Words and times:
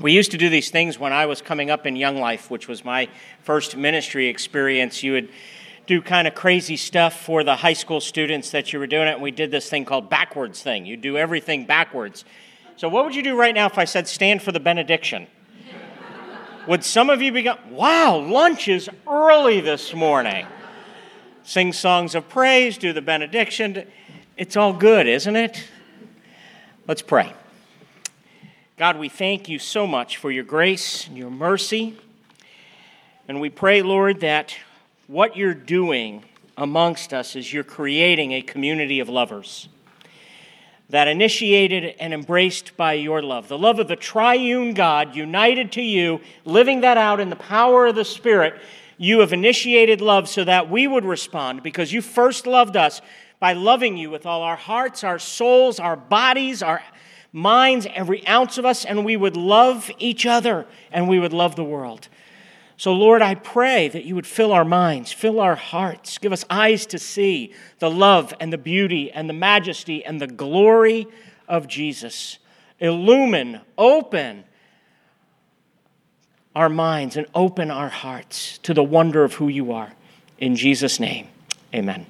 We 0.00 0.12
used 0.12 0.30
to 0.32 0.38
do 0.38 0.50
these 0.50 0.70
things 0.70 0.98
when 0.98 1.14
I 1.14 1.24
was 1.24 1.40
coming 1.40 1.70
up 1.70 1.86
in 1.86 1.96
Young 1.96 2.18
Life, 2.18 2.50
which 2.50 2.68
was 2.68 2.84
my 2.84 3.08
first 3.42 3.76
ministry 3.76 4.26
experience. 4.26 5.02
You 5.02 5.12
would 5.12 5.30
do 5.86 6.02
kind 6.02 6.28
of 6.28 6.34
crazy 6.34 6.76
stuff 6.76 7.18
for 7.18 7.42
the 7.42 7.56
high 7.56 7.72
school 7.72 8.02
students 8.02 8.50
that 8.50 8.72
you 8.72 8.78
were 8.78 8.86
doing 8.86 9.08
it, 9.08 9.14
and 9.14 9.22
we 9.22 9.30
did 9.30 9.50
this 9.50 9.70
thing 9.70 9.86
called 9.86 10.10
backwards 10.10 10.62
thing. 10.62 10.84
You 10.84 10.98
do 10.98 11.16
everything 11.16 11.64
backwards. 11.64 12.26
So, 12.76 12.90
what 12.90 13.06
would 13.06 13.14
you 13.14 13.22
do 13.22 13.38
right 13.38 13.54
now 13.54 13.66
if 13.66 13.78
I 13.78 13.86
said 13.86 14.06
stand 14.06 14.42
for 14.42 14.52
the 14.52 14.60
benediction? 14.60 15.28
would 16.66 16.84
some 16.84 17.08
of 17.08 17.22
you 17.22 17.32
be 17.32 17.42
going, 17.42 17.58
wow, 17.70 18.18
lunch 18.18 18.68
is 18.68 18.90
early 19.06 19.60
this 19.60 19.94
morning? 19.94 20.46
Sing 21.42 21.72
songs 21.72 22.14
of 22.14 22.28
praise, 22.28 22.76
do 22.76 22.92
the 22.92 23.00
benediction. 23.00 23.86
It's 24.36 24.56
all 24.56 24.72
good, 24.72 25.06
isn't 25.06 25.36
it? 25.36 25.62
Let's 26.86 27.02
pray. 27.02 27.32
God, 28.78 28.98
we 28.98 29.08
thank 29.08 29.48
you 29.48 29.58
so 29.58 29.86
much 29.86 30.18
for 30.18 30.30
your 30.30 30.44
grace 30.44 31.06
and 31.06 31.16
your 31.16 31.30
mercy. 31.30 31.96
And 33.26 33.40
we 33.40 33.48
pray, 33.48 33.80
Lord, 33.80 34.20
that 34.20 34.54
what 35.06 35.34
you're 35.34 35.54
doing 35.54 36.24
amongst 36.58 37.14
us 37.14 37.36
is 37.36 37.50
you're 37.50 37.64
creating 37.64 38.32
a 38.32 38.42
community 38.42 39.00
of 39.00 39.08
lovers 39.08 39.70
that 40.90 41.08
initiated 41.08 41.96
and 41.98 42.12
embraced 42.12 42.76
by 42.76 42.92
your 42.92 43.22
love. 43.22 43.48
The 43.48 43.56
love 43.56 43.78
of 43.78 43.88
the 43.88 43.96
triune 43.96 44.74
God 44.74 45.16
united 45.16 45.72
to 45.72 45.82
you, 45.82 46.20
living 46.44 46.82
that 46.82 46.98
out 46.98 47.18
in 47.18 47.30
the 47.30 47.36
power 47.36 47.86
of 47.86 47.94
the 47.94 48.04
Spirit. 48.04 48.60
You 48.98 49.20
have 49.20 49.32
initiated 49.32 50.02
love 50.02 50.28
so 50.28 50.44
that 50.44 50.68
we 50.68 50.86
would 50.86 51.06
respond 51.06 51.62
because 51.62 51.94
you 51.94 52.02
first 52.02 52.46
loved 52.46 52.76
us 52.76 53.00
by 53.40 53.54
loving 53.54 53.96
you 53.96 54.10
with 54.10 54.26
all 54.26 54.42
our 54.42 54.56
hearts, 54.56 55.02
our 55.02 55.18
souls, 55.18 55.80
our 55.80 55.96
bodies, 55.96 56.62
our 56.62 56.82
minds, 57.36 57.86
every 57.94 58.26
ounce 58.26 58.56
of 58.56 58.64
us, 58.64 58.86
and 58.86 59.04
we 59.04 59.14
would 59.14 59.36
love 59.36 59.90
each 59.98 60.24
other 60.24 60.66
and 60.90 61.06
we 61.06 61.18
would 61.18 61.34
love 61.34 61.54
the 61.54 61.62
world. 61.62 62.08
So, 62.78 62.94
Lord, 62.94 63.20
I 63.20 63.34
pray 63.34 63.88
that 63.88 64.04
you 64.04 64.14
would 64.14 64.26
fill 64.26 64.52
our 64.52 64.64
minds, 64.64 65.12
fill 65.12 65.38
our 65.38 65.54
hearts, 65.54 66.16
give 66.16 66.32
us 66.32 66.46
eyes 66.48 66.86
to 66.86 66.98
see 66.98 67.52
the 67.78 67.90
love 67.90 68.32
and 68.40 68.50
the 68.52 68.58
beauty 68.58 69.12
and 69.12 69.28
the 69.28 69.34
majesty 69.34 70.02
and 70.02 70.18
the 70.18 70.26
glory 70.26 71.06
of 71.46 71.68
Jesus. 71.68 72.38
Illumine, 72.80 73.60
open 73.76 74.44
our 76.54 76.70
minds 76.70 77.18
and 77.18 77.26
open 77.34 77.70
our 77.70 77.90
hearts 77.90 78.56
to 78.58 78.72
the 78.72 78.82
wonder 78.82 79.24
of 79.24 79.34
who 79.34 79.48
you 79.48 79.72
are. 79.72 79.92
In 80.38 80.56
Jesus' 80.56 80.98
name, 80.98 81.28
amen. 81.74 82.06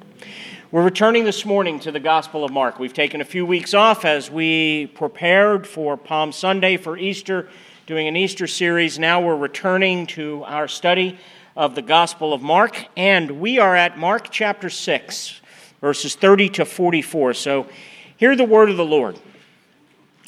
We're 0.73 0.83
returning 0.83 1.23
this 1.23 1.45
morning 1.45 1.79
to 1.81 1.93
the 1.93 2.01
Gospel 2.01 2.43
of 2.43 2.51
Mark. 2.51 2.81
We've 2.81 2.93
taken 2.93 3.21
a 3.21 3.25
few 3.25 3.47
weeks 3.47 3.73
off 3.73 4.05
as 4.05 4.33
we 4.33 4.87
prepared 4.97 5.65
for 5.65 5.97
Palm 5.97 6.33
Sunday, 6.33 6.77
for 6.77 6.99
Easter, 6.99 7.49
doing 7.87 8.09
an 8.09 8.17
Easter 8.17 8.49
series. 8.49 8.99
Now 8.99 9.21
we're 9.21 9.37
returning 9.37 10.09
to 10.09 10.43
our 10.43 10.67
study 10.67 11.21
of 11.57 11.77
the 11.77 11.83
Gospel 11.83 12.35
of 12.35 12.43
Mark, 12.43 12.85
and 12.97 13.41
we 13.41 13.61
are 13.61 13.77
at 13.77 13.97
Mark 13.97 14.33
chapter 14.33 14.69
6, 14.69 15.41
verses 15.81 16.17
30 16.17 16.49
to 16.49 16.65
44. 16.65 17.35
So 17.35 17.69
hear 18.17 18.35
the 18.35 18.43
word 18.43 18.69
of 18.69 18.77
the 18.77 18.85
Lord. 18.85 19.21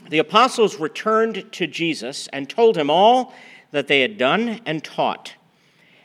The 0.08 0.18
apostles 0.18 0.78
returned 0.78 1.50
to 1.50 1.66
Jesus 1.66 2.28
and 2.28 2.48
told 2.48 2.76
him 2.76 2.90
all 2.90 3.34
that 3.72 3.88
they 3.88 4.02
had 4.02 4.16
done 4.16 4.60
and 4.64 4.84
taught. 4.84 5.34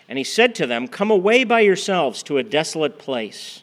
And 0.10 0.18
he 0.18 0.24
said 0.24 0.56
to 0.56 0.66
them, 0.66 0.88
Come 0.88 1.12
away 1.12 1.44
by 1.44 1.60
yourselves 1.60 2.24
to 2.24 2.40
a 2.40 2.44
desolate 2.44 2.98
place 2.98 3.63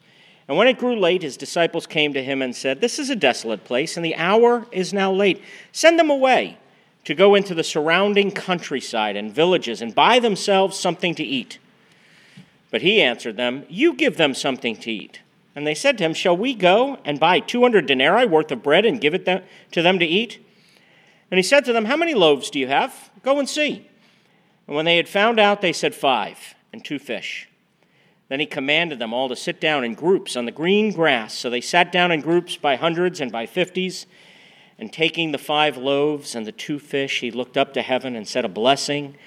And 0.51 0.57
when 0.57 0.67
it 0.67 0.79
grew 0.79 0.99
late, 0.99 1.21
his 1.21 1.37
disciples 1.37 1.87
came 1.87 2.11
to 2.11 2.21
him 2.21 2.41
and 2.41 2.53
said, 2.53 2.81
This 2.81 2.99
is 2.99 3.09
a 3.09 3.15
desolate 3.15 3.63
place, 3.63 3.95
and 3.95 4.05
the 4.05 4.17
hour 4.17 4.67
is 4.73 4.91
now 4.91 5.09
late. 5.09 5.41
Send 5.71 5.97
them 5.97 6.09
away 6.09 6.57
to 7.05 7.15
go 7.15 7.35
into 7.35 7.55
the 7.55 7.63
surrounding 7.63 8.31
countryside 8.31 9.15
and 9.15 9.33
villages 9.33 9.81
and 9.81 9.95
buy 9.95 10.19
themselves 10.19 10.77
something 10.77 11.15
to 11.15 11.23
eat. 11.23 11.57
But 12.69 12.81
he 12.81 13.01
answered 13.01 13.37
them, 13.37 13.65
You 13.69 13.93
give 13.93 14.17
them 14.17 14.33
something 14.33 14.75
to 14.75 14.91
eat. 14.91 15.21
And 15.55 15.65
they 15.65 15.73
said 15.73 15.97
to 15.99 16.03
him, 16.03 16.13
Shall 16.13 16.35
we 16.35 16.53
go 16.53 16.99
and 17.05 17.17
buy 17.17 17.39
200 17.39 17.85
denarii 17.85 18.25
worth 18.25 18.51
of 18.51 18.61
bread 18.61 18.83
and 18.85 18.99
give 18.99 19.13
it 19.13 19.23
to 19.23 19.81
them 19.81 19.99
to 19.99 20.05
eat? 20.05 20.45
And 21.31 21.37
he 21.37 21.43
said 21.43 21.63
to 21.63 21.71
them, 21.71 21.85
How 21.85 21.95
many 21.95 22.13
loaves 22.13 22.49
do 22.49 22.59
you 22.59 22.67
have? 22.67 23.09
Go 23.23 23.39
and 23.39 23.47
see. 23.47 23.87
And 24.67 24.75
when 24.75 24.83
they 24.83 24.97
had 24.97 25.07
found 25.07 25.39
out, 25.39 25.61
they 25.61 25.71
said, 25.71 25.95
Five, 25.95 26.55
and 26.73 26.83
two 26.83 26.99
fish. 26.99 27.47
Then 28.31 28.39
he 28.39 28.45
commanded 28.45 28.97
them 28.97 29.13
all 29.13 29.27
to 29.27 29.35
sit 29.35 29.59
down 29.59 29.83
in 29.83 29.93
groups 29.93 30.37
on 30.37 30.45
the 30.45 30.53
green 30.53 30.93
grass. 30.93 31.33
So 31.33 31.49
they 31.49 31.59
sat 31.59 31.91
down 31.91 32.13
in 32.13 32.21
groups 32.21 32.55
by 32.55 32.77
hundreds 32.77 33.19
and 33.19 33.29
by 33.29 33.45
fifties. 33.45 34.05
And 34.79 34.93
taking 34.93 35.33
the 35.33 35.37
five 35.37 35.75
loaves 35.75 36.33
and 36.33 36.47
the 36.47 36.53
two 36.53 36.79
fish, 36.79 37.19
he 37.19 37.29
looked 37.29 37.57
up 37.57 37.73
to 37.73 37.81
heaven 37.81 38.15
and 38.15 38.25
said 38.25 38.45
a 38.45 38.47
blessing 38.47 39.17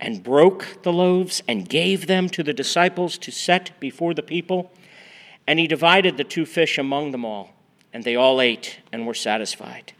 and 0.00 0.24
broke 0.24 0.78
the 0.84 0.92
loaves 0.92 1.42
and 1.46 1.68
gave 1.68 2.06
them 2.06 2.30
to 2.30 2.42
the 2.42 2.54
disciples 2.54 3.18
to 3.18 3.30
set 3.30 3.78
before 3.78 4.14
the 4.14 4.22
people. 4.22 4.72
And 5.46 5.58
he 5.58 5.66
divided 5.66 6.16
the 6.16 6.24
two 6.24 6.46
fish 6.46 6.78
among 6.78 7.10
them 7.10 7.26
all. 7.26 7.50
And 7.92 8.04
they 8.04 8.16
all 8.16 8.40
ate 8.40 8.78
and 8.90 9.06
were 9.06 9.12
satisfied. 9.12 9.92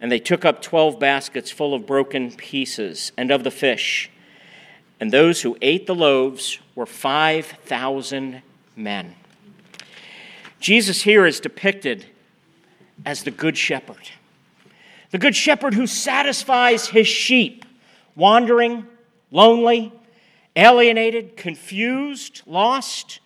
And 0.00 0.10
they 0.10 0.20
took 0.20 0.46
up 0.46 0.62
twelve 0.62 0.98
baskets 0.98 1.50
full 1.50 1.74
of 1.74 1.84
broken 1.84 2.32
pieces 2.32 3.12
and 3.18 3.30
of 3.30 3.44
the 3.44 3.50
fish. 3.50 4.10
And 4.98 5.12
those 5.12 5.42
who 5.42 5.58
ate 5.60 5.86
the 5.86 5.94
loaves 5.94 6.60
were 6.78 6.86
5,000 6.86 8.40
men. 8.76 9.16
Jesus 10.60 11.02
here 11.02 11.26
is 11.26 11.40
depicted 11.40 12.06
as 13.04 13.24
the 13.24 13.32
Good 13.32 13.58
Shepherd. 13.58 14.10
The 15.10 15.18
Good 15.18 15.34
Shepherd 15.34 15.74
who 15.74 15.88
satisfies 15.88 16.86
his 16.86 17.08
sheep, 17.08 17.64
wandering, 18.14 18.86
lonely, 19.32 19.92
alienated, 20.54 21.36
confused, 21.36 22.42
lost 22.46 23.18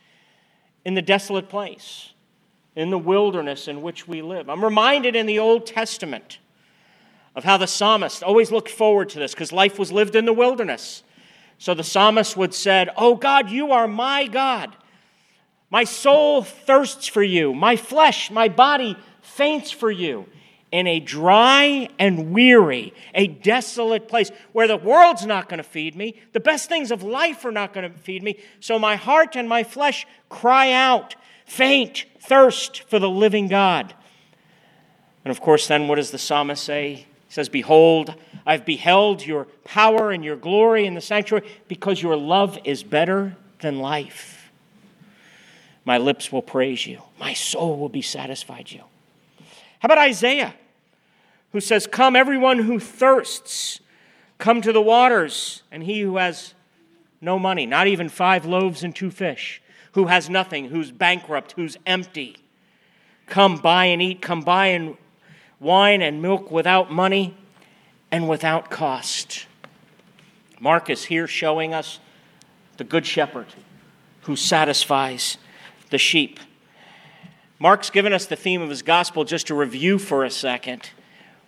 in 0.86 0.94
the 0.94 1.02
desolate 1.02 1.50
place, 1.50 2.14
in 2.74 2.88
the 2.88 2.96
wilderness 2.96 3.68
in 3.68 3.82
which 3.82 4.08
we 4.08 4.22
live. 4.22 4.48
I'm 4.48 4.64
reminded 4.64 5.14
in 5.14 5.26
the 5.26 5.40
Old 5.40 5.66
Testament 5.66 6.38
of 7.36 7.44
how 7.44 7.58
the 7.58 7.66
psalmist 7.66 8.22
always 8.22 8.50
looked 8.50 8.70
forward 8.70 9.10
to 9.10 9.18
this 9.18 9.34
because 9.34 9.52
life 9.52 9.78
was 9.78 9.92
lived 9.92 10.16
in 10.16 10.24
the 10.24 10.32
wilderness. 10.32 11.02
So 11.62 11.74
the 11.74 11.84
psalmist 11.84 12.36
would 12.36 12.54
said, 12.54 12.90
"Oh 12.96 13.14
God, 13.14 13.48
you 13.48 13.70
are 13.70 13.86
my 13.86 14.26
God. 14.26 14.74
My 15.70 15.84
soul 15.84 16.42
thirsts 16.42 17.06
for 17.06 17.22
you. 17.22 17.54
My 17.54 17.76
flesh, 17.76 18.32
my 18.32 18.48
body 18.48 18.96
faints 19.20 19.70
for 19.70 19.88
you." 19.88 20.26
In 20.72 20.88
a 20.88 20.98
dry 20.98 21.88
and 22.00 22.32
weary, 22.32 22.92
a 23.14 23.28
desolate 23.28 24.08
place 24.08 24.32
where 24.50 24.66
the 24.66 24.76
world's 24.76 25.24
not 25.24 25.48
going 25.48 25.58
to 25.58 25.62
feed 25.62 25.94
me, 25.94 26.16
the 26.32 26.40
best 26.40 26.68
things 26.68 26.90
of 26.90 27.04
life 27.04 27.44
are 27.44 27.52
not 27.52 27.72
going 27.72 27.88
to 27.88 27.96
feed 27.96 28.24
me. 28.24 28.40
So 28.58 28.76
my 28.76 28.96
heart 28.96 29.36
and 29.36 29.48
my 29.48 29.62
flesh 29.62 30.04
cry 30.28 30.72
out, 30.72 31.14
faint, 31.46 32.06
thirst 32.18 32.82
for 32.90 32.98
the 32.98 33.08
living 33.08 33.46
God. 33.46 33.94
And 35.24 35.30
of 35.30 35.40
course, 35.40 35.68
then 35.68 35.86
what 35.86 35.94
does 35.94 36.10
the 36.10 36.18
psalmist 36.18 36.64
say? 36.64 36.94
He 36.94 37.06
says, 37.28 37.48
Behold, 37.48 38.16
I've 38.44 38.64
beheld 38.64 39.24
your 39.24 39.46
power 39.64 40.10
and 40.10 40.24
your 40.24 40.36
glory 40.36 40.86
in 40.86 40.94
the 40.94 41.00
sanctuary 41.00 41.46
because 41.68 42.02
your 42.02 42.16
love 42.16 42.58
is 42.64 42.82
better 42.82 43.36
than 43.60 43.78
life. 43.78 44.50
My 45.84 45.98
lips 45.98 46.30
will 46.30 46.42
praise 46.42 46.86
you, 46.86 47.02
my 47.18 47.34
soul 47.34 47.78
will 47.78 47.88
be 47.88 48.02
satisfied 48.02 48.70
you. 48.70 48.82
How 49.80 49.86
about 49.86 49.98
Isaiah, 49.98 50.54
who 51.52 51.60
says, 51.60 51.86
Come, 51.86 52.14
everyone 52.14 52.60
who 52.60 52.78
thirsts, 52.78 53.80
come 54.38 54.60
to 54.62 54.72
the 54.72 54.80
waters, 54.80 55.62
and 55.72 55.82
he 55.82 56.00
who 56.00 56.16
has 56.16 56.54
no 57.20 57.38
money, 57.38 57.66
not 57.66 57.86
even 57.86 58.08
five 58.08 58.44
loaves 58.44 58.84
and 58.84 58.94
two 58.94 59.10
fish, 59.10 59.60
who 59.92 60.06
has 60.06 60.30
nothing, 60.30 60.66
who's 60.66 60.90
bankrupt, 60.90 61.52
who's 61.52 61.76
empty, 61.84 62.36
come 63.26 63.56
buy 63.56 63.86
and 63.86 64.00
eat, 64.00 64.22
come 64.22 64.40
buy 64.40 64.68
and 64.68 64.96
wine 65.58 66.02
and 66.02 66.22
milk 66.22 66.50
without 66.50 66.92
money 66.92 67.36
and 68.12 68.28
without 68.28 68.70
cost. 68.70 69.46
Mark 70.60 70.90
is 70.90 71.06
here 71.06 71.26
showing 71.26 71.74
us 71.74 71.98
the 72.76 72.84
Good 72.84 73.06
Shepherd 73.06 73.46
who 74.22 74.36
satisfies 74.36 75.38
the 75.90 75.98
sheep. 75.98 76.38
Mark's 77.58 77.90
given 77.90 78.12
us 78.12 78.26
the 78.26 78.36
theme 78.36 78.60
of 78.60 78.70
his 78.70 78.82
gospel 78.82 79.24
just 79.24 79.46
to 79.48 79.54
review 79.54 79.98
for 79.98 80.24
a 80.24 80.30
second. 80.30 80.90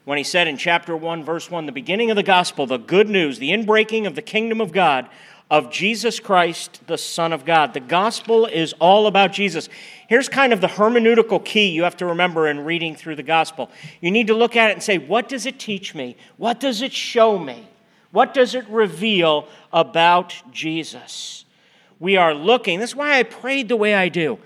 When 0.05 0.19
he 0.19 0.25
said 0.25 0.49
in 0.49 0.56
chapter 0.56 0.96
1, 0.96 1.22
verse 1.22 1.50
1, 1.50 1.66
the 1.66 1.72
beginning 1.72 2.11
of 2.11 2.16
the 2.16 2.22
gospel, 2.22 2.67
the 2.67 2.78
good 2.78 3.08
news, 3.08 3.38
the 3.38 3.50
inbreaking 3.50 4.06
of 4.06 4.14
the 4.14 4.22
kingdom 4.22 4.60
of 4.60 4.72
God, 4.72 5.08
of 5.50 5.70
Jesus 5.70 6.20
Christ, 6.20 6.81
the 6.87 6.96
Son 6.96 7.32
of 7.32 7.44
God. 7.44 7.75
The 7.75 7.81
gospel 7.81 8.46
is 8.46 8.73
all 8.81 9.06
about 9.06 9.32
Jesus. 9.32 9.69
Here's 10.08 10.29
kind 10.29 10.52
of 10.52 10.61
the 10.61 10.67
hermeneutical 10.67 11.44
key 11.44 11.70
you 11.70 11.85
have 11.85 11.96
to 11.99 12.06
remember 12.06 12.49
in 12.49 12.61
reading 12.64 12.94
through 12.94 13.17
the 13.17 13.23
gospel. 13.23 13.70
You 14.00 14.11
need 14.11 14.29
to 14.29 14.35
look 14.35 14.56
at 14.56 14.70
it 14.70 14.73
and 14.75 14.82
say, 14.82 14.99
what 14.99 15.29
does 15.29 15.46
it 15.46 15.58
teach 15.58 15.94
me? 15.94 16.17
What 16.38 16.61
does 16.61 16.82
it 16.82 16.93
show 16.93 17.38
me? 17.38 17.69
What 18.11 18.32
does 18.32 18.55
it 18.55 18.67
reveal 18.69 19.49
about 19.73 20.35
Jesus? 20.50 21.44
We 22.00 22.17
are 22.17 22.35
looking, 22.35 22.81
that's 22.81 22.96
why 22.96 23.19
I 23.19 23.23
prayed 23.23 23.69
the 23.69 23.76
way 23.76 23.94
I 23.94 24.08
do. 24.08 24.38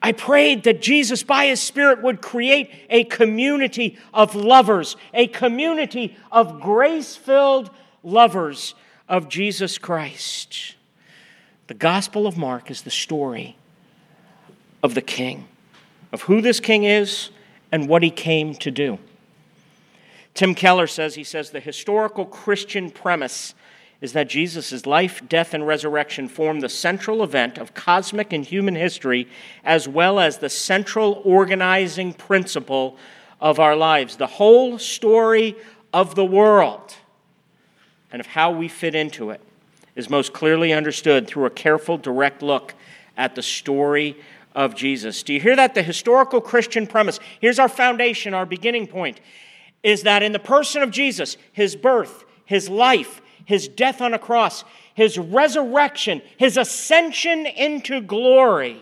I 0.00 0.12
prayed 0.12 0.64
that 0.64 0.82
Jesus, 0.82 1.22
by 1.22 1.46
His 1.46 1.60
Spirit, 1.60 2.02
would 2.02 2.20
create 2.20 2.70
a 2.90 3.04
community 3.04 3.98
of 4.12 4.34
lovers, 4.34 4.96
a 5.14 5.28
community 5.28 6.16
of 6.32 6.60
grace 6.60 7.14
filled 7.14 7.70
lovers 8.02 8.74
of 9.12 9.28
Jesus 9.28 9.76
Christ. 9.76 10.74
The 11.66 11.74
Gospel 11.74 12.26
of 12.26 12.38
Mark 12.38 12.70
is 12.70 12.80
the 12.80 12.90
story 12.90 13.58
of 14.82 14.94
the 14.94 15.02
King, 15.02 15.46
of 16.12 16.22
who 16.22 16.40
this 16.40 16.60
King 16.60 16.84
is 16.84 17.28
and 17.70 17.90
what 17.90 18.02
he 18.02 18.10
came 18.10 18.54
to 18.54 18.70
do. 18.70 18.98
Tim 20.32 20.54
Keller 20.54 20.86
says, 20.86 21.14
he 21.14 21.24
says, 21.24 21.50
the 21.50 21.60
historical 21.60 22.24
Christian 22.24 22.90
premise 22.90 23.54
is 24.00 24.14
that 24.14 24.30
Jesus' 24.30 24.86
life, 24.86 25.20
death, 25.28 25.52
and 25.52 25.66
resurrection 25.66 26.26
form 26.26 26.60
the 26.60 26.70
central 26.70 27.22
event 27.22 27.58
of 27.58 27.74
cosmic 27.74 28.32
and 28.32 28.46
human 28.46 28.76
history, 28.76 29.28
as 29.62 29.86
well 29.86 30.18
as 30.18 30.38
the 30.38 30.48
central 30.48 31.20
organizing 31.22 32.14
principle 32.14 32.96
of 33.42 33.60
our 33.60 33.76
lives. 33.76 34.16
The 34.16 34.26
whole 34.26 34.78
story 34.78 35.54
of 35.92 36.14
the 36.14 36.24
world 36.24 36.96
and 38.12 38.20
of 38.20 38.26
how 38.26 38.50
we 38.52 38.68
fit 38.68 38.94
into 38.94 39.30
it 39.30 39.40
is 39.96 40.08
most 40.08 40.32
clearly 40.32 40.72
understood 40.72 41.26
through 41.26 41.46
a 41.46 41.50
careful, 41.50 41.98
direct 41.98 42.42
look 42.42 42.74
at 43.16 43.34
the 43.34 43.42
story 43.42 44.16
of 44.54 44.74
Jesus. 44.74 45.22
Do 45.22 45.32
you 45.32 45.40
hear 45.40 45.56
that? 45.56 45.74
The 45.74 45.82
historical 45.82 46.40
Christian 46.40 46.86
premise. 46.86 47.18
Here's 47.40 47.58
our 47.58 47.68
foundation, 47.68 48.34
our 48.34 48.46
beginning 48.46 48.86
point 48.86 49.20
is 49.82 50.04
that 50.04 50.22
in 50.22 50.32
the 50.32 50.38
person 50.38 50.82
of 50.82 50.90
Jesus, 50.90 51.36
his 51.52 51.74
birth, 51.74 52.24
his 52.44 52.68
life, 52.68 53.20
his 53.44 53.66
death 53.66 54.00
on 54.00 54.14
a 54.14 54.18
cross, 54.18 54.64
his 54.94 55.18
resurrection, 55.18 56.22
his 56.36 56.56
ascension 56.56 57.46
into 57.46 58.00
glory 58.00 58.80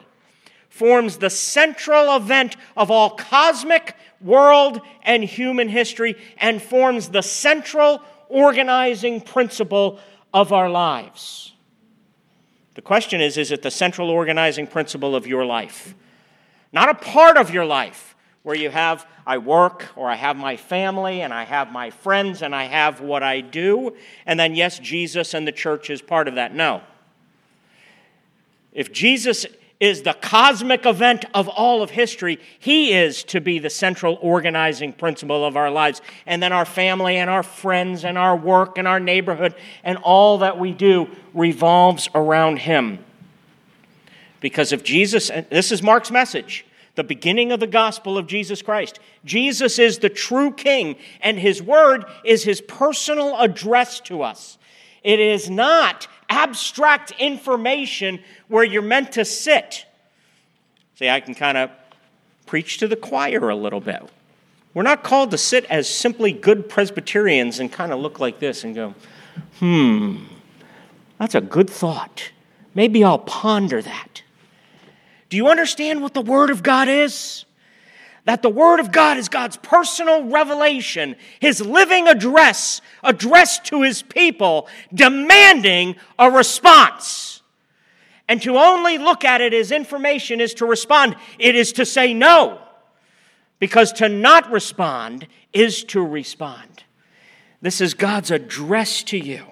forms 0.68 1.16
the 1.16 1.30
central 1.30 2.14
event 2.16 2.56
of 2.76 2.90
all 2.90 3.10
cosmic, 3.10 3.96
world, 4.20 4.80
and 5.02 5.24
human 5.24 5.68
history 5.68 6.16
and 6.38 6.60
forms 6.60 7.08
the 7.08 7.22
central 7.22 8.02
organizing 8.30 9.20
principle 9.20 9.98
of 10.32 10.52
our 10.52 10.70
lives. 10.70 11.52
The 12.74 12.82
question 12.82 13.20
is 13.20 13.36
is 13.36 13.52
it 13.52 13.62
the 13.62 13.70
central 13.70 14.08
organizing 14.08 14.66
principle 14.66 15.14
of 15.14 15.26
your 15.26 15.44
life? 15.44 15.94
Not 16.72 16.88
a 16.88 16.94
part 16.94 17.36
of 17.36 17.50
your 17.50 17.66
life 17.66 18.14
where 18.42 18.56
you 18.56 18.70
have, 18.70 19.06
I 19.26 19.38
work 19.38 19.88
or 19.96 20.08
I 20.08 20.14
have 20.14 20.36
my 20.36 20.56
family 20.56 21.20
and 21.20 21.34
I 21.34 21.44
have 21.44 21.70
my 21.70 21.90
friends 21.90 22.42
and 22.42 22.54
I 22.54 22.64
have 22.64 23.00
what 23.00 23.22
I 23.22 23.42
do, 23.42 23.94
and 24.24 24.40
then, 24.40 24.54
yes, 24.54 24.78
Jesus 24.78 25.34
and 25.34 25.46
the 25.46 25.52
church 25.52 25.90
is 25.90 26.00
part 26.00 26.26
of 26.26 26.36
that. 26.36 26.54
No. 26.54 26.80
If 28.72 28.92
Jesus 28.92 29.46
is 29.80 30.02
the 30.02 30.12
cosmic 30.12 30.84
event 30.84 31.24
of 31.32 31.48
all 31.48 31.82
of 31.82 31.90
history. 31.90 32.38
He 32.58 32.92
is 32.92 33.24
to 33.24 33.40
be 33.40 33.58
the 33.58 33.70
central 33.70 34.18
organizing 34.20 34.92
principle 34.92 35.44
of 35.44 35.56
our 35.56 35.70
lives. 35.70 36.02
And 36.26 36.42
then 36.42 36.52
our 36.52 36.66
family 36.66 37.16
and 37.16 37.30
our 37.30 37.42
friends 37.42 38.04
and 38.04 38.18
our 38.18 38.36
work 38.36 38.76
and 38.76 38.86
our 38.86 39.00
neighborhood 39.00 39.54
and 39.82 39.98
all 39.98 40.38
that 40.38 40.58
we 40.58 40.72
do 40.72 41.08
revolves 41.32 42.08
around 42.14 42.58
Him. 42.58 42.98
Because 44.40 44.72
if 44.72 44.84
Jesus, 44.84 45.30
this 45.50 45.72
is 45.72 45.82
Mark's 45.82 46.10
message, 46.10 46.66
the 46.94 47.04
beginning 47.04 47.52
of 47.52 47.60
the 47.60 47.66
gospel 47.66 48.18
of 48.18 48.26
Jesus 48.26 48.62
Christ. 48.62 49.00
Jesus 49.24 49.78
is 49.78 49.98
the 49.98 50.08
true 50.08 50.52
king, 50.52 50.96
and 51.22 51.38
his 51.38 51.62
word 51.62 52.04
is 52.24 52.44
his 52.44 52.60
personal 52.60 53.38
address 53.38 54.00
to 54.00 54.22
us. 54.22 54.58
It 55.02 55.20
is 55.20 55.48
not 55.48 56.06
abstract 56.28 57.12
information 57.18 58.20
where 58.48 58.64
you're 58.64 58.82
meant 58.82 59.12
to 59.12 59.24
sit. 59.24 59.86
See, 60.96 61.08
I 61.08 61.20
can 61.20 61.34
kind 61.34 61.56
of 61.56 61.70
preach 62.46 62.78
to 62.78 62.88
the 62.88 62.96
choir 62.96 63.48
a 63.48 63.56
little 63.56 63.80
bit. 63.80 64.02
We're 64.74 64.82
not 64.82 65.02
called 65.02 65.32
to 65.32 65.38
sit 65.38 65.64
as 65.66 65.88
simply 65.88 66.32
good 66.32 66.68
Presbyterians 66.68 67.58
and 67.58 67.72
kind 67.72 67.92
of 67.92 68.00
look 68.00 68.20
like 68.20 68.38
this 68.38 68.62
and 68.62 68.74
go, 68.74 68.94
hmm, 69.58 70.24
that's 71.18 71.34
a 71.34 71.40
good 71.40 71.68
thought. 71.68 72.30
Maybe 72.74 73.02
I'll 73.02 73.18
ponder 73.18 73.82
that. 73.82 74.22
Do 75.28 75.36
you 75.36 75.48
understand 75.48 76.02
what 76.02 76.14
the 76.14 76.22
Word 76.22 76.50
of 76.50 76.62
God 76.62 76.88
is? 76.88 77.44
That 78.30 78.42
the 78.42 78.48
Word 78.48 78.78
of 78.78 78.92
God 78.92 79.16
is 79.16 79.28
God's 79.28 79.56
personal 79.56 80.22
revelation, 80.22 81.16
His 81.40 81.60
living 81.60 82.06
address, 82.06 82.80
addressed 83.02 83.64
to 83.64 83.82
His 83.82 84.02
people, 84.02 84.68
demanding 84.94 85.96
a 86.16 86.30
response. 86.30 87.42
And 88.28 88.40
to 88.42 88.56
only 88.56 88.98
look 88.98 89.24
at 89.24 89.40
it 89.40 89.52
as 89.52 89.72
information 89.72 90.40
is 90.40 90.54
to 90.54 90.64
respond, 90.64 91.16
it 91.40 91.56
is 91.56 91.72
to 91.72 91.84
say 91.84 92.14
no. 92.14 92.60
Because 93.58 93.90
to 93.94 94.08
not 94.08 94.48
respond 94.52 95.26
is 95.52 95.82
to 95.86 96.00
respond. 96.00 96.84
This 97.60 97.80
is 97.80 97.94
God's 97.94 98.30
address 98.30 99.02
to 99.02 99.18
you. 99.18 99.42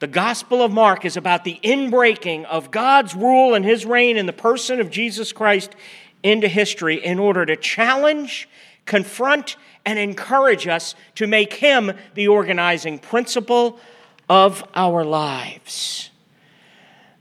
The 0.00 0.06
Gospel 0.08 0.60
of 0.60 0.70
Mark 0.70 1.06
is 1.06 1.16
about 1.16 1.44
the 1.44 1.58
inbreaking 1.62 2.44
of 2.44 2.70
God's 2.70 3.14
rule 3.14 3.54
and 3.54 3.64
his 3.64 3.86
reign 3.86 4.18
in 4.18 4.26
the 4.26 4.34
person 4.34 4.80
of 4.80 4.90
Jesus 4.90 5.32
Christ 5.32 5.74
into 6.24 6.48
history 6.48 6.96
in 7.04 7.20
order 7.20 7.46
to 7.46 7.54
challenge, 7.54 8.48
confront, 8.86 9.56
and 9.84 9.98
encourage 9.98 10.66
us 10.66 10.96
to 11.14 11.28
make 11.28 11.52
Him 11.52 11.92
the 12.14 12.26
organizing 12.26 12.98
principle 12.98 13.78
of 14.28 14.64
our 14.74 15.04
lives. 15.04 16.10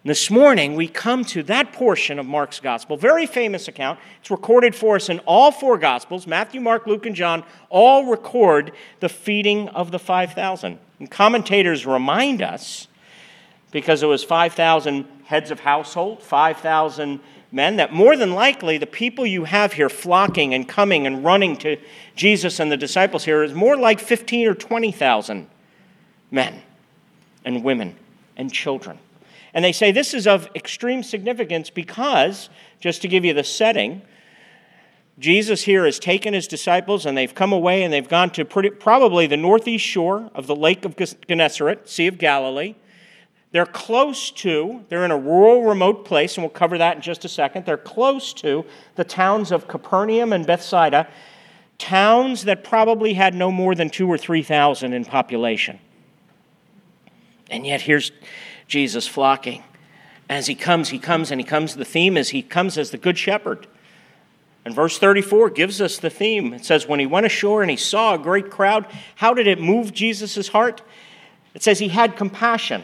This 0.05 0.29
morning, 0.29 0.75
we 0.75 0.87
come 0.87 1.23
to 1.25 1.43
that 1.43 1.71
portion 1.71 2.19
of 2.19 2.25
Mark's 2.25 2.59
gospel, 2.59 2.97
very 2.97 3.25
famous 3.25 3.69
account. 3.69 3.99
It's 4.19 4.31
recorded 4.31 4.75
for 4.75 4.97
us 4.97 5.07
in 5.07 5.19
all 5.19 5.51
four 5.51 5.77
gospels 5.77 6.27
Matthew, 6.27 6.59
Mark, 6.59 6.87
Luke, 6.87 7.05
and 7.05 7.15
John 7.15 7.43
all 7.69 8.05
record 8.05 8.71
the 8.99 9.07
feeding 9.09 9.69
of 9.69 9.91
the 9.91 9.99
5,000. 9.99 10.79
And 10.99 11.11
commentators 11.11 11.85
remind 11.85 12.41
us, 12.41 12.87
because 13.71 14.03
it 14.03 14.07
was 14.07 14.23
5,000 14.23 15.07
heads 15.25 15.51
of 15.51 15.61
household, 15.61 16.21
5,000 16.21 17.21
men, 17.53 17.75
that 17.77 17.93
more 17.93 18.17
than 18.17 18.33
likely 18.33 18.77
the 18.77 18.87
people 18.87 19.25
you 19.25 19.43
have 19.43 19.73
here 19.73 19.89
flocking 19.89 20.53
and 20.53 20.67
coming 20.67 21.05
and 21.05 21.23
running 21.23 21.55
to 21.57 21.77
Jesus 22.15 22.59
and 22.59 22.71
the 22.71 22.77
disciples 22.77 23.25
here 23.25 23.43
is 23.43 23.53
more 23.53 23.77
like 23.77 23.99
15 23.99 24.47
or 24.47 24.55
20,000 24.55 25.47
men 26.31 26.61
and 27.45 27.63
women 27.63 27.95
and 28.35 28.51
children. 28.51 28.97
And 29.53 29.63
they 29.63 29.71
say 29.71 29.91
this 29.91 30.13
is 30.13 30.25
of 30.25 30.49
extreme 30.55 31.03
significance 31.03 31.69
because, 31.69 32.49
just 32.79 33.03
to 33.03 33.07
give 33.07 33.23
you 33.23 33.33
the 33.33 33.43
setting, 33.43 34.01
Jesus 35.19 35.61
here 35.61 35.85
has 35.85 35.99
taken 35.99 36.33
his 36.33 36.47
disciples 36.47 37.05
and 37.05 37.15
they've 37.15 37.35
come 37.35 37.53
away 37.53 37.83
and 37.83 37.93
they've 37.93 38.09
gone 38.09 38.31
to 38.31 38.45
pretty, 38.45 38.71
probably 38.71 39.27
the 39.27 39.37
northeast 39.37 39.85
shore 39.85 40.31
of 40.33 40.47
the 40.47 40.55
Lake 40.55 40.85
of 40.85 40.95
Gennesaret, 40.97 41.87
Sea 41.87 42.07
of 42.07 42.17
Galilee. 42.17 42.73
They're 43.53 43.67
close 43.67 44.31
to, 44.31 44.83
they're 44.89 45.05
in 45.05 45.11
a 45.11 45.17
rural, 45.17 45.63
remote 45.63 46.05
place, 46.05 46.35
and 46.35 46.43
we'll 46.43 46.49
cover 46.49 46.79
that 46.79 46.95
in 46.95 47.03
just 47.03 47.23
a 47.23 47.29
second. 47.29 47.67
They're 47.67 47.77
close 47.77 48.33
to 48.33 48.65
the 48.95 49.03
towns 49.03 49.51
of 49.51 49.67
Capernaum 49.67 50.33
and 50.33 50.45
Bethsaida, 50.45 51.07
towns 51.77 52.45
that 52.45 52.63
probably 52.63 53.13
had 53.13 53.35
no 53.35 53.51
more 53.51 53.75
than 53.75 53.91
two 53.91 54.07
or 54.07 54.17
3,000 54.17 54.91
in 54.91 55.05
population. 55.05 55.79
And 57.51 57.63
yet 57.63 57.81
here's 57.81 58.11
Jesus 58.67 59.07
flocking. 59.07 59.63
As 60.27 60.47
he 60.47 60.55
comes, 60.55 60.89
he 60.89 60.97
comes, 60.97 61.29
and 61.29 61.39
he 61.39 61.45
comes. 61.45 61.75
The 61.75 61.85
theme 61.85 62.17
is 62.17 62.29
he 62.29 62.41
comes 62.41 62.75
as 62.79 62.89
the 62.89 62.97
good 62.97 63.19
shepherd. 63.19 63.67
And 64.65 64.73
verse 64.73 64.97
34 64.97 65.51
gives 65.51 65.79
us 65.79 65.99
the 65.99 66.09
theme. 66.09 66.55
It 66.55 66.65
says, 66.65 66.87
When 66.87 66.99
he 66.99 67.05
went 67.05 67.27
ashore 67.27 67.61
and 67.61 67.69
he 67.69 67.77
saw 67.77 68.15
a 68.15 68.17
great 68.17 68.49
crowd, 68.49 68.87
how 69.17 69.35
did 69.35 69.45
it 69.45 69.61
move 69.61 69.93
Jesus' 69.93 70.47
heart? 70.47 70.81
It 71.53 71.61
says 71.61 71.77
he 71.77 71.89
had 71.89 72.15
compassion 72.15 72.81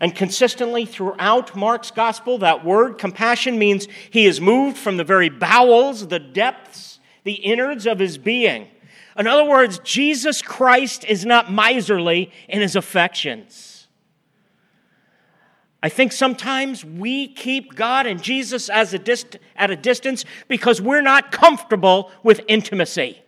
and 0.00 0.16
consistently 0.16 0.86
throughout 0.86 1.54
Mark's 1.54 1.90
gospel, 1.90 2.38
that 2.38 2.64
word 2.64 2.96
compassion 2.96 3.58
means 3.58 3.86
he 4.10 4.24
is 4.26 4.40
moved 4.40 4.78
from 4.78 4.96
the 4.96 5.04
very 5.04 5.28
bowels, 5.28 6.08
the 6.08 6.18
depths, 6.18 6.98
the 7.24 7.34
innards 7.34 7.86
of 7.86 7.98
his 7.98 8.16
being. 8.16 8.68
In 9.18 9.26
other 9.26 9.44
words, 9.44 9.78
Jesus 9.80 10.40
Christ 10.40 11.04
is 11.04 11.26
not 11.26 11.52
miserly 11.52 12.32
in 12.48 12.62
his 12.62 12.76
affections. 12.76 13.88
I 15.82 15.88
think 15.88 16.12
sometimes 16.12 16.84
we 16.84 17.28
keep 17.28 17.74
God 17.74 18.06
and 18.06 18.22
Jesus 18.22 18.68
as 18.68 18.94
a 18.94 18.98
dist- 18.98 19.38
at 19.56 19.70
a 19.70 19.76
distance 19.76 20.24
because 20.48 20.80
we're 20.80 21.00
not 21.02 21.32
comfortable 21.32 22.10
with 22.22 22.42
intimacy. 22.48 23.22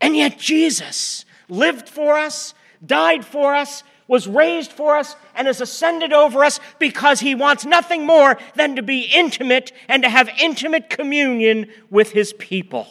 And 0.00 0.16
yet, 0.16 0.38
Jesus 0.38 1.24
lived 1.48 1.88
for 1.88 2.16
us, 2.16 2.54
died 2.84 3.24
for 3.24 3.54
us, 3.54 3.82
was 4.10 4.26
raised 4.26 4.72
for 4.72 4.96
us 4.96 5.14
and 5.36 5.46
has 5.46 5.60
ascended 5.60 6.12
over 6.12 6.44
us 6.44 6.58
because 6.80 7.20
he 7.20 7.32
wants 7.32 7.64
nothing 7.64 8.04
more 8.04 8.36
than 8.56 8.74
to 8.74 8.82
be 8.82 9.02
intimate 9.02 9.70
and 9.88 10.02
to 10.02 10.08
have 10.08 10.28
intimate 10.40 10.90
communion 10.90 11.70
with 11.90 12.10
his 12.10 12.32
people. 12.32 12.88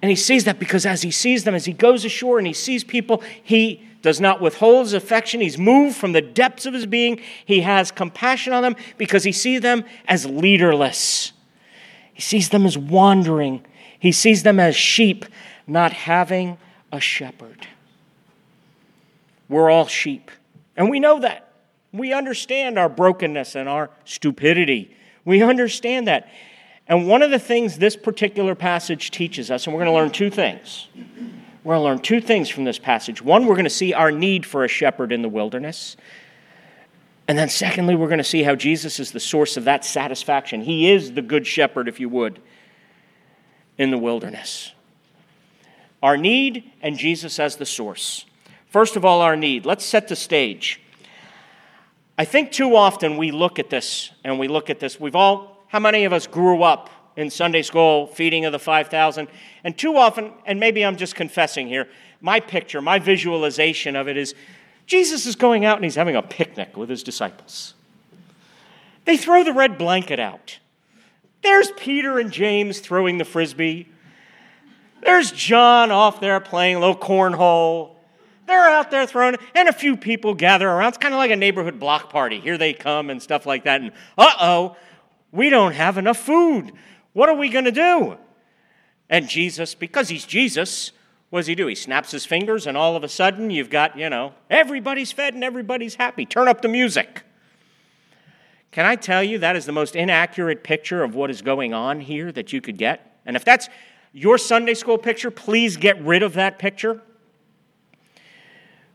And 0.00 0.08
he 0.08 0.16
sees 0.16 0.44
that 0.44 0.58
because 0.58 0.86
as 0.86 1.02
he 1.02 1.10
sees 1.10 1.44
them, 1.44 1.54
as 1.54 1.66
he 1.66 1.74
goes 1.74 2.06
ashore 2.06 2.38
and 2.38 2.46
he 2.46 2.54
sees 2.54 2.84
people, 2.84 3.22
he 3.42 3.86
does 4.00 4.18
not 4.18 4.40
withhold 4.40 4.86
his 4.86 4.94
affection. 4.94 5.42
He's 5.42 5.58
moved 5.58 5.94
from 5.94 6.12
the 6.12 6.22
depths 6.22 6.64
of 6.64 6.72
his 6.72 6.86
being. 6.86 7.20
He 7.44 7.60
has 7.60 7.90
compassion 7.90 8.54
on 8.54 8.62
them 8.62 8.76
because 8.96 9.24
he 9.24 9.32
sees 9.32 9.60
them 9.60 9.84
as 10.08 10.24
leaderless. 10.24 11.32
He 12.14 12.22
sees 12.22 12.48
them 12.48 12.64
as 12.64 12.78
wandering. 12.78 13.62
He 13.98 14.10
sees 14.10 14.42
them 14.42 14.58
as 14.58 14.74
sheep 14.74 15.26
not 15.66 15.92
having 15.92 16.56
a 16.90 16.98
shepherd. 16.98 17.66
We're 19.48 19.70
all 19.70 19.86
sheep, 19.86 20.30
and 20.76 20.88
we 20.88 21.00
know 21.00 21.20
that. 21.20 21.52
We 21.92 22.12
understand 22.12 22.78
our 22.78 22.88
brokenness 22.88 23.54
and 23.54 23.68
our 23.68 23.90
stupidity. 24.04 24.96
We 25.24 25.42
understand 25.42 26.08
that. 26.08 26.28
And 26.88 27.06
one 27.06 27.22
of 27.22 27.30
the 27.30 27.38
things 27.38 27.78
this 27.78 27.96
particular 27.96 28.54
passage 28.54 29.10
teaches 29.10 29.50
us, 29.50 29.66
and 29.66 29.74
we're 29.74 29.84
going 29.84 29.92
to 29.92 29.98
learn 29.98 30.10
two 30.10 30.30
things. 30.30 30.88
We're 31.62 31.74
going 31.74 31.84
to 31.84 31.88
learn 31.90 31.98
two 32.00 32.20
things 32.20 32.48
from 32.48 32.64
this 32.64 32.78
passage. 32.78 33.22
One, 33.22 33.46
we're 33.46 33.54
going 33.54 33.64
to 33.64 33.70
see 33.70 33.94
our 33.94 34.10
need 34.10 34.44
for 34.44 34.64
a 34.64 34.68
shepherd 34.68 35.12
in 35.12 35.22
the 35.22 35.28
wilderness. 35.28 35.96
And 37.26 37.38
then, 37.38 37.48
secondly, 37.48 37.94
we're 37.94 38.08
going 38.08 38.18
to 38.18 38.24
see 38.24 38.42
how 38.42 38.54
Jesus 38.54 39.00
is 39.00 39.12
the 39.12 39.20
source 39.20 39.56
of 39.56 39.64
that 39.64 39.82
satisfaction. 39.84 40.60
He 40.60 40.90
is 40.90 41.12
the 41.12 41.22
good 41.22 41.46
shepherd, 41.46 41.88
if 41.88 42.00
you 42.00 42.10
would, 42.10 42.38
in 43.78 43.90
the 43.90 43.98
wilderness. 43.98 44.72
Our 46.02 46.18
need 46.18 46.70
and 46.82 46.98
Jesus 46.98 47.38
as 47.38 47.56
the 47.56 47.64
source. 47.64 48.26
First 48.74 48.96
of 48.96 49.04
all, 49.04 49.20
our 49.20 49.36
need. 49.36 49.66
Let's 49.66 49.84
set 49.84 50.08
the 50.08 50.16
stage. 50.16 50.80
I 52.18 52.24
think 52.24 52.50
too 52.50 52.74
often 52.74 53.16
we 53.16 53.30
look 53.30 53.60
at 53.60 53.70
this 53.70 54.10
and 54.24 54.36
we 54.36 54.48
look 54.48 54.68
at 54.68 54.80
this. 54.80 54.98
We've 54.98 55.14
all, 55.14 55.64
how 55.68 55.78
many 55.78 56.06
of 56.06 56.12
us 56.12 56.26
grew 56.26 56.64
up 56.64 56.90
in 57.14 57.30
Sunday 57.30 57.62
school, 57.62 58.08
feeding 58.08 58.46
of 58.46 58.50
the 58.50 58.58
5,000? 58.58 59.28
And 59.62 59.78
too 59.78 59.96
often, 59.96 60.32
and 60.44 60.58
maybe 60.58 60.84
I'm 60.84 60.96
just 60.96 61.14
confessing 61.14 61.68
here, 61.68 61.88
my 62.20 62.40
picture, 62.40 62.82
my 62.82 62.98
visualization 62.98 63.94
of 63.94 64.08
it 64.08 64.16
is 64.16 64.34
Jesus 64.86 65.24
is 65.24 65.36
going 65.36 65.64
out 65.64 65.76
and 65.76 65.84
he's 65.84 65.94
having 65.94 66.16
a 66.16 66.22
picnic 66.22 66.76
with 66.76 66.88
his 66.88 67.04
disciples. 67.04 67.74
They 69.04 69.16
throw 69.16 69.44
the 69.44 69.52
red 69.52 69.78
blanket 69.78 70.18
out. 70.18 70.58
There's 71.44 71.70
Peter 71.76 72.18
and 72.18 72.32
James 72.32 72.80
throwing 72.80 73.18
the 73.18 73.24
frisbee. 73.24 73.88
There's 75.00 75.30
John 75.30 75.92
off 75.92 76.18
there 76.18 76.40
playing 76.40 76.74
a 76.74 76.80
little 76.80 76.96
cornhole. 76.96 77.93
They're 78.46 78.68
out 78.68 78.90
there 78.90 79.06
throwing, 79.06 79.36
and 79.54 79.68
a 79.68 79.72
few 79.72 79.96
people 79.96 80.34
gather 80.34 80.68
around. 80.68 80.88
It's 80.88 80.98
kind 80.98 81.14
of 81.14 81.18
like 81.18 81.30
a 81.30 81.36
neighborhood 81.36 81.80
block 81.80 82.10
party. 82.10 82.40
Here 82.40 82.58
they 82.58 82.72
come 82.72 83.10
and 83.10 83.22
stuff 83.22 83.46
like 83.46 83.64
that. 83.64 83.80
And 83.80 83.92
uh 84.18 84.32
oh, 84.40 84.76
we 85.32 85.50
don't 85.50 85.72
have 85.72 85.98
enough 85.98 86.18
food. 86.18 86.72
What 87.12 87.28
are 87.28 87.36
we 87.36 87.48
going 87.48 87.64
to 87.64 87.72
do? 87.72 88.16
And 89.08 89.28
Jesus, 89.28 89.74
because 89.74 90.08
he's 90.08 90.24
Jesus, 90.24 90.92
what 91.30 91.40
does 91.40 91.46
he 91.46 91.54
do? 91.54 91.66
He 91.66 91.74
snaps 91.74 92.10
his 92.10 92.24
fingers, 92.24 92.66
and 92.66 92.76
all 92.76 92.96
of 92.96 93.04
a 93.04 93.08
sudden, 93.08 93.50
you've 93.50 93.70
got, 93.70 93.98
you 93.98 94.08
know, 94.08 94.34
everybody's 94.50 95.12
fed 95.12 95.34
and 95.34 95.42
everybody's 95.42 95.96
happy. 95.96 96.26
Turn 96.26 96.48
up 96.48 96.62
the 96.62 96.68
music. 96.68 97.22
Can 98.70 98.86
I 98.86 98.96
tell 98.96 99.22
you 99.22 99.38
that 99.38 99.56
is 99.56 99.66
the 99.66 99.72
most 99.72 99.94
inaccurate 99.94 100.64
picture 100.64 101.02
of 101.02 101.14
what 101.14 101.30
is 101.30 101.42
going 101.42 101.72
on 101.72 102.00
here 102.00 102.32
that 102.32 102.52
you 102.52 102.60
could 102.60 102.76
get? 102.76 103.18
And 103.24 103.36
if 103.36 103.44
that's 103.44 103.68
your 104.12 104.38
Sunday 104.38 104.74
school 104.74 104.98
picture, 104.98 105.30
please 105.30 105.76
get 105.76 106.00
rid 106.02 106.22
of 106.22 106.34
that 106.34 106.58
picture. 106.58 107.00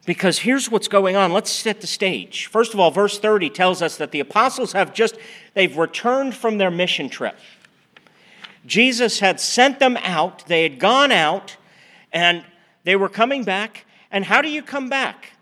Because 0.09 0.39
here's 0.39 0.71
what's 0.71 0.87
going 0.87 1.15
on. 1.15 1.33
Let's 1.33 1.51
set 1.51 1.81
the 1.81 1.85
stage. 1.85 2.47
First 2.47 2.73
of 2.73 2.79
all, 2.79 2.89
verse 2.89 3.19
30 3.19 3.51
tells 3.51 3.79
us 3.83 3.95
that 3.97 4.09
the 4.09 4.19
apostles 4.19 4.73
have 4.73 4.91
just 4.91 5.15
they've 5.53 5.77
returned 5.77 6.33
from 6.33 6.57
their 6.57 6.71
mission 6.71 7.09
trip. 7.09 7.37
Jesus 8.65 9.19
had 9.19 9.39
sent 9.39 9.77
them 9.77 9.97
out, 9.97 10.47
they 10.47 10.63
had 10.63 10.79
gone 10.79 11.11
out, 11.11 11.57
and 12.11 12.43
they 12.85 12.95
were 12.95 13.07
coming 13.07 13.43
back. 13.43 13.85
And 14.09 14.25
how 14.25 14.41
do 14.41 14.49
you 14.49 14.63
come 14.63 14.89
back? 14.89 15.33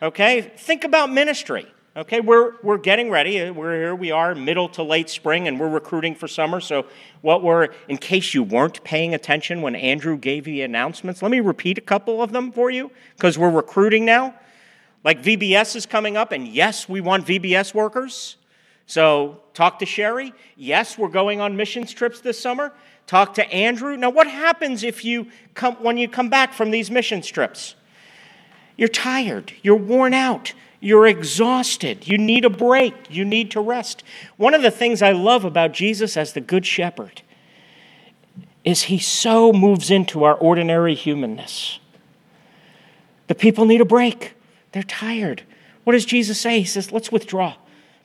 Okay, 0.00 0.42
think 0.42 0.84
about 0.84 1.10
ministry. 1.10 1.66
Okay, 1.94 2.20
we're, 2.20 2.54
we're 2.62 2.78
getting 2.78 3.10
ready. 3.10 3.50
We're 3.50 3.74
here, 3.74 3.94
we 3.94 4.10
are 4.10 4.34
middle 4.34 4.66
to 4.70 4.82
late 4.82 5.10
spring, 5.10 5.46
and 5.46 5.60
we're 5.60 5.68
recruiting 5.68 6.14
for 6.14 6.26
summer. 6.26 6.58
So, 6.58 6.86
what 7.20 7.42
we're, 7.42 7.68
in 7.86 7.98
case 7.98 8.32
you 8.32 8.42
weren't 8.42 8.82
paying 8.82 9.12
attention 9.12 9.60
when 9.60 9.76
Andrew 9.76 10.16
gave 10.16 10.44
the 10.44 10.62
announcements, 10.62 11.20
let 11.20 11.30
me 11.30 11.40
repeat 11.40 11.76
a 11.76 11.82
couple 11.82 12.22
of 12.22 12.32
them 12.32 12.50
for 12.50 12.70
you 12.70 12.90
because 13.14 13.36
we're 13.36 13.50
recruiting 13.50 14.06
now. 14.06 14.34
Like 15.04 15.22
VBS 15.22 15.76
is 15.76 15.84
coming 15.84 16.16
up, 16.16 16.32
and 16.32 16.48
yes, 16.48 16.88
we 16.88 17.02
want 17.02 17.26
VBS 17.26 17.74
workers. 17.74 18.38
So, 18.86 19.42
talk 19.52 19.78
to 19.80 19.86
Sherry. 19.86 20.32
Yes, 20.56 20.96
we're 20.96 21.08
going 21.08 21.42
on 21.42 21.58
missions 21.58 21.92
trips 21.92 22.22
this 22.22 22.40
summer. 22.40 22.72
Talk 23.06 23.34
to 23.34 23.46
Andrew. 23.52 23.98
Now, 23.98 24.08
what 24.08 24.28
happens 24.28 24.82
if 24.82 25.04
you 25.04 25.26
come, 25.52 25.74
when 25.74 25.98
you 25.98 26.08
come 26.08 26.30
back 26.30 26.54
from 26.54 26.70
these 26.70 26.90
missions 26.90 27.26
trips? 27.26 27.74
You're 28.78 28.88
tired, 28.88 29.52
you're 29.60 29.76
worn 29.76 30.14
out 30.14 30.54
you're 30.82 31.06
exhausted. 31.06 32.08
You 32.08 32.18
need 32.18 32.44
a 32.44 32.50
break. 32.50 32.92
You 33.08 33.24
need 33.24 33.52
to 33.52 33.60
rest. 33.60 34.02
One 34.36 34.52
of 34.52 34.62
the 34.62 34.70
things 34.70 35.00
I 35.00 35.12
love 35.12 35.44
about 35.44 35.70
Jesus 35.70 36.16
as 36.16 36.32
the 36.32 36.40
Good 36.40 36.66
Shepherd 36.66 37.22
is 38.64 38.82
he 38.82 38.98
so 38.98 39.52
moves 39.52 39.92
into 39.92 40.24
our 40.24 40.34
ordinary 40.34 40.96
humanness. 40.96 41.78
The 43.28 43.36
people 43.36 43.64
need 43.64 43.80
a 43.80 43.84
break, 43.84 44.34
they're 44.72 44.82
tired. 44.82 45.42
What 45.84 45.92
does 45.92 46.04
Jesus 46.04 46.40
say? 46.40 46.58
He 46.58 46.64
says, 46.64 46.90
Let's 46.90 47.12
withdraw. 47.12 47.54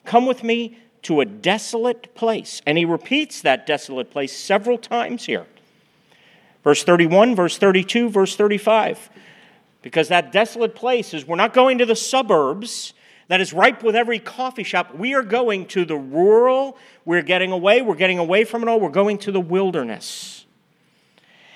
Come 0.05 0.27
with 0.27 0.43
me 0.43 0.77
to 1.01 1.19
a 1.19 1.25
desolate 1.25 2.13
place. 2.13 2.61
And 2.67 2.77
he 2.77 2.85
repeats 2.85 3.41
that 3.41 3.65
desolate 3.65 4.11
place 4.11 4.37
several 4.37 4.77
times 4.77 5.25
here. 5.25 5.47
Verse 6.63 6.83
31, 6.83 7.35
verse 7.35 7.57
32, 7.57 8.09
verse 8.09 8.35
35 8.35 9.09
because 9.81 10.07
that 10.09 10.31
desolate 10.31 10.75
place 10.75 11.13
is 11.13 11.25
we're 11.25 11.35
not 11.35 11.53
going 11.53 11.77
to 11.77 11.85
the 11.85 11.95
suburbs 11.95 12.93
that 13.27 13.41
is 13.41 13.53
ripe 13.53 13.83
with 13.83 13.95
every 13.95 14.19
coffee 14.19 14.63
shop. 14.63 14.95
We 14.95 15.13
are 15.13 15.23
going 15.23 15.65
to 15.67 15.85
the 15.85 15.97
rural. 15.97 16.77
We're 17.05 17.21
getting 17.21 17.51
away. 17.51 17.81
We're 17.81 17.95
getting 17.95 18.19
away 18.19 18.45
from 18.45 18.63
it 18.63 18.69
all. 18.69 18.79
We're 18.79 18.89
going 18.89 19.17
to 19.19 19.31
the 19.31 19.41
wilderness. 19.41 20.45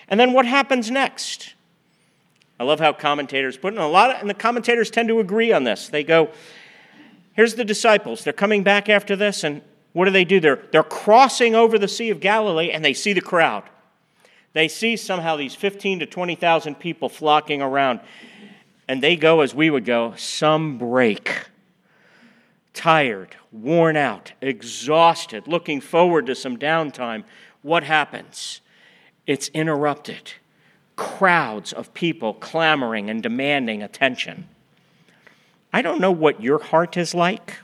And 0.10 0.20
then 0.20 0.34
what 0.34 0.46
happens 0.46 0.92
next? 0.92 1.54
I 2.60 2.64
love 2.64 2.80
how 2.80 2.94
commentators 2.94 3.58
put 3.58 3.74
it. 3.74 3.80
A 3.80 3.88
lot 3.88 4.12
of, 4.12 4.22
and 4.22 4.30
the 4.30 4.36
commentators 4.36 4.92
tend 4.92 5.08
to 5.08 5.20
agree 5.20 5.54
on 5.54 5.64
this. 5.64 5.88
They 5.88 6.04
go, 6.04 6.30
here's 7.34 7.56
the 7.56 7.66
disciples. 7.66 8.24
They're 8.24 8.34
coming 8.34 8.62
back 8.62 8.90
after 8.90 9.16
this, 9.16 9.44
and 9.44 9.62
what 9.94 10.06
do 10.06 10.12
they 10.12 10.26
do? 10.26 10.40
They're, 10.40 10.62
they're 10.72 10.84
crossing 10.84 11.56
over 11.56 11.80
the 11.80 11.88
Sea 11.88 12.10
of 12.10 12.20
Galilee, 12.20 12.70
and 12.72 12.84
they 12.84 12.94
see 12.94 13.14
the 13.14 13.22
crowd. 13.22 13.64
They 14.54 14.68
see 14.68 14.98
somehow 14.98 15.38
these 15.38 15.56
15 15.56 16.00
to 16.00 16.06
20,000 16.06 16.76
people 16.76 17.10
flocking 17.10 17.62
around, 17.62 18.02
and 18.88 19.02
they 19.02 19.16
go 19.16 19.42
as 19.42 19.56
we 19.56 19.70
would 19.70 19.86
go 19.86 20.14
some 20.18 20.78
break. 20.78 21.46
Tired, 22.74 23.36
worn 23.52 23.96
out, 23.96 24.34
exhausted, 24.42 25.48
looking 25.48 25.82
forward 25.82 26.26
to 26.26 26.36
some 26.36 26.58
downtime. 26.58 27.24
What 27.62 27.84
happens? 27.84 28.62
It's 29.28 29.50
interrupted. 29.50 30.34
Crowds 30.96 31.72
of 31.72 31.94
people 31.94 32.34
clamoring 32.34 33.10
and 33.10 33.24
demanding 33.24 33.82
attention. 33.82 34.48
I 35.74 35.82
don't 35.82 36.02
know 36.02 36.12
what 36.12 36.42
your 36.42 36.60
heart 36.60 36.98
is 36.98 37.14
like 37.14 37.58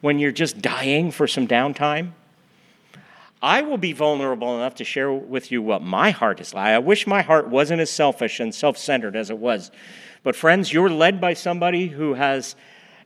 when 0.00 0.18
you're 0.18 0.32
just 0.32 0.62
dying 0.62 1.10
for 1.10 1.26
some 1.26 1.48
downtime. 1.48 2.12
I 3.42 3.62
will 3.62 3.78
be 3.78 3.92
vulnerable 3.92 4.56
enough 4.56 4.76
to 4.76 4.84
share 4.84 5.12
with 5.12 5.52
you 5.52 5.60
what 5.60 5.82
my 5.82 6.10
heart 6.10 6.40
is 6.40 6.54
like. 6.54 6.68
I 6.68 6.78
wish 6.78 7.06
my 7.06 7.22
heart 7.22 7.48
wasn't 7.48 7.80
as 7.80 7.90
selfish 7.90 8.40
and 8.40 8.54
self 8.54 8.78
centered 8.78 9.14
as 9.14 9.30
it 9.30 9.38
was. 9.38 9.70
But, 10.22 10.36
friends, 10.36 10.72
you're 10.72 10.90
led 10.90 11.20
by 11.20 11.34
somebody 11.34 11.88
who 11.88 12.14
has 12.14 12.56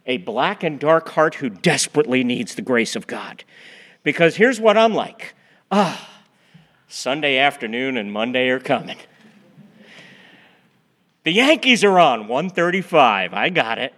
a 0.06 0.18
black 0.18 0.62
and 0.62 0.78
dark 0.78 1.10
heart 1.10 1.36
who 1.36 1.50
desperately 1.50 2.24
needs 2.24 2.54
the 2.54 2.62
grace 2.62 2.96
of 2.96 3.06
God. 3.06 3.44
Because 4.02 4.36
here's 4.36 4.60
what 4.60 4.78
I'm 4.78 4.94
like 4.94 5.34
ah, 5.70 6.08
Sunday 6.88 7.36
afternoon 7.38 7.96
and 7.96 8.12
Monday 8.12 8.48
are 8.48 8.60
coming. 8.60 8.96
The 11.22 11.32
Yankees 11.32 11.84
are 11.84 11.98
on 11.98 12.28
135. 12.28 13.34
I 13.34 13.50
got 13.50 13.78
it. 13.78 13.92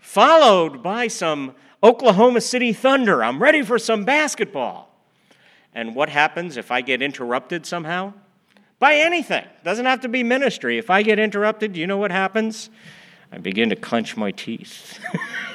Followed 0.00 0.82
by 0.82 1.06
some 1.06 1.54
Oklahoma 1.82 2.40
City 2.40 2.72
Thunder. 2.72 3.22
I'm 3.22 3.40
ready 3.40 3.62
for 3.62 3.78
some 3.78 4.04
basketball. 4.04 4.91
And 5.74 5.94
what 5.94 6.08
happens 6.08 6.56
if 6.56 6.70
I 6.70 6.80
get 6.80 7.02
interrupted 7.02 7.64
somehow? 7.64 8.12
By 8.78 8.96
anything. 8.96 9.44
Doesn't 9.64 9.86
have 9.86 10.00
to 10.00 10.08
be 10.08 10.22
ministry. 10.22 10.76
If 10.78 10.90
I 10.90 11.02
get 11.02 11.18
interrupted, 11.18 11.76
you 11.76 11.86
know 11.86 11.98
what 11.98 12.10
happens? 12.10 12.68
I 13.30 13.38
begin 13.38 13.70
to 13.70 13.76
clench 13.76 14.16
my 14.16 14.30
teeth. 14.32 14.98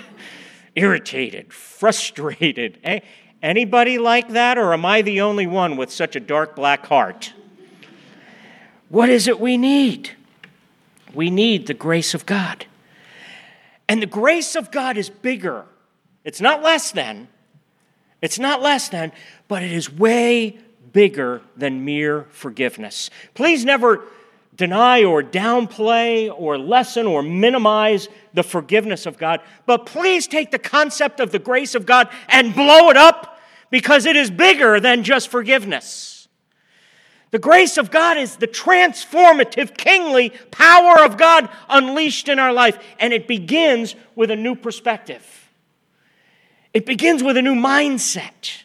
Irritated, 0.75 1.53
frustrated. 1.53 3.01
Anybody 3.41 3.97
like 3.97 4.29
that, 4.29 4.57
or 4.57 4.73
am 4.73 4.85
I 4.85 5.01
the 5.01 5.21
only 5.21 5.45
one 5.45 5.77
with 5.77 5.91
such 5.91 6.15
a 6.15 6.19
dark 6.19 6.55
black 6.55 6.85
heart? 6.87 7.33
What 8.89 9.09
is 9.09 9.27
it 9.27 9.39
we 9.39 9.57
need? 9.57 10.11
We 11.13 11.29
need 11.29 11.67
the 11.67 11.73
grace 11.73 12.13
of 12.13 12.25
God. 12.25 12.65
And 13.87 14.01
the 14.01 14.07
grace 14.07 14.55
of 14.55 14.71
God 14.71 14.97
is 14.97 15.09
bigger. 15.09 15.65
It's 16.23 16.41
not 16.41 16.61
less 16.61 16.91
than. 16.91 17.27
It's 18.21 18.39
not 18.39 18.61
less 18.61 18.89
than, 18.89 19.11
but 19.47 19.63
it 19.63 19.71
is 19.71 19.91
way 19.91 20.57
bigger 20.91 21.41
than 21.55 21.85
mere 21.85 22.23
forgiveness. 22.29 23.09
Please 23.33 23.63
never 23.63 24.03
deny 24.55 25.03
or 25.03 25.21
downplay 25.21 26.33
or 26.35 26.57
lessen 26.57 27.05
or 27.05 27.21
minimize 27.21 28.09
the 28.33 28.43
forgiveness 28.43 29.05
of 29.05 29.17
God, 29.17 29.41
but 29.65 29.85
please 29.85 30.27
take 30.27 30.49
the 30.51 30.59
concept 30.59 31.19
of 31.19 31.31
the 31.31 31.39
grace 31.39 31.75
of 31.75 31.85
God 31.85 32.09
and 32.27 32.55
blow 32.55 32.89
it 32.89 32.97
up 32.97 33.39
because 33.69 34.05
it 34.05 34.15
is 34.15 34.31
bigger 34.31 34.79
than 34.79 35.03
just 35.03 35.29
forgiveness. 35.29 36.27
The 37.29 37.39
grace 37.39 37.77
of 37.77 37.91
God 37.91 38.17
is 38.17 38.37
the 38.37 38.47
transformative, 38.47 39.77
kingly 39.77 40.31
power 40.49 41.03
of 41.03 41.17
God 41.17 41.49
unleashed 41.69 42.29
in 42.29 42.39
our 42.39 42.53
life, 42.53 42.79
and 42.99 43.13
it 43.13 43.27
begins 43.27 43.95
with 44.15 44.31
a 44.31 44.35
new 44.35 44.55
perspective. 44.55 45.46
It 46.73 46.85
begins 46.85 47.23
with 47.23 47.37
a 47.37 47.41
new 47.41 47.55
mindset. 47.55 48.63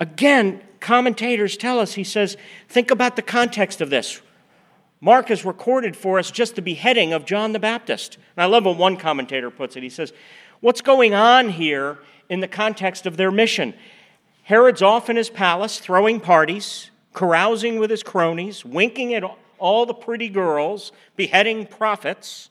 Again, 0.00 0.62
commentators 0.80 1.56
tell 1.56 1.80
us, 1.80 1.94
he 1.94 2.04
says, 2.04 2.36
think 2.68 2.90
about 2.90 3.16
the 3.16 3.22
context 3.22 3.80
of 3.80 3.90
this. 3.90 4.20
Mark 5.00 5.28
has 5.28 5.44
recorded 5.44 5.96
for 5.96 6.18
us 6.18 6.30
just 6.30 6.56
the 6.56 6.62
beheading 6.62 7.12
of 7.12 7.24
John 7.24 7.52
the 7.52 7.58
Baptist. 7.58 8.16
And 8.36 8.42
I 8.42 8.46
love 8.46 8.64
what 8.64 8.76
one 8.76 8.96
commentator 8.96 9.50
puts 9.50 9.76
it. 9.76 9.82
He 9.82 9.88
says, 9.88 10.12
What's 10.60 10.80
going 10.80 11.14
on 11.14 11.50
here 11.50 11.98
in 12.28 12.40
the 12.40 12.48
context 12.48 13.06
of 13.06 13.16
their 13.16 13.30
mission? 13.30 13.74
Herod's 14.42 14.82
off 14.82 15.08
in 15.08 15.14
his 15.14 15.30
palace 15.30 15.78
throwing 15.78 16.18
parties, 16.18 16.90
carousing 17.14 17.78
with 17.78 17.90
his 17.90 18.02
cronies, 18.02 18.64
winking 18.64 19.14
at 19.14 19.22
all 19.58 19.86
the 19.86 19.94
pretty 19.94 20.28
girls, 20.28 20.90
beheading 21.14 21.66
prophets. 21.66 22.50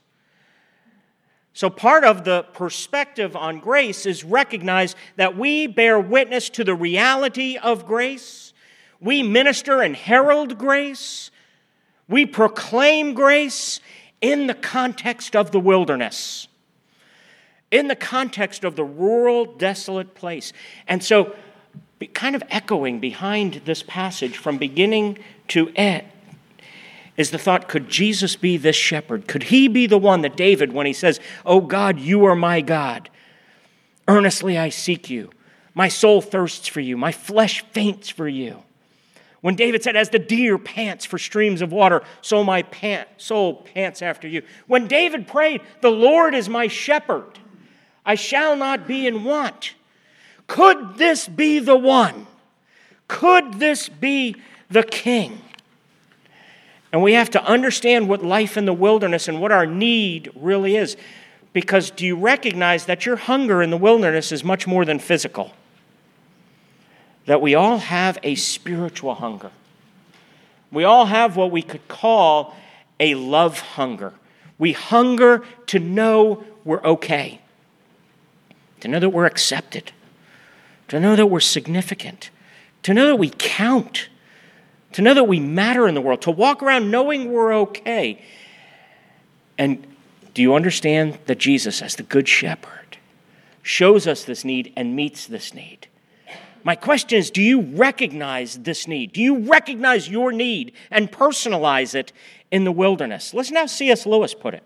So, 1.58 1.72
part 1.72 2.04
of 2.04 2.24
the 2.24 2.44
perspective 2.54 3.36
on 3.36 3.58
grace 3.58 4.06
is 4.06 4.24
recognize 4.24 4.96
that 5.16 5.36
we 5.36 5.66
bear 5.66 6.00
witness 6.00 6.52
to 6.52 6.64
the 6.64 6.76
reality 6.76 7.58
of 7.58 7.88
grace. 7.88 8.54
We 9.00 9.24
minister 9.24 9.82
and 9.82 9.96
herald 9.96 10.60
grace. 10.60 11.32
We 12.08 12.28
proclaim 12.28 13.16
grace 13.16 13.80
in 14.22 14.46
the 14.46 14.54
context 14.54 15.36
of 15.36 15.50
the 15.50 15.60
wilderness, 15.60 16.48
in 17.72 17.88
the 17.88 17.96
context 17.96 18.64
of 18.64 18.76
the 18.76 18.86
rural, 18.86 19.46
desolate 19.46 20.14
place. 20.14 20.54
And 20.88 21.04
so, 21.04 21.36
kind 22.14 22.36
of 22.36 22.44
echoing 22.52 23.00
behind 23.00 23.64
this 23.66 23.82
passage 23.82 24.38
from 24.38 24.60
beginning 24.60 25.18
to 25.48 25.72
end 25.76 26.06
is 27.18 27.32
the 27.32 27.40
thought 27.40 27.68
could 27.68 27.90
Jesus 27.90 28.36
be 28.36 28.58
this 28.58 28.76
shepherd? 28.76 29.28
Could 29.28 29.44
he 29.44 29.68
be 29.68 29.88
the 29.88 29.98
one 29.98 30.22
that 30.22 30.38
David, 30.38 30.72
when 30.72 30.86
he 30.86 30.94
says, 30.94 31.20
Oh 31.46 31.60
God, 31.60 32.00
you 32.00 32.24
are 32.26 32.36
my 32.36 32.62
God, 32.62 33.10
earnestly 34.08 34.58
I 34.58 34.70
seek 34.70 35.10
you, 35.10 35.32
my 35.74 35.88
soul 35.88 36.22
thirsts 36.22 36.68
for 36.68 36.80
you, 36.80 36.96
my 36.96 37.12
flesh 37.12 37.66
faints 37.72 38.08
for 38.08 38.28
you. 38.28 38.64
When 39.42 39.56
David 39.56 39.84
said, 39.84 39.96
As 39.96 40.10
the 40.10 40.20
deer 40.20 40.60
pants 40.60 41.06
for 41.06 41.18
streams 41.18 41.62
of 41.62 41.72
water, 41.72 42.04
so 42.22 42.44
my 42.44 42.62
pant, 42.62 43.08
soul 43.18 43.56
pants 43.56 44.02
after 44.04 44.28
you. 44.28 44.44
When 44.68 44.88
David 44.88 45.28
prayed, 45.28 45.62
The 45.82 45.92
Lord 45.92 46.36
is 46.36 46.48
my 46.48 46.68
shepherd, 46.68 47.40
I 48.06 48.16
shall 48.16 48.56
not 48.56 48.88
be 48.88 49.08
in 49.08 49.24
want. 49.24 49.74
Could 50.46 50.98
this 50.98 51.28
be 51.28 51.60
the 51.60 51.76
one? 51.76 52.28
Could 53.08 53.56
this 53.56 53.90
be 53.90 54.36
the 54.70 54.84
king? 54.84 55.42
And 56.92 57.04
we 57.04 57.14
have 57.14 57.30
to 57.32 57.44
understand 57.44 58.08
what 58.08 58.24
life 58.24 58.58
in 58.58 58.66
the 58.66 58.74
wilderness 58.74 59.28
and 59.28 59.42
what 59.42 59.52
our 59.52 59.66
need 59.66 60.32
really 60.36 60.78
is. 60.78 60.96
Because 61.54 61.92
do 61.92 62.06
you 62.06 62.16
recognize 62.16 62.86
that 62.86 63.06
your 63.06 63.16
hunger 63.16 63.62
in 63.62 63.72
the 63.72 63.78
wilderness 63.78 64.32
is 64.32 64.44
much 64.44 64.68
more 64.68 64.86
than 64.86 65.00
physical? 65.00 65.54
That 67.26 67.42
we 67.42 67.56
all 67.56 67.80
have 67.80 68.18
a 68.24 68.36
spiritual 68.36 69.16
hunger. 69.16 69.52
We 70.72 70.84
all 70.84 71.06
have 71.06 71.36
what 71.36 71.52
we 71.52 71.62
could 71.62 71.88
call 71.88 72.56
a 73.00 73.16
love 73.16 73.60
hunger. 73.60 74.14
We 74.58 74.74
hunger 74.74 75.44
to 75.68 75.80
know 75.80 76.44
we're 76.64 76.84
okay, 76.84 77.42
to 78.82 78.88
know 78.88 79.00
that 79.00 79.10
we're 79.10 79.26
accepted, 79.26 79.92
to 80.88 81.00
know 81.00 81.16
that 81.16 81.28
we're 81.28 81.40
significant, 81.40 82.30
to 82.84 82.94
know 82.94 83.08
that 83.08 83.16
we 83.16 83.30
count 83.30 84.10
to 84.94 85.02
know 85.02 85.14
that 85.14 85.26
we 85.26 85.40
matter 85.40 85.88
in 85.88 85.96
the 85.96 86.02
world, 86.02 86.22
to 86.24 86.32
walk 86.32 86.64
around 86.64 86.90
knowing 86.90 87.32
we're 87.32 87.54
okay. 87.54 88.22
And 89.58 89.86
do 90.34 90.42
you 90.42 90.54
understand 90.54 91.18
that 91.26 91.38
Jesus, 91.38 91.82
as 91.82 91.96
the 91.96 92.04
Good 92.04 92.28
Shepherd, 92.28 92.98
shows 93.62 94.08
us 94.08 94.24
this 94.24 94.46
need 94.46 94.72
and 94.76 94.96
meets 94.96 95.26
this 95.28 95.54
need? 95.54 95.88
My 96.64 96.76
question 96.76 97.18
is 97.18 97.32
do 97.32 97.42
you 97.42 97.62
recognize 97.62 98.58
this 98.58 98.88
need? 98.88 99.14
Do 99.14 99.22
you 99.22 99.40
recognize 99.40 100.10
your 100.10 100.32
need 100.32 100.74
and 100.92 101.12
personalize 101.12 101.96
it 101.96 102.12
in 102.52 102.66
the 102.66 102.72
wilderness? 102.72 103.34
Listen 103.34 103.56
how 103.56 103.68
C.S. 103.68 104.06
Lewis 104.06 104.34
put 104.34 104.54
it. 104.54 104.64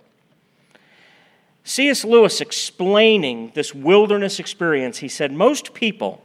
C.S. 1.64 2.04
Lewis 2.04 2.42
explaining 2.42 3.52
this 3.54 3.76
wilderness 3.76 4.40
experience, 4.40 4.98
he 4.98 5.08
said, 5.08 5.32
Most 5.32 5.74
people 5.74 6.24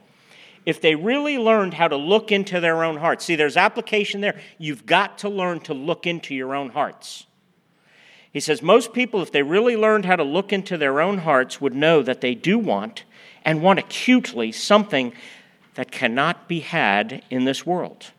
if 0.67 0.81
they 0.81 0.97
really 0.97 1.39
learned 1.39 1.75
how 1.75 1.89
to 1.89 1.97
look 1.97 2.33
into 2.33 2.61
their 2.61 2.85
own 2.85 2.97
hearts. 2.97 3.25
See, 3.25 3.37
there's 3.37 3.57
application 3.57 4.21
there. 4.21 4.39
You've 4.59 4.85
got 4.85 5.19
to 5.19 5.29
learn 5.29 5.61
to 5.61 5.73
look 5.73 6.07
into 6.07 6.35
your 6.35 6.55
own 6.55 6.71
hearts. 6.71 7.27
He 8.33 8.41
says, 8.41 8.61
most 8.61 8.93
people, 8.93 9.23
if 9.23 9.33
they 9.33 9.43
really 9.43 9.77
learned 9.77 10.05
how 10.05 10.17
to 10.17 10.25
look 10.25 10.53
into 10.53 10.77
their 10.77 11.01
own 11.01 11.19
hearts, 11.19 11.61
would 11.61 11.75
know 11.75 12.03
that 12.03 12.21
they 12.21 12.35
do 12.35 12.59
want, 12.59 13.05
and 13.45 13.63
want 13.63 13.79
acutely, 13.79 14.53
something 14.53 15.15
that 15.75 15.91
cannot 15.91 16.49
be 16.49 16.61
had 16.61 17.23
in 17.31 17.45
this 17.45 17.65
world. 17.65 18.11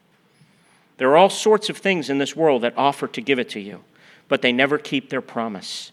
There 0.97 1.11
are 1.11 1.17
all 1.17 1.29
sorts 1.29 1.69
of 1.69 1.77
things 1.77 2.09
in 2.09 2.17
this 2.17 2.35
world 2.35 2.63
that 2.63 2.75
offer 2.77 3.07
to 3.09 3.21
give 3.21 3.37
it 3.37 3.49
to 3.49 3.59
you, 3.59 3.83
but 4.27 4.41
they 4.41 4.51
never 4.51 4.77
keep 4.77 5.09
their 5.09 5.21
promise. 5.21 5.91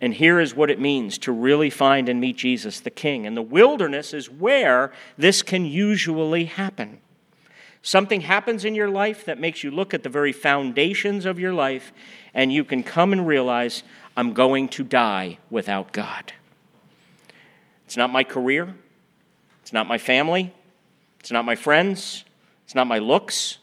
And 0.00 0.14
here 0.14 0.40
is 0.40 0.54
what 0.54 0.70
it 0.70 0.80
means 0.80 1.18
to 1.18 1.32
really 1.32 1.68
find 1.68 2.08
and 2.08 2.20
meet 2.20 2.36
Jesus, 2.36 2.80
the 2.80 2.90
King. 2.90 3.26
And 3.26 3.36
the 3.36 3.42
wilderness 3.42 4.14
is 4.14 4.30
where 4.30 4.92
this 5.18 5.42
can 5.42 5.66
usually 5.66 6.46
happen. 6.46 7.00
Something 7.82 8.22
happens 8.22 8.64
in 8.64 8.74
your 8.74 8.88
life 8.88 9.24
that 9.24 9.38
makes 9.38 9.62
you 9.62 9.70
look 9.70 9.94
at 9.94 10.02
the 10.02 10.08
very 10.08 10.32
foundations 10.32 11.24
of 11.24 11.38
your 11.38 11.52
life, 11.52 11.92
and 12.34 12.52
you 12.52 12.64
can 12.64 12.82
come 12.82 13.12
and 13.12 13.26
realize, 13.26 13.82
I'm 14.16 14.34
going 14.34 14.68
to 14.70 14.84
die 14.84 15.38
without 15.50 15.92
God. 15.92 16.32
It's 17.86 17.96
not 17.96 18.10
my 18.10 18.22
career, 18.22 18.74
it's 19.62 19.72
not 19.72 19.88
my 19.88 19.98
family, 19.98 20.52
it's 21.20 21.30
not 21.30 21.44
my 21.44 21.56
friends, 21.56 22.24
it's 22.64 22.74
not 22.74 22.86
my 22.86 22.98
looks, 22.98 23.58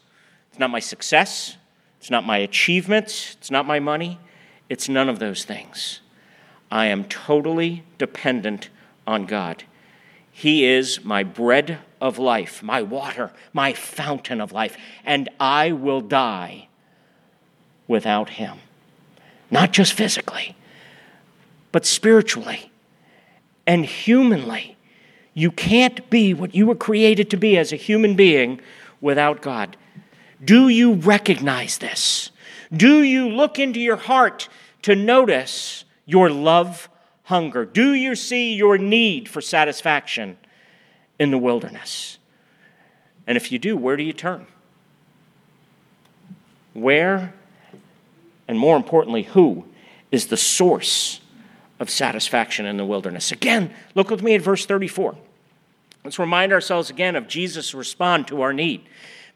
it's 0.50 0.58
not 0.58 0.70
my 0.70 0.80
success, 0.80 1.56
it's 2.00 2.10
not 2.10 2.26
my 2.26 2.38
achievements, 2.38 3.36
it's 3.38 3.50
not 3.50 3.66
my 3.66 3.78
money, 3.78 4.18
it's 4.68 4.88
none 4.88 5.08
of 5.08 5.18
those 5.18 5.44
things. 5.44 6.00
I 6.70 6.86
am 6.86 7.04
totally 7.04 7.82
dependent 7.96 8.68
on 9.06 9.26
God. 9.26 9.64
He 10.30 10.64
is 10.64 11.04
my 11.04 11.24
bread 11.24 11.78
of 12.00 12.18
life, 12.18 12.62
my 12.62 12.82
water, 12.82 13.32
my 13.52 13.72
fountain 13.72 14.40
of 14.40 14.52
life, 14.52 14.76
and 15.04 15.28
I 15.40 15.72
will 15.72 16.00
die 16.00 16.68
without 17.88 18.30
Him. 18.30 18.58
Not 19.50 19.72
just 19.72 19.94
physically, 19.94 20.54
but 21.72 21.86
spiritually 21.86 22.70
and 23.66 23.84
humanly. 23.84 24.76
You 25.34 25.50
can't 25.50 26.08
be 26.10 26.34
what 26.34 26.54
you 26.54 26.66
were 26.66 26.74
created 26.74 27.30
to 27.30 27.36
be 27.36 27.56
as 27.56 27.72
a 27.72 27.76
human 27.76 28.14
being 28.14 28.60
without 29.00 29.40
God. 29.40 29.76
Do 30.44 30.68
you 30.68 30.94
recognize 30.94 31.78
this? 31.78 32.30
Do 32.72 33.02
you 33.02 33.28
look 33.28 33.58
into 33.58 33.80
your 33.80 33.96
heart 33.96 34.48
to 34.82 34.94
notice 34.94 35.84
your 36.08 36.30
love 36.30 36.88
hunger? 37.24 37.66
Do 37.66 37.92
you 37.92 38.16
see 38.16 38.54
your 38.54 38.78
need 38.78 39.28
for 39.28 39.42
satisfaction 39.42 40.38
in 41.20 41.30
the 41.30 41.38
wilderness? 41.38 42.18
And 43.26 43.36
if 43.36 43.52
you 43.52 43.58
do, 43.58 43.76
where 43.76 43.96
do 43.96 44.02
you 44.02 44.14
turn? 44.14 44.46
Where, 46.72 47.34
and 48.48 48.58
more 48.58 48.76
importantly, 48.76 49.24
who 49.24 49.66
is 50.10 50.28
the 50.28 50.36
source 50.38 51.20
of 51.78 51.90
satisfaction 51.90 52.64
in 52.64 52.78
the 52.78 52.86
wilderness? 52.86 53.30
Again, 53.30 53.70
look 53.94 54.08
with 54.08 54.22
me 54.22 54.34
at 54.34 54.40
verse 54.40 54.64
34. 54.64 55.14
Let's 56.04 56.18
remind 56.18 56.54
ourselves 56.54 56.88
again 56.88 57.16
of 57.16 57.28
Jesus' 57.28 57.74
respond 57.74 58.26
to 58.28 58.40
our 58.40 58.54
need 58.54 58.86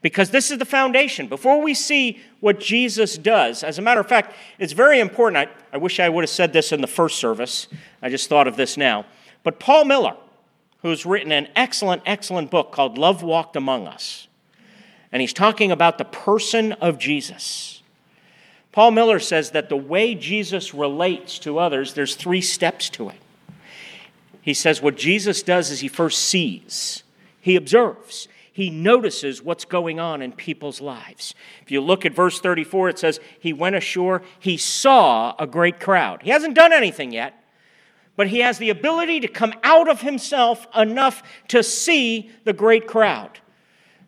because 0.03 0.31
this 0.31 0.51
is 0.51 0.59
the 0.59 0.65
foundation. 0.65 1.29
Before 1.29 1.63
we 1.63 1.75
see 1.75 2.21
what 2.41 2.61
Jesus 2.61 3.17
does, 3.17 3.63
as 3.63 3.79
a 3.79 3.83
matter 3.83 4.01
of 4.01 4.09
fact, 4.09 4.35
it's 4.59 4.73
very 4.73 4.99
important. 4.99 5.49
I, 5.49 5.77
I 5.77 5.79
wish 5.79 6.01
I 6.01 6.09
would 6.09 6.25
have 6.25 6.31
said 6.31 6.53
this 6.53 6.73
in 6.73 6.81
the 6.81 6.89
first 6.89 7.19
service. 7.19 7.69
I 8.03 8.11
just 8.11 8.29
thought 8.29 8.49
of 8.49 8.57
this 8.57 8.77
now. 8.77 9.07
But 9.45 9.61
Paul 9.61 9.85
Miller, 9.85 10.17
who's 10.83 11.07
written 11.07 11.31
an 11.33 11.49
excellent, 11.55 12.03
excellent 12.05 12.51
book 12.51 12.73
called 12.73 12.99
Love 12.99 13.23
Walked 13.23 13.57
Among 13.57 13.87
Us, 13.87 14.27
and 15.13 15.21
he's 15.21 15.33
talking 15.33 15.71
about 15.71 15.99
the 15.99 16.05
person 16.05 16.73
of 16.73 16.99
Jesus. 16.99 17.83
Paul 18.73 18.91
Miller 18.91 19.21
says 19.21 19.51
that 19.51 19.69
the 19.69 19.77
way 19.77 20.15
Jesus 20.15 20.73
relates 20.73 21.39
to 21.41 21.59
others, 21.59 21.95
there's 21.95 22.17
three 22.17 22.41
steps 22.41 22.89
to 22.91 23.11
it. 23.11 23.17
He 24.41 24.55
says 24.55 24.83
what 24.83 24.97
Jesus 24.97 25.43
does 25.43 25.71
is 25.71 25.81
he 25.81 25.89
first 25.89 26.19
sees, 26.19 27.05
he 27.41 27.55
observes, 27.55 28.27
he 28.53 28.69
notices 28.69 29.43
what's 29.43 29.65
going 29.65 29.99
on 29.99 30.21
in 30.21 30.33
people's 30.33 30.81
lives. 30.81 31.35
If 31.63 31.71
you 31.71 31.81
look 31.81 32.05
at 32.05 32.15
verse 32.15 32.39
34, 32.39 32.91
it 32.91 32.99
says, 32.99 33.19
He 33.41 33.53
went 33.53 33.77
ashore, 33.77 34.23
he 34.39 34.59
saw 34.59 35.35
a 35.39 35.47
great 35.47 35.81
crowd. 35.81 36.23
He 36.23 36.31
hasn't 36.31 36.55
done 36.55 36.73
anything 36.73 37.13
yet, 37.13 37.43
but 38.15 38.29
he 38.29 38.41
has 38.41 38.59
the 38.59 38.69
ability 38.69 39.21
to 39.21 39.29
come 39.29 39.55
out 39.65 39.89
of 39.89 40.03
himself 40.03 40.67
enough 40.77 41.23
to 41.49 41.63
see 41.63 42.31
the 42.45 42.53
great 42.53 42.87
crowd. 42.87 43.41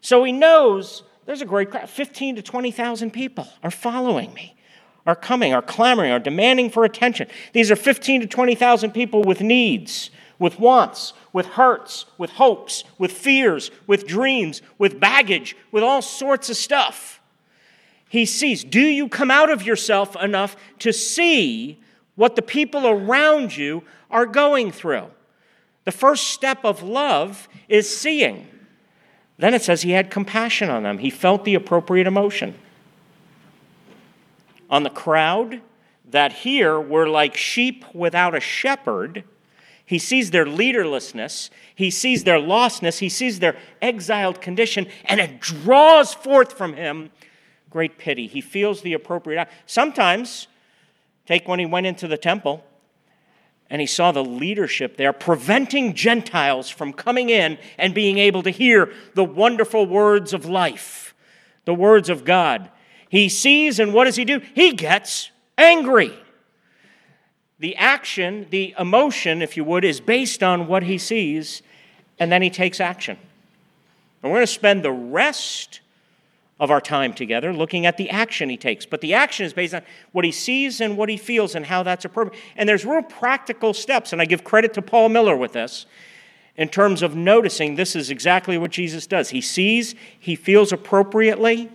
So 0.03 0.23
he 0.25 0.33
knows 0.33 1.05
there's 1.25 1.41
a 1.41 1.47
great 1.47 1.71
crowd. 1.71 1.89
15 1.89 2.37
to 2.37 2.43
20,000 2.43 3.11
people 3.13 3.49
are 3.63 3.71
following 3.71 4.35
me, 4.35 4.57
are 5.07 5.17
coming, 5.17 5.55
are 5.55 5.63
clamoring, 5.63 6.11
are 6.11 6.19
demanding 6.19 6.69
for 6.69 6.85
attention. 6.85 7.29
These 7.55 7.71
are 7.71 7.77
15 7.77 8.21
to 8.21 8.27
20,000 8.27 8.91
people 8.91 9.23
with 9.23 9.41
needs 9.41 10.11
with 10.45 10.59
wants, 10.59 11.15
with 11.33 11.47
hurts, 11.47 12.05
with 12.19 12.33
hopes, 12.33 12.85
with 12.99 13.11
fears, 13.11 13.71
with 13.87 14.07
dreams, 14.07 14.61
with 14.77 15.01
baggage, 15.01 15.57
with 15.73 15.83
all 15.83 16.03
sorts 16.03 16.51
of 16.51 16.57
stuff. 16.57 17.19
He 18.11 18.27
sees. 18.27 18.63
Do 18.63 18.83
you 18.83 19.09
come 19.09 19.31
out 19.31 19.49
of 19.49 19.63
yourself 19.63 20.15
enough 20.17 20.55
to 20.81 20.93
see 20.93 21.81
what 22.15 22.37
the 22.37 22.43
people 22.43 22.87
around 22.87 23.57
you 23.57 23.85
are 24.11 24.27
going 24.27 24.71
through? 24.71 25.07
The 25.85 25.93
first 25.93 26.25
step 26.25 26.63
of 26.63 26.83
love 26.83 27.49
is 27.67 27.89
seeing. 27.89 28.47
Then 29.39 29.55
it 29.55 29.63
says 29.63 29.81
he 29.81 29.93
had 29.93 30.11
compassion 30.11 30.69
on 30.69 30.83
them, 30.83 30.99
he 30.99 31.09
felt 31.09 31.47
the 31.47 31.55
appropriate 31.55 32.07
emotion. 32.07 32.55
On 34.69 34.83
the 34.83 34.91
crowd 34.91 35.63
that 36.11 36.35
here 36.35 36.79
were 36.79 37.09
like 37.09 37.35
sheep 37.35 37.83
without 37.95 38.35
a 38.35 38.41
shepherd, 38.41 39.25
he 39.87 39.99
sees 39.99 40.31
their 40.31 40.47
leaderlessness, 40.47 41.51
he 41.75 41.91
sees 41.91 42.25
their 42.25 42.39
lostness, 42.39 42.99
he 42.99 43.09
sees 43.09 43.39
their 43.39 43.57
exiled 43.83 44.41
condition, 44.41 44.87
and 45.05 45.21
it 45.21 45.41
draws 45.41 46.15
forth 46.15 46.53
from 46.55 46.75
him 46.75 47.11
great 47.69 47.99
pity. 47.99 48.27
He 48.27 48.41
feels 48.41 48.81
the 48.81 48.95
appropriate. 48.95 49.49
Sometimes, 49.67 50.47
take 51.27 51.47
when 51.47 51.59
he 51.59 51.67
went 51.67 51.87
into 51.87 52.09
the 52.09 52.17
temple 52.17 52.65
and 53.69 53.81
he 53.81 53.87
saw 53.87 54.13
the 54.13 54.25
leadership 54.25 54.97
there 54.97 55.13
preventing 55.13 55.95
Gentiles 55.95 56.71
from 56.71 56.93
coming 56.93 57.31
in 57.31 57.59
and 57.77 57.95
being 57.95 58.19
able 58.19 58.43
to 58.43 58.51
hear 58.51 58.93
the 59.15 59.25
wonderful 59.25 59.87
words 59.87 60.33
of 60.33 60.47
life, 60.47 61.15
the 61.65 61.75
words 61.75 62.09
of 62.09 62.25
God. 62.25 62.71
He 63.09 63.29
sees, 63.29 63.79
and 63.79 63.93
what 63.93 64.05
does 64.05 64.17
he 64.17 64.25
do? 64.25 64.41
He 64.55 64.73
gets 64.73 65.31
angry 65.59 66.13
the 67.59 67.77
action, 67.77 68.47
the 68.51 68.75
emotion, 68.79 69.43
if 69.43 69.57
you 69.57 69.65
would, 69.65 69.85
is 69.85 70.01
based 70.01 70.43
on 70.43 70.67
what 70.67 70.83
he 70.83 70.99
sees, 70.99 71.63
and 72.19 72.31
then 72.31 72.43
he 72.43 72.51
takes 72.51 72.81
action. 72.81 73.17
And 74.23 74.33
we're 74.33 74.39
going 74.39 74.47
to 74.47 74.53
spend 74.53 74.83
the 74.83 74.93
rest 74.93 75.81
of 76.61 76.71
our 76.71 76.81
time 76.81 77.13
together 77.13 77.53
looking 77.53 77.85
at 77.85 77.97
the 77.97 78.11
action 78.11 78.49
he 78.49 78.57
takes. 78.57 78.87
But 78.87 79.01
the 79.01 79.15
action 79.15 79.45
is 79.45 79.53
based 79.53 79.75
on 79.75 79.83
what 80.13 80.25
he 80.25 80.33
sees 80.33 80.81
and 80.81 80.97
what 80.97 81.09
he 81.09 81.17
feels 81.17 81.55
and 81.55 81.67
how 81.67 81.83
that's 81.83 82.05
appropriate. 82.05 82.41
And 82.57 82.69
there's 82.69 82.85
real 82.85 83.03
practical 83.03 83.75
steps, 83.75 84.13
and 84.13 84.23
I 84.23 84.25
give 84.25 84.45
credit 84.45 84.75
to 84.75 84.83
Paul 84.83 85.09
Miller 85.09 85.37
with 85.37 85.53
this 85.53 85.87
in 86.57 86.69
terms 86.69 87.03
of 87.03 87.17
noticing 87.17 87.75
this 87.75 87.97
is 87.97 88.11
exactly 88.11 88.57
what 88.57 88.71
Jesus 88.71 89.07
does. 89.07 89.31
He 89.31 89.41
sees, 89.41 89.95
he 90.19 90.37
feels 90.37 90.73
appropriately, 90.73 91.69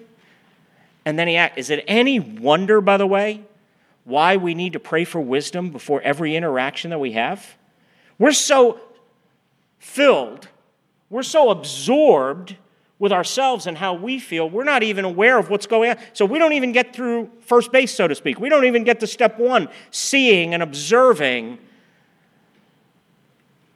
and 1.05 1.19
then 1.19 1.27
he 1.27 1.35
acts. 1.35 1.57
Is 1.57 1.69
it 1.69 1.83
any 1.87 2.19
wonder, 2.19 2.79
by 2.79 2.97
the 2.97 3.07
way, 3.07 3.43
why 4.09 4.37
we 4.37 4.53
need 4.53 4.73
to 4.73 4.79
pray 4.79 5.05
for 5.05 5.21
wisdom 5.21 5.69
before 5.69 6.01
every 6.01 6.35
interaction 6.35 6.89
that 6.89 6.99
we 6.99 7.13
have? 7.13 7.55
We're 8.17 8.33
so 8.33 8.79
filled, 9.77 10.47
we're 11.09 11.23
so 11.23 11.49
absorbed 11.49 12.57
with 12.99 13.13
ourselves 13.13 13.65
and 13.65 13.77
how 13.77 13.93
we 13.93 14.19
feel, 14.19 14.49
we're 14.49 14.65
not 14.65 14.83
even 14.83 15.05
aware 15.05 15.39
of 15.39 15.49
what's 15.49 15.65
going 15.65 15.91
on. 15.91 15.97
So 16.11 16.25
we 16.25 16.37
don't 16.37 16.51
even 16.53 16.73
get 16.73 16.93
through 16.93 17.31
first 17.39 17.71
base, 17.71 17.95
so 17.95 18.07
to 18.09 18.13
speak. 18.13 18.39
We 18.39 18.49
don't 18.49 18.65
even 18.65 18.83
get 18.83 18.99
to 18.99 19.07
step 19.07 19.39
one, 19.39 19.69
seeing 19.89 20.53
and 20.53 20.61
observing 20.61 21.59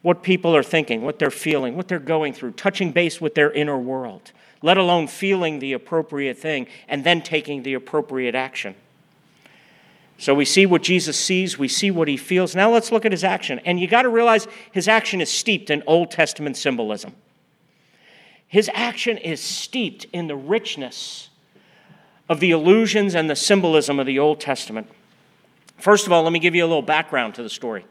what 0.02 0.22
people 0.22 0.54
are 0.54 0.62
thinking, 0.62 1.00
what 1.00 1.18
they're 1.18 1.30
feeling, 1.30 1.74
what 1.74 1.88
they're 1.88 1.98
going 1.98 2.34
through, 2.34 2.50
touching 2.52 2.92
base 2.92 3.22
with 3.22 3.34
their 3.34 3.50
inner 3.50 3.78
world, 3.78 4.32
let 4.60 4.76
alone 4.76 5.06
feeling 5.06 5.58
the 5.58 5.72
appropriate 5.72 6.36
thing 6.36 6.66
and 6.86 7.02
then 7.02 7.22
taking 7.22 7.62
the 7.62 7.72
appropriate 7.72 8.34
action. 8.34 8.74
So 10.16 10.34
we 10.34 10.44
see 10.44 10.64
what 10.64 10.82
Jesus 10.82 11.18
sees, 11.18 11.58
we 11.58 11.68
see 11.68 11.90
what 11.90 12.08
he 12.08 12.16
feels. 12.16 12.54
Now 12.54 12.70
let's 12.70 12.92
look 12.92 13.04
at 13.04 13.12
his 13.12 13.24
action. 13.24 13.60
And 13.64 13.80
you 13.80 13.88
got 13.88 14.02
to 14.02 14.08
realize 14.08 14.46
his 14.72 14.86
action 14.86 15.20
is 15.20 15.30
steeped 15.30 15.70
in 15.70 15.82
Old 15.86 16.10
Testament 16.10 16.56
symbolism. 16.56 17.14
His 18.46 18.70
action 18.72 19.18
is 19.18 19.40
steeped 19.40 20.06
in 20.12 20.28
the 20.28 20.36
richness 20.36 21.30
of 22.28 22.40
the 22.40 22.52
illusions 22.52 23.14
and 23.14 23.28
the 23.28 23.36
symbolism 23.36 23.98
of 23.98 24.06
the 24.06 24.18
Old 24.18 24.40
Testament. 24.40 24.86
First 25.78 26.06
of 26.06 26.12
all, 26.12 26.22
let 26.22 26.32
me 26.32 26.38
give 26.38 26.54
you 26.54 26.64
a 26.64 26.68
little 26.68 26.82
background 26.82 27.34
to 27.34 27.42
the 27.42 27.50
story. 27.50 27.84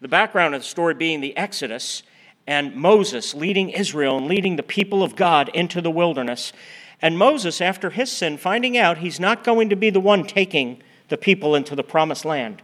The 0.00 0.08
background 0.08 0.54
of 0.54 0.62
the 0.62 0.66
story 0.66 0.94
being 0.94 1.20
the 1.20 1.36
Exodus 1.36 2.02
and 2.46 2.74
Moses 2.74 3.34
leading 3.34 3.70
Israel 3.70 4.18
and 4.18 4.26
leading 4.26 4.56
the 4.56 4.62
people 4.62 5.02
of 5.02 5.16
God 5.16 5.48
into 5.54 5.80
the 5.80 5.90
wilderness. 5.90 6.52
And 7.00 7.16
Moses, 7.16 7.60
after 7.60 7.90
his 7.90 8.10
sin, 8.10 8.36
finding 8.36 8.76
out 8.76 8.98
he's 8.98 9.20
not 9.20 9.44
going 9.44 9.70
to 9.70 9.76
be 9.76 9.90
the 9.90 10.00
one 10.00 10.26
taking 10.26 10.82
the 11.14 11.18
people 11.18 11.54
into 11.54 11.76
the 11.76 11.84
promised 11.84 12.24
land. 12.24 12.60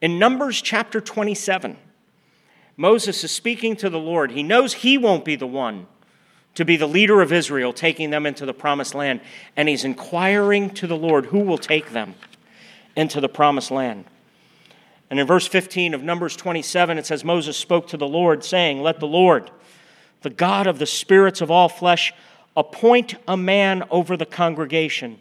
In 0.00 0.18
Numbers 0.18 0.60
chapter 0.60 1.00
27, 1.00 1.76
Moses 2.76 3.22
is 3.22 3.30
speaking 3.30 3.76
to 3.76 3.88
the 3.88 4.00
Lord. 4.00 4.32
He 4.32 4.42
knows 4.42 4.74
he 4.74 4.98
won't 4.98 5.24
be 5.24 5.36
the 5.36 5.46
one 5.46 5.86
to 6.56 6.64
be 6.64 6.76
the 6.76 6.88
leader 6.88 7.22
of 7.22 7.32
Israel, 7.32 7.72
taking 7.72 8.10
them 8.10 8.26
into 8.26 8.44
the 8.44 8.52
promised 8.52 8.92
land. 8.92 9.20
And 9.56 9.68
he's 9.68 9.84
inquiring 9.84 10.70
to 10.70 10.88
the 10.88 10.96
Lord 10.96 11.26
who 11.26 11.38
will 11.38 11.58
take 11.58 11.92
them 11.92 12.16
into 12.96 13.20
the 13.20 13.28
promised 13.28 13.70
land. 13.70 14.06
And 15.08 15.20
in 15.20 15.26
verse 15.28 15.46
15 15.46 15.94
of 15.94 16.02
Numbers 16.02 16.34
27, 16.34 16.98
it 16.98 17.06
says, 17.06 17.22
Moses 17.22 17.56
spoke 17.56 17.86
to 17.86 17.96
the 17.96 18.08
Lord, 18.08 18.42
saying, 18.42 18.82
Let 18.82 18.98
the 18.98 19.06
Lord, 19.06 19.48
the 20.22 20.30
God 20.30 20.66
of 20.66 20.80
the 20.80 20.86
spirits 20.86 21.40
of 21.40 21.52
all 21.52 21.68
flesh, 21.68 22.12
appoint 22.56 23.14
a 23.28 23.36
man 23.36 23.84
over 23.92 24.16
the 24.16 24.26
congregation 24.26 25.20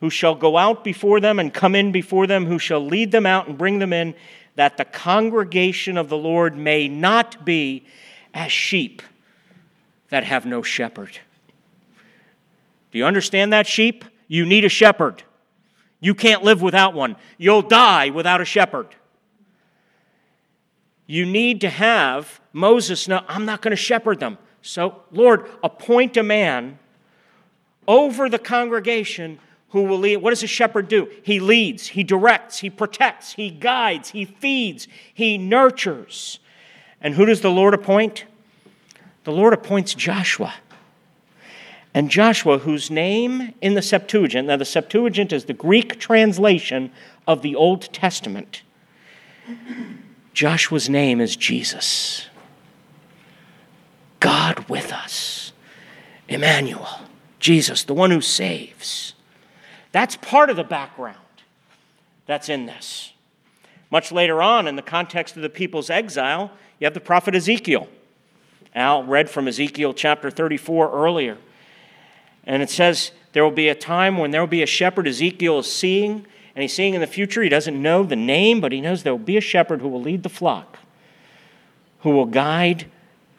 who 0.00 0.10
shall 0.10 0.34
go 0.34 0.56
out 0.56 0.82
before 0.82 1.20
them 1.20 1.38
and 1.38 1.52
come 1.52 1.74
in 1.74 1.92
before 1.92 2.26
them, 2.26 2.46
who 2.46 2.58
shall 2.58 2.84
lead 2.84 3.12
them 3.12 3.26
out 3.26 3.48
and 3.48 3.58
bring 3.58 3.78
them 3.78 3.92
in, 3.92 4.14
that 4.56 4.76
the 4.76 4.84
congregation 4.84 5.96
of 5.96 6.08
the 6.08 6.16
Lord 6.16 6.56
may 6.56 6.88
not 6.88 7.44
be 7.44 7.86
as 8.34 8.50
sheep 8.50 9.02
that 10.08 10.24
have 10.24 10.46
no 10.46 10.62
shepherd. 10.62 11.18
Do 12.90 12.98
you 12.98 13.04
understand 13.04 13.52
that, 13.52 13.66
sheep? 13.66 14.04
You 14.26 14.44
need 14.44 14.64
a 14.64 14.68
shepherd. 14.68 15.22
You 16.00 16.14
can't 16.14 16.42
live 16.42 16.62
without 16.62 16.94
one. 16.94 17.16
You'll 17.38 17.62
die 17.62 18.10
without 18.10 18.40
a 18.40 18.44
shepherd. 18.44 18.88
You 21.06 21.26
need 21.26 21.60
to 21.60 21.68
have 21.68 22.40
Moses 22.52 23.06
know, 23.06 23.22
I'm 23.28 23.44
not 23.44 23.62
going 23.62 23.70
to 23.70 23.76
shepherd 23.76 24.20
them. 24.20 24.38
So, 24.62 25.02
Lord, 25.10 25.48
appoint 25.62 26.16
a 26.16 26.22
man 26.22 26.78
over 27.86 28.28
the 28.28 28.38
congregation 28.38 29.38
who 29.70 29.82
will 29.82 29.98
lead. 29.98 30.18
What 30.18 30.30
does 30.30 30.42
a 30.42 30.48
shepherd 30.48 30.88
do? 30.88 31.08
He 31.22 31.40
leads, 31.40 31.88
he 31.88 32.04
directs, 32.04 32.58
he 32.58 32.70
protects, 32.70 33.32
he 33.32 33.50
guides, 33.50 34.10
he 34.10 34.24
feeds, 34.24 34.88
he 35.12 35.38
nurtures. 35.38 36.38
And 37.00 37.14
who 37.14 37.24
does 37.24 37.40
the 37.40 37.50
Lord 37.50 37.74
appoint? 37.74 38.24
The 39.24 39.32
Lord 39.32 39.52
appoints 39.52 39.94
Joshua. 39.94 40.54
And 41.92 42.10
Joshua, 42.10 42.58
whose 42.58 42.90
name 42.90 43.54
in 43.60 43.74
the 43.74 43.82
Septuagint, 43.82 44.46
now 44.46 44.56
the 44.56 44.64
Septuagint 44.64 45.32
is 45.32 45.46
the 45.46 45.52
Greek 45.52 45.98
translation 45.98 46.92
of 47.26 47.42
the 47.42 47.54
Old 47.54 47.92
Testament, 47.92 48.62
Joshua's 50.32 50.88
name 50.88 51.20
is 51.20 51.34
Jesus. 51.34 52.26
God 54.20 54.68
with 54.68 54.92
us. 54.92 55.52
Emmanuel. 56.28 57.00
Jesus, 57.40 57.82
the 57.82 57.94
one 57.94 58.10
who 58.10 58.20
saves. 58.20 59.14
That's 59.92 60.16
part 60.16 60.50
of 60.50 60.56
the 60.56 60.64
background 60.64 61.16
that's 62.26 62.48
in 62.48 62.66
this. 62.66 63.12
Much 63.90 64.12
later 64.12 64.40
on, 64.40 64.68
in 64.68 64.76
the 64.76 64.82
context 64.82 65.36
of 65.36 65.42
the 65.42 65.48
people's 65.48 65.90
exile, 65.90 66.52
you 66.78 66.84
have 66.84 66.94
the 66.94 67.00
prophet 67.00 67.34
Ezekiel. 67.34 67.88
Al 68.74 69.02
read 69.02 69.28
from 69.28 69.48
Ezekiel 69.48 69.92
chapter 69.92 70.30
34 70.30 70.92
earlier. 70.92 71.38
And 72.44 72.62
it 72.62 72.70
says, 72.70 73.10
There 73.32 73.42
will 73.42 73.50
be 73.50 73.68
a 73.68 73.74
time 73.74 74.16
when 74.16 74.30
there 74.30 74.40
will 74.40 74.46
be 74.46 74.62
a 74.62 74.66
shepherd 74.66 75.08
Ezekiel 75.08 75.58
is 75.58 75.72
seeing, 75.72 76.24
and 76.54 76.62
he's 76.62 76.72
seeing 76.72 76.94
in 76.94 77.00
the 77.00 77.06
future. 77.06 77.42
He 77.42 77.48
doesn't 77.48 77.80
know 77.80 78.04
the 78.04 78.16
name, 78.16 78.60
but 78.60 78.70
he 78.70 78.80
knows 78.80 79.02
there 79.02 79.12
will 79.12 79.18
be 79.18 79.36
a 79.36 79.42
shepherd 79.42 79.80
who 79.80 79.88
will 79.88 80.00
lead 80.00 80.22
the 80.22 80.28
flock, 80.28 80.78
who 82.00 82.10
will 82.10 82.26
guide 82.26 82.86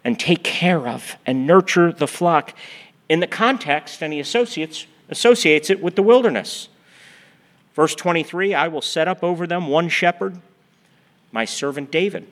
and 0.03 0.19
take 0.19 0.43
care 0.43 0.87
of 0.87 1.15
and 1.25 1.47
nurture 1.47 1.93
the 1.93 2.07
flock. 2.07 2.53
In 3.07 3.21
the 3.21 3.27
context, 3.27 4.01
and 4.01 4.11
he 4.11 4.19
associates 4.19 4.85
associates 5.11 5.69
it 5.69 5.81
with 5.81 5.95
the 5.95 6.01
wilderness. 6.01 6.69
Verse 7.75 7.93
23 7.93 8.55
I 8.55 8.67
will 8.67 8.81
set 8.81 9.07
up 9.07 9.23
over 9.23 9.45
them 9.45 9.67
one 9.67 9.89
shepherd, 9.89 10.39
my 11.31 11.45
servant 11.45 11.91
David, 11.91 12.31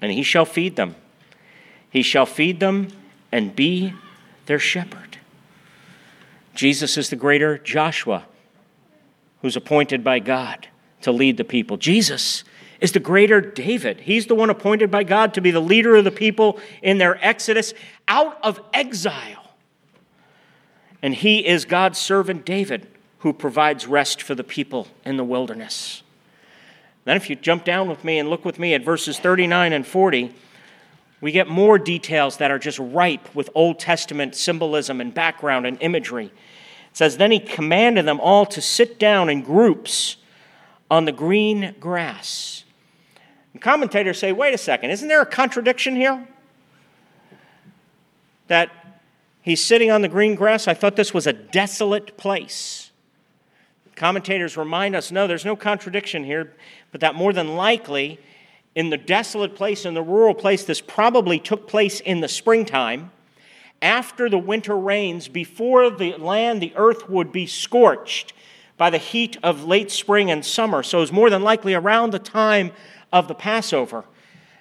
and 0.00 0.12
he 0.12 0.22
shall 0.22 0.44
feed 0.44 0.76
them. 0.76 0.94
He 1.90 2.02
shall 2.02 2.26
feed 2.26 2.60
them 2.60 2.88
and 3.30 3.54
be 3.54 3.92
their 4.46 4.58
shepherd. 4.58 5.18
Jesus 6.54 6.96
is 6.96 7.10
the 7.10 7.16
greater 7.16 7.58
Joshua 7.58 8.24
who's 9.42 9.56
appointed 9.56 10.02
by 10.02 10.20
God 10.20 10.68
to 11.02 11.12
lead 11.12 11.36
the 11.36 11.44
people. 11.44 11.76
Jesus 11.76 12.44
is 12.80 12.92
the 12.92 13.00
greater 13.00 13.40
David. 13.40 14.00
He's 14.00 14.26
the 14.26 14.34
one 14.34 14.50
appointed 14.50 14.90
by 14.90 15.04
God 15.04 15.34
to 15.34 15.40
be 15.40 15.50
the 15.50 15.60
leader 15.60 15.96
of 15.96 16.04
the 16.04 16.10
people 16.10 16.58
in 16.82 16.98
their 16.98 17.22
exodus 17.24 17.74
out 18.08 18.38
of 18.42 18.60
exile. 18.72 19.43
And 21.04 21.14
he 21.14 21.46
is 21.46 21.66
God's 21.66 21.98
servant 21.98 22.46
David 22.46 22.86
who 23.18 23.34
provides 23.34 23.86
rest 23.86 24.22
for 24.22 24.34
the 24.34 24.42
people 24.42 24.88
in 25.04 25.18
the 25.18 25.24
wilderness. 25.24 26.02
Then, 27.04 27.18
if 27.18 27.28
you 27.28 27.36
jump 27.36 27.66
down 27.66 27.90
with 27.90 28.04
me 28.04 28.18
and 28.18 28.30
look 28.30 28.42
with 28.46 28.58
me 28.58 28.72
at 28.72 28.82
verses 28.82 29.18
39 29.18 29.74
and 29.74 29.86
40, 29.86 30.34
we 31.20 31.30
get 31.30 31.46
more 31.46 31.78
details 31.78 32.38
that 32.38 32.50
are 32.50 32.58
just 32.58 32.78
ripe 32.78 33.34
with 33.34 33.50
Old 33.54 33.78
Testament 33.78 34.34
symbolism 34.34 34.98
and 34.98 35.12
background 35.12 35.66
and 35.66 35.76
imagery. 35.82 36.24
It 36.24 36.96
says, 36.96 37.18
Then 37.18 37.32
he 37.32 37.38
commanded 37.38 38.06
them 38.06 38.18
all 38.18 38.46
to 38.46 38.62
sit 38.62 38.98
down 38.98 39.28
in 39.28 39.42
groups 39.42 40.16
on 40.90 41.04
the 41.04 41.12
green 41.12 41.74
grass. 41.78 42.64
And 43.52 43.60
commentators 43.60 44.18
say, 44.18 44.32
wait 44.32 44.54
a 44.54 44.58
second, 44.58 44.88
isn't 44.88 45.08
there 45.08 45.20
a 45.20 45.26
contradiction 45.26 45.96
here? 45.96 46.26
That 48.48 48.70
he's 49.44 49.64
sitting 49.64 49.90
on 49.90 50.02
the 50.02 50.08
green 50.08 50.34
grass? 50.34 50.66
I 50.66 50.74
thought 50.74 50.96
this 50.96 51.14
was 51.14 51.28
a 51.28 51.32
desolate 51.32 52.16
place. 52.16 52.90
Commentators 53.94 54.56
remind 54.56 54.96
us 54.96 55.12
no, 55.12 55.28
there's 55.28 55.44
no 55.44 55.54
contradiction 55.54 56.24
here, 56.24 56.52
but 56.90 57.00
that 57.00 57.14
more 57.14 57.32
than 57.32 57.54
likely, 57.54 58.18
in 58.74 58.90
the 58.90 58.96
desolate 58.96 59.54
place, 59.54 59.84
in 59.84 59.94
the 59.94 60.02
rural 60.02 60.34
place, 60.34 60.64
this 60.64 60.80
probably 60.80 61.38
took 61.38 61.68
place 61.68 62.00
in 62.00 62.20
the 62.20 62.28
springtime, 62.28 63.12
after 63.80 64.30
the 64.30 64.38
winter 64.38 64.76
rains, 64.76 65.28
before 65.28 65.90
the 65.90 66.16
land, 66.16 66.62
the 66.62 66.72
earth 66.74 67.08
would 67.08 67.30
be 67.30 67.46
scorched 67.46 68.32
by 68.76 68.90
the 68.90 68.98
heat 68.98 69.36
of 69.42 69.64
late 69.64 69.90
spring 69.90 70.30
and 70.30 70.44
summer. 70.44 70.82
So 70.82 71.02
it's 71.02 71.12
more 71.12 71.28
than 71.28 71.42
likely 71.42 71.74
around 71.74 72.10
the 72.10 72.18
time 72.18 72.72
of 73.12 73.28
the 73.28 73.34
Passover. 73.34 74.04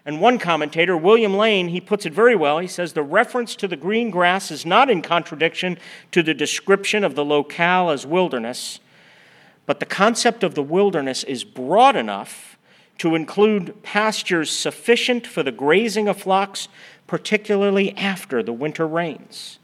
And 0.05 0.19
one 0.19 0.37
commentator, 0.37 0.97
William 0.97 1.35
Lane, 1.35 1.69
he 1.69 1.79
puts 1.79 2.05
it 2.05 2.13
very 2.13 2.35
well. 2.35 2.59
He 2.59 2.67
says 2.67 2.91
the 2.91 3.03
reference 3.03 3.55
to 3.55 3.67
the 3.67 3.77
green 3.77 4.09
grass 4.09 4.51
is 4.51 4.65
not 4.65 4.89
in 4.89 5.01
contradiction 5.01 5.77
to 6.11 6.21
the 6.21 6.33
description 6.33 7.03
of 7.03 7.15
the 7.15 7.23
locale 7.23 7.89
as 7.89 8.05
wilderness, 8.05 8.79
but 9.65 9.79
the 9.79 9.85
concept 9.85 10.43
of 10.43 10.55
the 10.55 10.63
wilderness 10.63 11.23
is 11.23 11.45
broad 11.45 11.95
enough 11.95 12.57
to 12.97 13.15
include 13.15 13.81
pastures 13.81 14.51
sufficient 14.51 15.25
for 15.25 15.41
the 15.41 15.51
grazing 15.51 16.09
of 16.09 16.21
flocks, 16.21 16.67
particularly 17.07 17.95
after 17.97 18.43
the 18.43 18.53
winter 18.53 18.85
rains. 18.85 19.57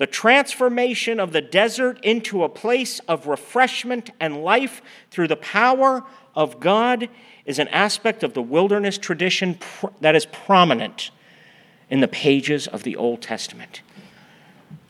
The 0.00 0.06
transformation 0.06 1.20
of 1.20 1.32
the 1.32 1.42
desert 1.42 2.02
into 2.02 2.42
a 2.42 2.48
place 2.48 3.00
of 3.00 3.26
refreshment 3.26 4.08
and 4.18 4.42
life 4.42 4.80
through 5.10 5.28
the 5.28 5.36
power 5.36 6.04
of 6.34 6.58
God 6.58 7.10
is 7.44 7.58
an 7.58 7.68
aspect 7.68 8.22
of 8.22 8.32
the 8.32 8.40
wilderness 8.40 8.96
tradition 8.96 9.58
that 10.00 10.16
is 10.16 10.24
prominent 10.24 11.10
in 11.90 12.00
the 12.00 12.08
pages 12.08 12.66
of 12.66 12.82
the 12.82 12.96
Old 12.96 13.20
Testament. 13.20 13.82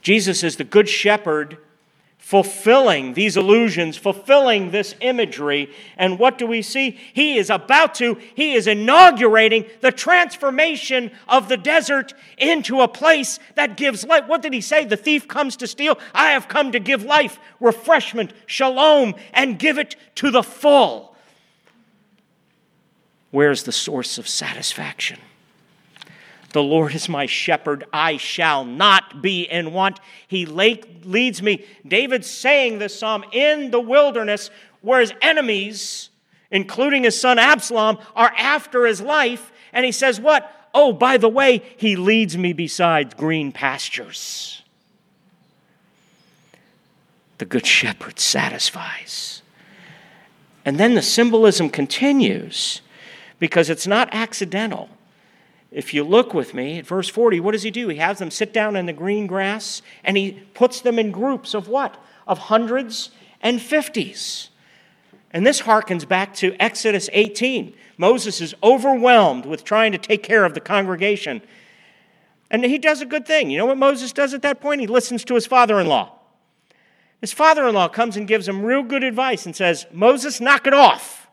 Jesus 0.00 0.44
is 0.44 0.58
the 0.58 0.62
Good 0.62 0.88
Shepherd 0.88 1.58
fulfilling 2.20 3.14
these 3.14 3.36
illusions, 3.36 3.96
fulfilling 3.96 4.70
this 4.70 4.94
imagery. 5.00 5.68
And 5.96 6.18
what 6.18 6.38
do 6.38 6.46
we 6.46 6.62
see? 6.62 6.96
He 7.12 7.38
is 7.38 7.50
about 7.50 7.96
to, 7.96 8.18
he 8.36 8.52
is 8.52 8.68
inaugurating 8.68 9.64
the 9.80 9.90
transformation 9.90 11.10
of 11.26 11.48
the 11.48 11.56
desert 11.56 12.14
into 12.38 12.82
a 12.82 12.88
place 12.88 13.40
that 13.56 13.76
gives 13.76 14.04
life. 14.04 14.28
What 14.28 14.42
did 14.42 14.52
he 14.52 14.60
say? 14.60 14.84
The 14.84 14.96
thief 14.96 15.26
comes 15.26 15.56
to 15.56 15.66
steal. 15.66 15.98
I 16.14 16.30
have 16.30 16.46
come 16.46 16.70
to 16.70 16.78
give 16.78 17.02
life, 17.02 17.40
refreshment, 17.58 18.32
shalom, 18.46 19.16
and 19.32 19.58
give 19.58 19.78
it 19.78 19.96
to 20.16 20.30
the 20.30 20.44
full. 20.44 21.16
Where's 23.30 23.64
the 23.64 23.72
source 23.72 24.18
of 24.18 24.28
satisfaction? 24.28 25.18
The 26.52 26.62
Lord 26.62 26.94
is 26.94 27.08
my 27.08 27.26
shepherd, 27.26 27.84
I 27.92 28.16
shall 28.16 28.64
not 28.64 29.22
be 29.22 29.42
in 29.42 29.72
want. 29.72 30.00
He 30.26 30.46
leads 30.46 31.42
me. 31.42 31.64
David's 31.86 32.28
saying 32.28 32.78
this 32.78 32.98
psalm 32.98 33.24
in 33.32 33.70
the 33.70 33.80
wilderness 33.80 34.50
where 34.80 35.00
his 35.00 35.12
enemies, 35.22 36.10
including 36.50 37.04
his 37.04 37.20
son 37.20 37.38
Absalom, 37.38 37.98
are 38.16 38.32
after 38.36 38.84
his 38.84 39.00
life. 39.00 39.52
And 39.72 39.84
he 39.84 39.92
says, 39.92 40.20
What? 40.20 40.50
Oh, 40.74 40.92
by 40.92 41.16
the 41.16 41.28
way, 41.28 41.62
he 41.76 41.96
leads 41.96 42.36
me 42.36 42.52
beside 42.52 43.16
green 43.16 43.52
pastures. 43.52 44.62
The 47.38 47.44
good 47.44 47.66
shepherd 47.66 48.18
satisfies. 48.20 49.42
And 50.64 50.78
then 50.78 50.94
the 50.94 51.02
symbolism 51.02 51.70
continues 51.70 52.82
because 53.38 53.70
it's 53.70 53.86
not 53.86 54.08
accidental. 54.12 54.90
If 55.70 55.94
you 55.94 56.02
look 56.02 56.34
with 56.34 56.52
me 56.52 56.78
at 56.78 56.86
verse 56.86 57.08
40, 57.08 57.38
what 57.40 57.52
does 57.52 57.62
he 57.62 57.70
do? 57.70 57.88
He 57.88 57.98
has 57.98 58.18
them 58.18 58.30
sit 58.30 58.52
down 58.52 58.74
in 58.74 58.86
the 58.86 58.92
green 58.92 59.26
grass 59.26 59.82
and 60.02 60.16
he 60.16 60.32
puts 60.54 60.80
them 60.80 60.98
in 60.98 61.12
groups 61.12 61.54
of 61.54 61.68
what? 61.68 61.96
Of 62.26 62.38
hundreds 62.38 63.10
and 63.40 63.62
fifties. 63.62 64.50
And 65.30 65.46
this 65.46 65.62
harkens 65.62 66.06
back 66.06 66.34
to 66.36 66.56
Exodus 66.58 67.08
18. 67.12 67.74
Moses 67.96 68.40
is 68.40 68.54
overwhelmed 68.62 69.46
with 69.46 69.62
trying 69.62 69.92
to 69.92 69.98
take 69.98 70.22
care 70.22 70.44
of 70.44 70.54
the 70.54 70.60
congregation. 70.60 71.40
And 72.50 72.64
he 72.64 72.78
does 72.78 73.00
a 73.00 73.06
good 73.06 73.26
thing. 73.26 73.50
You 73.50 73.58
know 73.58 73.66
what 73.66 73.78
Moses 73.78 74.12
does 74.12 74.34
at 74.34 74.42
that 74.42 74.60
point? 74.60 74.80
He 74.80 74.88
listens 74.88 75.24
to 75.26 75.34
his 75.34 75.46
father 75.46 75.78
in 75.78 75.86
law. 75.86 76.16
His 77.20 77.32
father 77.32 77.68
in 77.68 77.74
law 77.74 77.86
comes 77.86 78.16
and 78.16 78.26
gives 78.26 78.48
him 78.48 78.64
real 78.64 78.82
good 78.82 79.04
advice 79.04 79.46
and 79.46 79.54
says, 79.54 79.86
Moses, 79.92 80.40
knock 80.40 80.66
it 80.66 80.74
off. 80.74 81.28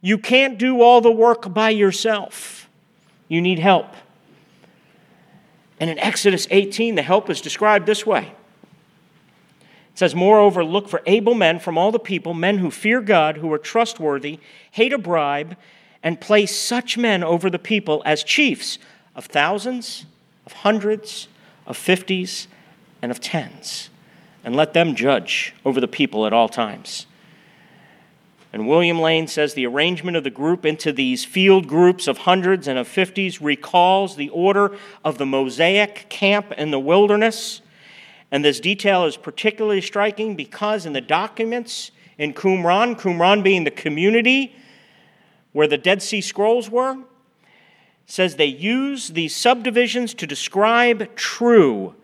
You 0.00 0.18
can't 0.18 0.58
do 0.58 0.82
all 0.82 1.00
the 1.00 1.10
work 1.10 1.52
by 1.52 1.70
yourself. 1.70 2.65
You 3.28 3.40
need 3.40 3.58
help. 3.58 3.94
And 5.78 5.90
in 5.90 5.98
Exodus 5.98 6.46
18, 6.50 6.94
the 6.94 7.02
help 7.02 7.28
is 7.28 7.40
described 7.40 7.86
this 7.86 8.06
way 8.06 8.32
it 9.96 9.98
says, 9.98 10.14
Moreover, 10.14 10.64
look 10.64 10.88
for 10.88 11.02
able 11.06 11.34
men 11.34 11.58
from 11.58 11.78
all 11.78 11.90
the 11.90 11.98
people, 11.98 12.34
men 12.34 12.58
who 12.58 12.70
fear 12.70 13.00
God, 13.00 13.38
who 13.38 13.52
are 13.52 13.58
trustworthy, 13.58 14.38
hate 14.70 14.92
a 14.92 14.98
bribe, 14.98 15.56
and 16.02 16.20
place 16.20 16.54
such 16.54 16.98
men 16.98 17.24
over 17.24 17.48
the 17.48 17.58
people 17.58 18.02
as 18.04 18.22
chiefs 18.22 18.78
of 19.14 19.24
thousands, 19.24 20.06
of 20.44 20.52
hundreds, 20.52 21.28
of 21.66 21.76
fifties, 21.76 22.46
and 23.00 23.10
of 23.10 23.20
tens, 23.20 23.90
and 24.44 24.54
let 24.54 24.74
them 24.74 24.94
judge 24.94 25.54
over 25.64 25.80
the 25.80 25.88
people 25.88 26.26
at 26.26 26.32
all 26.32 26.48
times. 26.48 27.06
And 28.52 28.68
William 28.68 29.00
Lane 29.00 29.26
says 29.26 29.54
the 29.54 29.66
arrangement 29.66 30.16
of 30.16 30.24
the 30.24 30.30
group 30.30 30.64
into 30.64 30.92
these 30.92 31.24
field 31.24 31.66
groups 31.66 32.06
of 32.06 32.18
hundreds 32.18 32.68
and 32.68 32.78
of 32.78 32.88
fifties 32.88 33.42
recalls 33.42 34.16
the 34.16 34.28
order 34.30 34.76
of 35.04 35.18
the 35.18 35.26
Mosaic 35.26 36.06
camp 36.08 36.52
in 36.52 36.70
the 36.70 36.78
wilderness. 36.78 37.60
And 38.30 38.44
this 38.44 38.60
detail 38.60 39.04
is 39.04 39.16
particularly 39.16 39.80
striking 39.80 40.36
because 40.36 40.86
in 40.86 40.92
the 40.92 41.00
documents 41.00 41.90
in 42.18 42.32
Qumran, 42.32 42.98
Qumran 42.98 43.42
being 43.42 43.64
the 43.64 43.70
community 43.70 44.54
where 45.52 45.66
the 45.66 45.78
Dead 45.78 46.02
Sea 46.02 46.20
Scrolls 46.20 46.70
were, 46.70 46.96
says 48.06 48.36
they 48.36 48.46
use 48.46 49.08
these 49.08 49.34
subdivisions 49.34 50.14
to 50.14 50.26
describe 50.26 51.14
true 51.16 51.94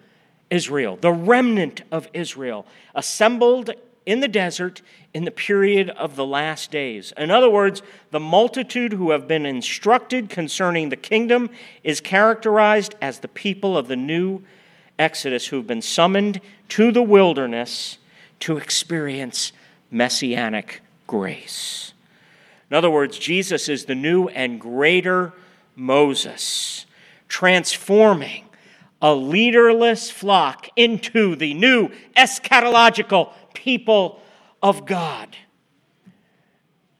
Israel, 0.50 0.98
the 1.00 1.12
remnant 1.12 1.82
of 1.90 2.08
Israel, 2.12 2.66
assembled 2.94 3.70
in 4.06 4.20
the 4.20 4.28
desert 4.28 4.82
in 5.14 5.24
the 5.24 5.30
period 5.30 5.90
of 5.90 6.16
the 6.16 6.24
last 6.24 6.70
days. 6.70 7.12
In 7.16 7.30
other 7.30 7.50
words, 7.50 7.82
the 8.10 8.20
multitude 8.20 8.92
who 8.92 9.10
have 9.10 9.28
been 9.28 9.46
instructed 9.46 10.28
concerning 10.28 10.88
the 10.88 10.96
kingdom 10.96 11.50
is 11.84 12.00
characterized 12.00 12.94
as 13.00 13.18
the 13.18 13.28
people 13.28 13.76
of 13.76 13.88
the 13.88 13.96
new 13.96 14.42
Exodus 14.98 15.46
who've 15.46 15.66
been 15.66 15.82
summoned 15.82 16.40
to 16.68 16.92
the 16.92 17.02
wilderness 17.02 17.98
to 18.40 18.56
experience 18.56 19.52
messianic 19.90 20.80
grace. 21.06 21.92
In 22.70 22.76
other 22.76 22.90
words, 22.90 23.18
Jesus 23.18 23.68
is 23.68 23.84
the 23.84 23.94
new 23.94 24.28
and 24.28 24.60
greater 24.60 25.32
Moses, 25.76 26.86
transforming 27.28 28.44
a 29.02 29.14
leaderless 29.14 30.10
flock 30.10 30.68
into 30.76 31.34
the 31.34 31.52
new 31.54 31.90
eschatological 32.16 33.32
people 33.54 34.20
of 34.62 34.86
God. 34.86 35.36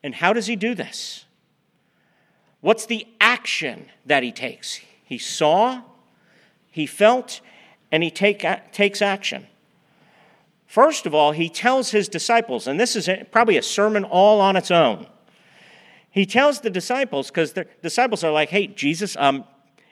And 0.02 0.14
how 0.14 0.32
does 0.32 0.46
he 0.46 0.56
do 0.56 0.74
this? 0.74 1.26
What's 2.60 2.86
the 2.86 3.06
action 3.20 3.86
that 4.06 4.22
he 4.22 4.32
takes? 4.32 4.80
He 5.04 5.18
saw, 5.18 5.82
he 6.70 6.86
felt, 6.86 7.40
and 7.90 8.02
he 8.02 8.10
take, 8.10 8.44
takes 8.72 9.02
action. 9.02 9.46
First 10.66 11.06
of 11.06 11.14
all, 11.14 11.32
he 11.32 11.48
tells 11.48 11.90
his 11.90 12.08
disciples, 12.08 12.66
and 12.66 12.80
this 12.80 12.96
is 12.96 13.08
probably 13.30 13.58
a 13.58 13.62
sermon 13.62 14.04
all 14.04 14.40
on 14.40 14.56
its 14.56 14.70
own. 14.70 15.06
He 16.10 16.24
tells 16.24 16.60
the 16.60 16.70
disciples, 16.70 17.28
because 17.28 17.52
the 17.52 17.66
disciples 17.82 18.24
are 18.24 18.32
like, 18.32 18.48
hey, 18.48 18.68
Jesus, 18.68 19.16
um, 19.18 19.44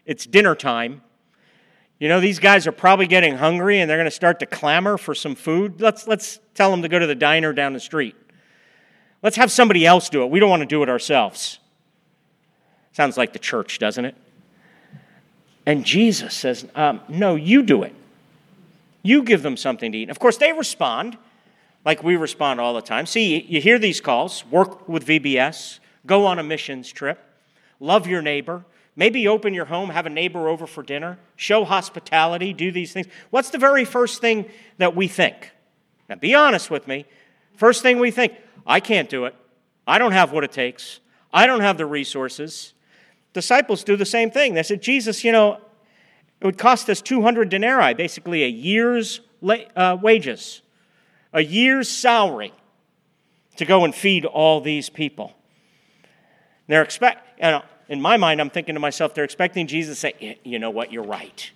it's 0.06 0.26
dinner 0.26 0.54
time. 0.54 1.02
You 2.00 2.08
know, 2.08 2.18
these 2.18 2.38
guys 2.38 2.66
are 2.66 2.72
probably 2.72 3.06
getting 3.06 3.36
hungry 3.36 3.80
and 3.80 3.88
they're 3.88 3.98
going 3.98 4.06
to 4.06 4.10
start 4.10 4.40
to 4.40 4.46
clamor 4.46 4.96
for 4.96 5.14
some 5.14 5.34
food. 5.34 5.82
Let's, 5.82 6.08
let's 6.08 6.40
tell 6.54 6.70
them 6.70 6.80
to 6.80 6.88
go 6.88 6.98
to 6.98 7.06
the 7.06 7.14
diner 7.14 7.52
down 7.52 7.74
the 7.74 7.80
street. 7.80 8.16
Let's 9.22 9.36
have 9.36 9.52
somebody 9.52 9.84
else 9.84 10.08
do 10.08 10.22
it. 10.24 10.30
We 10.30 10.40
don't 10.40 10.48
want 10.48 10.62
to 10.62 10.66
do 10.66 10.82
it 10.82 10.88
ourselves. 10.88 11.58
Sounds 12.92 13.18
like 13.18 13.34
the 13.34 13.38
church, 13.38 13.78
doesn't 13.78 14.06
it? 14.06 14.14
And 15.66 15.84
Jesus 15.84 16.34
says, 16.34 16.66
um, 16.74 17.02
No, 17.10 17.34
you 17.34 17.62
do 17.62 17.82
it. 17.82 17.94
You 19.02 19.22
give 19.22 19.42
them 19.42 19.58
something 19.58 19.92
to 19.92 19.98
eat. 19.98 20.08
Of 20.08 20.18
course, 20.18 20.38
they 20.38 20.54
respond 20.54 21.18
like 21.84 22.02
we 22.02 22.16
respond 22.16 22.60
all 22.60 22.72
the 22.72 22.82
time. 22.82 23.04
See, 23.04 23.42
you 23.42 23.60
hear 23.60 23.78
these 23.78 24.00
calls 24.00 24.44
work 24.46 24.88
with 24.88 25.06
VBS, 25.06 25.80
go 26.06 26.24
on 26.24 26.38
a 26.38 26.42
missions 26.42 26.90
trip, 26.90 27.18
love 27.78 28.06
your 28.06 28.22
neighbor, 28.22 28.64
maybe 29.00 29.26
open 29.26 29.54
your 29.54 29.64
home, 29.64 29.88
have 29.88 30.04
a 30.04 30.10
neighbor 30.10 30.46
over 30.46 30.66
for 30.66 30.82
dinner, 30.82 31.18
show 31.34 31.64
hospitality, 31.64 32.52
do 32.52 32.70
these 32.70 32.92
things. 32.92 33.06
What's 33.30 33.48
the 33.48 33.56
very 33.56 33.86
first 33.86 34.20
thing 34.20 34.44
that 34.76 34.94
we 34.94 35.08
think? 35.08 35.52
Now, 36.10 36.16
be 36.16 36.34
honest 36.34 36.70
with 36.70 36.86
me. 36.86 37.06
First 37.56 37.80
thing 37.80 37.98
we 37.98 38.10
think, 38.10 38.34
I 38.66 38.78
can't 38.78 39.08
do 39.08 39.24
it. 39.24 39.34
I 39.86 39.96
don't 39.96 40.12
have 40.12 40.32
what 40.32 40.44
it 40.44 40.52
takes. 40.52 41.00
I 41.32 41.46
don't 41.46 41.62
have 41.62 41.78
the 41.78 41.86
resources. 41.86 42.74
Disciples 43.32 43.84
do 43.84 43.96
the 43.96 44.04
same 44.04 44.30
thing. 44.30 44.52
They 44.52 44.62
said, 44.62 44.82
Jesus, 44.82 45.24
you 45.24 45.32
know, 45.32 45.54
it 46.42 46.44
would 46.44 46.58
cost 46.58 46.90
us 46.90 47.00
200 47.00 47.48
denarii, 47.48 47.94
basically 47.94 48.44
a 48.44 48.48
year's 48.48 49.22
uh, 49.74 49.96
wages, 50.02 50.60
a 51.32 51.42
year's 51.42 51.88
salary 51.88 52.52
to 53.56 53.64
go 53.64 53.84
and 53.86 53.94
feed 53.94 54.26
all 54.26 54.60
these 54.60 54.90
people. 54.90 55.32
They're 56.66 56.82
expect, 56.82 57.26
you 57.38 57.50
know, 57.50 57.62
in 57.90 58.00
my 58.00 58.16
mind, 58.16 58.40
I'm 58.40 58.50
thinking 58.50 58.76
to 58.76 58.80
myself, 58.80 59.14
they're 59.14 59.24
expecting 59.24 59.66
Jesus 59.66 59.96
to 59.96 60.00
say, 60.00 60.38
you 60.44 60.60
know 60.60 60.70
what, 60.70 60.92
you're 60.92 61.02
right. 61.02 61.50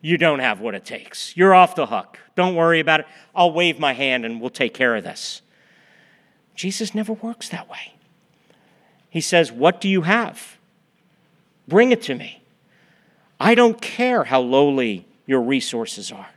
You 0.00 0.16
don't 0.16 0.38
have 0.38 0.60
what 0.60 0.74
it 0.74 0.86
takes. 0.86 1.36
You're 1.36 1.54
off 1.54 1.76
the 1.76 1.86
hook. 1.86 2.18
Don't 2.34 2.56
worry 2.56 2.80
about 2.80 3.00
it. 3.00 3.06
I'll 3.34 3.52
wave 3.52 3.78
my 3.78 3.92
hand 3.92 4.24
and 4.24 4.40
we'll 4.40 4.50
take 4.50 4.72
care 4.72 4.96
of 4.96 5.04
this. 5.04 5.42
Jesus 6.54 6.94
never 6.94 7.12
works 7.12 7.50
that 7.50 7.68
way. 7.68 7.92
He 9.10 9.20
says, 9.20 9.52
What 9.52 9.80
do 9.80 9.90
you 9.90 10.02
have? 10.02 10.56
Bring 11.68 11.92
it 11.92 12.00
to 12.02 12.14
me. 12.14 12.42
I 13.38 13.54
don't 13.54 13.80
care 13.80 14.24
how 14.24 14.40
lowly 14.40 15.06
your 15.26 15.42
resources 15.42 16.10
are. 16.10 16.30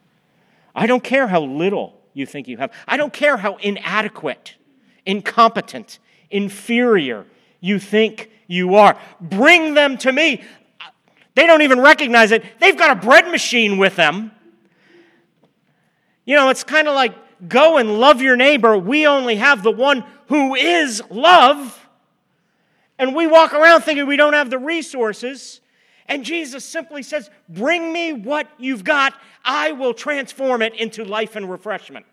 I 0.76 0.88
don't 0.88 1.04
care 1.04 1.28
how 1.28 1.42
little 1.42 2.02
you 2.14 2.26
think 2.26 2.50
you 2.50 2.58
have. 2.58 2.72
I 2.86 2.98
don't 2.98 3.14
care 3.14 3.38
how 3.38 3.56
inadequate, 3.56 4.56
incompetent, 5.06 6.00
inferior 6.30 7.26
you 7.62 7.80
think 7.80 8.30
you 8.48 8.76
are. 8.76 8.98
Bring 9.20 9.74
them 9.74 9.98
to 10.00 10.12
me. 10.12 10.44
They 11.36 11.48
don't 11.48 11.62
even 11.62 11.82
recognize 11.82 12.32
it. 12.32 12.44
They've 12.60 12.78
got 12.78 12.92
a 12.92 13.00
bread 13.00 13.30
machine 13.30 13.78
with 13.78 13.96
them. 13.96 14.32
You 16.26 16.36
know, 16.36 16.50
it's 16.50 16.64
kind 16.64 16.88
of 16.88 16.96
like 16.96 17.14
go 17.48 17.78
and 17.78 18.00
love 18.00 18.22
your 18.22 18.36
neighbor. 18.36 18.78
We 18.78 19.06
only 19.06 19.36
have 19.36 19.62
the 19.62 19.72
one 19.72 20.04
who 20.28 20.56
is 20.56 21.04
love. 21.10 21.88
And 22.98 23.14
we 23.14 23.28
walk 23.28 23.54
around 23.54 23.82
thinking 23.82 24.08
we 24.08 24.16
don't 24.16 24.34
have 24.34 24.50
the 24.50 24.58
resources. 24.58 25.60
And 26.08 26.24
Jesus 26.24 26.64
simply 26.64 27.04
says, 27.04 27.30
Bring 27.50 27.92
me 27.92 28.14
what 28.14 28.48
you've 28.58 28.84
got. 28.84 29.14
I 29.44 29.74
will 29.74 29.94
transform 29.94 30.62
it 30.62 30.74
into 30.76 31.04
life 31.04 31.36
and 31.36 31.50
refreshment. 31.50 32.06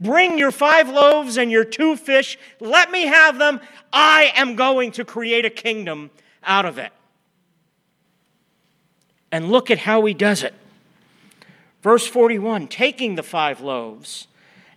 Bring 0.00 0.38
your 0.38 0.50
five 0.50 0.88
loaves 0.88 1.38
and 1.38 1.50
your 1.50 1.64
two 1.64 1.96
fish. 1.96 2.38
Let 2.60 2.90
me 2.90 3.06
have 3.06 3.38
them. 3.38 3.60
I 3.92 4.32
am 4.34 4.54
going 4.54 4.92
to 4.92 5.04
create 5.04 5.44
a 5.44 5.50
kingdom 5.50 6.10
out 6.44 6.66
of 6.66 6.78
it. 6.78 6.92
And 9.32 9.50
look 9.50 9.70
at 9.70 9.78
how 9.78 10.04
he 10.04 10.14
does 10.14 10.42
it. 10.42 10.54
Verse 11.82 12.06
41 12.06 12.68
taking 12.68 13.14
the 13.14 13.22
five 13.22 13.60
loaves 13.60 14.26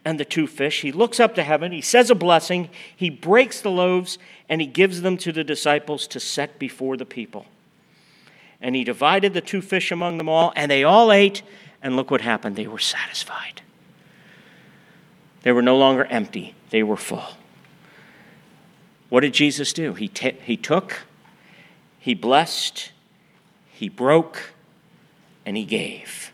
and 0.05 0.19
the 0.19 0.25
two 0.25 0.47
fish, 0.47 0.81
he 0.81 0.91
looks 0.91 1.19
up 1.19 1.35
to 1.35 1.43
heaven, 1.43 1.71
he 1.71 1.81
says 1.81 2.09
a 2.09 2.15
blessing, 2.15 2.69
he 2.95 3.09
breaks 3.09 3.59
the 3.59 3.69
loaves, 3.69 4.17
and 4.47 4.61
he 4.61 4.67
gives 4.67 5.01
them 5.01 5.17
to 5.17 5.31
the 5.31 5.43
disciples 5.43 6.07
to 6.07 6.19
set 6.19 6.57
before 6.57 6.95
the 6.95 7.05
people. 7.05 7.45
And 8.61 8.75
he 8.75 8.83
divided 8.83 9.33
the 9.33 9.41
two 9.41 9.61
fish 9.61 9.91
among 9.91 10.17
them 10.17 10.29
all, 10.29 10.53
and 10.55 10.71
they 10.71 10.83
all 10.83 11.11
ate, 11.11 11.43
and 11.81 11.95
look 11.95 12.09
what 12.09 12.21
happened. 12.21 12.55
They 12.55 12.67
were 12.67 12.79
satisfied. 12.79 13.61
They 15.43 15.51
were 15.51 15.61
no 15.61 15.77
longer 15.77 16.05
empty, 16.05 16.55
they 16.69 16.83
were 16.83 16.97
full. 16.97 17.23
What 19.09 19.21
did 19.21 19.33
Jesus 19.33 19.73
do? 19.73 19.93
He, 19.93 20.07
t- 20.07 20.37
he 20.43 20.55
took, 20.55 21.01
he 21.97 22.13
blessed, 22.13 22.91
he 23.71 23.89
broke, 23.89 24.51
and 25.45 25.57
he 25.57 25.65
gave. 25.65 26.31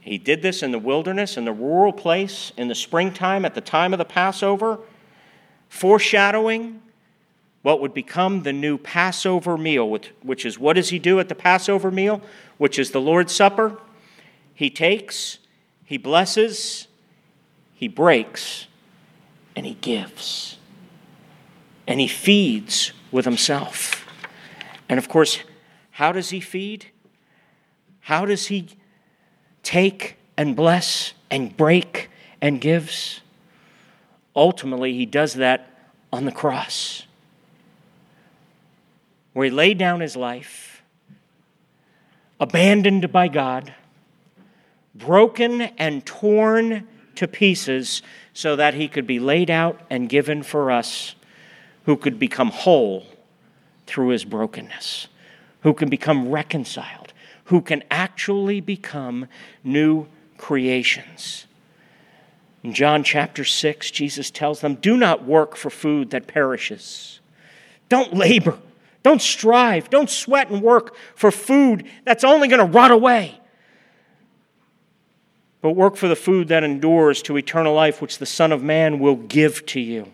He 0.00 0.18
did 0.18 0.42
this 0.42 0.62
in 0.62 0.72
the 0.72 0.78
wilderness, 0.78 1.36
in 1.36 1.44
the 1.44 1.52
rural 1.52 1.92
place, 1.92 2.52
in 2.56 2.68
the 2.68 2.74
springtime, 2.74 3.44
at 3.44 3.54
the 3.54 3.60
time 3.60 3.92
of 3.92 3.98
the 3.98 4.04
Passover, 4.04 4.78
foreshadowing 5.68 6.82
what 7.62 7.80
would 7.80 7.92
become 7.92 8.42
the 8.42 8.52
new 8.52 8.78
Passover 8.78 9.58
meal, 9.58 9.88
which 10.22 10.46
is 10.46 10.58
what 10.58 10.74
does 10.74 10.88
he 10.88 10.98
do 10.98 11.20
at 11.20 11.28
the 11.28 11.34
Passover 11.34 11.90
meal, 11.90 12.22
which 12.56 12.78
is 12.78 12.90
the 12.90 13.00
Lord's 13.00 13.34
Supper? 13.34 13.78
He 14.54 14.70
takes, 14.70 15.38
he 15.84 15.98
blesses, 15.98 16.88
he 17.80 17.88
breaks, 17.88 18.66
and 19.56 19.64
he 19.64 19.72
gives. 19.80 20.58
And 21.86 21.98
he 21.98 22.06
feeds 22.06 22.92
with 23.10 23.24
himself. 23.24 24.06
And 24.86 24.98
of 24.98 25.08
course, 25.08 25.38
how 25.92 26.12
does 26.12 26.28
he 26.28 26.40
feed? 26.40 26.90
How 28.00 28.26
does 28.26 28.48
he 28.48 28.68
take 29.62 30.18
and 30.36 30.54
bless 30.54 31.14
and 31.30 31.56
break 31.56 32.10
and 32.42 32.60
gives? 32.60 33.22
Ultimately, 34.36 34.92
he 34.92 35.06
does 35.06 35.32
that 35.32 35.90
on 36.12 36.26
the 36.26 36.32
cross, 36.32 37.06
where 39.32 39.46
he 39.46 39.50
laid 39.50 39.78
down 39.78 40.00
his 40.00 40.16
life, 40.16 40.82
abandoned 42.38 43.10
by 43.10 43.28
God, 43.28 43.72
broken 44.94 45.62
and 45.62 46.04
torn 46.04 46.86
to 47.20 47.28
pieces, 47.28 48.02
so 48.34 48.56
that 48.56 48.74
he 48.74 48.88
could 48.88 49.06
be 49.06 49.18
laid 49.18 49.48
out 49.48 49.80
and 49.88 50.08
given 50.08 50.42
for 50.42 50.70
us 50.70 51.14
who 51.86 51.96
could 51.96 52.18
become 52.18 52.50
whole 52.50 53.06
through 53.86 54.08
his 54.08 54.24
brokenness, 54.24 55.08
who 55.62 55.72
can 55.72 55.88
become 55.88 56.28
reconciled 56.28 57.10
who 57.50 57.60
can 57.60 57.82
actually 57.90 58.60
become 58.60 59.26
new 59.64 60.06
creations. 60.38 61.46
In 62.62 62.72
John 62.72 63.02
chapter 63.02 63.44
6, 63.44 63.90
Jesus 63.90 64.30
tells 64.30 64.60
them, 64.60 64.76
Do 64.76 64.96
not 64.96 65.24
work 65.24 65.56
for 65.56 65.68
food 65.68 66.10
that 66.10 66.28
perishes. 66.28 67.18
Don't 67.88 68.14
labor. 68.14 68.56
Don't 69.02 69.20
strive. 69.20 69.90
Don't 69.90 70.08
sweat 70.08 70.48
and 70.48 70.62
work 70.62 70.94
for 71.16 71.32
food 71.32 71.88
that's 72.04 72.22
only 72.22 72.46
going 72.46 72.64
to 72.64 72.72
rot 72.72 72.92
away. 72.92 73.39
But 75.62 75.72
work 75.72 75.96
for 75.96 76.08
the 76.08 76.16
food 76.16 76.48
that 76.48 76.64
endures 76.64 77.22
to 77.22 77.36
eternal 77.36 77.74
life, 77.74 78.00
which 78.00 78.18
the 78.18 78.26
Son 78.26 78.52
of 78.52 78.62
Man 78.62 78.98
will 78.98 79.16
give 79.16 79.66
to 79.66 79.80
you. 79.80 80.10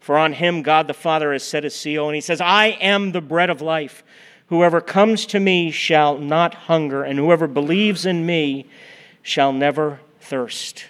For 0.00 0.16
on 0.16 0.32
him 0.32 0.62
God 0.62 0.86
the 0.86 0.94
Father 0.94 1.32
has 1.32 1.42
set 1.42 1.64
his 1.64 1.76
seal, 1.76 2.08
and 2.08 2.14
he 2.14 2.20
says, 2.20 2.40
I 2.40 2.68
am 2.80 3.12
the 3.12 3.20
bread 3.20 3.50
of 3.50 3.60
life. 3.60 4.02
Whoever 4.48 4.80
comes 4.80 5.26
to 5.26 5.38
me 5.38 5.70
shall 5.70 6.18
not 6.18 6.54
hunger, 6.54 7.04
and 7.04 7.18
whoever 7.18 7.46
believes 7.46 8.06
in 8.06 8.24
me 8.24 8.66
shall 9.22 9.52
never 9.52 10.00
thirst. 10.20 10.86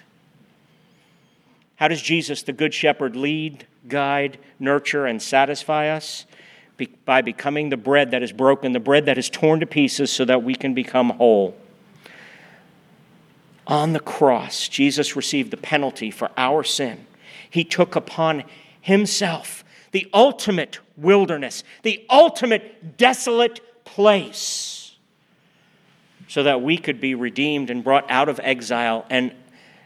How 1.75 1.87
does 1.87 2.01
Jesus, 2.01 2.43
the 2.43 2.53
Good 2.53 2.73
Shepherd, 2.73 3.15
lead, 3.15 3.67
guide, 3.87 4.37
nurture, 4.59 5.05
and 5.05 5.21
satisfy 5.21 5.89
us? 5.89 6.25
Be- 6.77 6.89
by 7.05 7.21
becoming 7.21 7.69
the 7.69 7.77
bread 7.77 8.11
that 8.11 8.23
is 8.23 8.31
broken, 8.31 8.71
the 8.71 8.79
bread 8.79 9.05
that 9.05 9.17
is 9.17 9.29
torn 9.29 9.59
to 9.59 9.65
pieces, 9.65 10.11
so 10.11 10.23
that 10.25 10.43
we 10.43 10.55
can 10.55 10.73
become 10.73 11.09
whole. 11.09 11.55
On 13.67 13.93
the 13.93 13.99
cross, 13.99 14.67
Jesus 14.67 15.15
received 15.15 15.51
the 15.51 15.57
penalty 15.57 16.11
for 16.11 16.29
our 16.37 16.63
sin. 16.63 17.05
He 17.49 17.63
took 17.63 17.95
upon 17.95 18.43
himself 18.79 19.63
the 19.91 20.09
ultimate 20.13 20.79
wilderness, 20.97 21.63
the 21.83 22.05
ultimate 22.09 22.97
desolate 22.97 23.59
place, 23.85 24.95
so 26.27 26.43
that 26.43 26.61
we 26.61 26.77
could 26.77 27.01
be 27.01 27.13
redeemed 27.13 27.69
and 27.69 27.83
brought 27.83 28.09
out 28.09 28.29
of 28.29 28.39
exile 28.41 29.05
and 29.09 29.33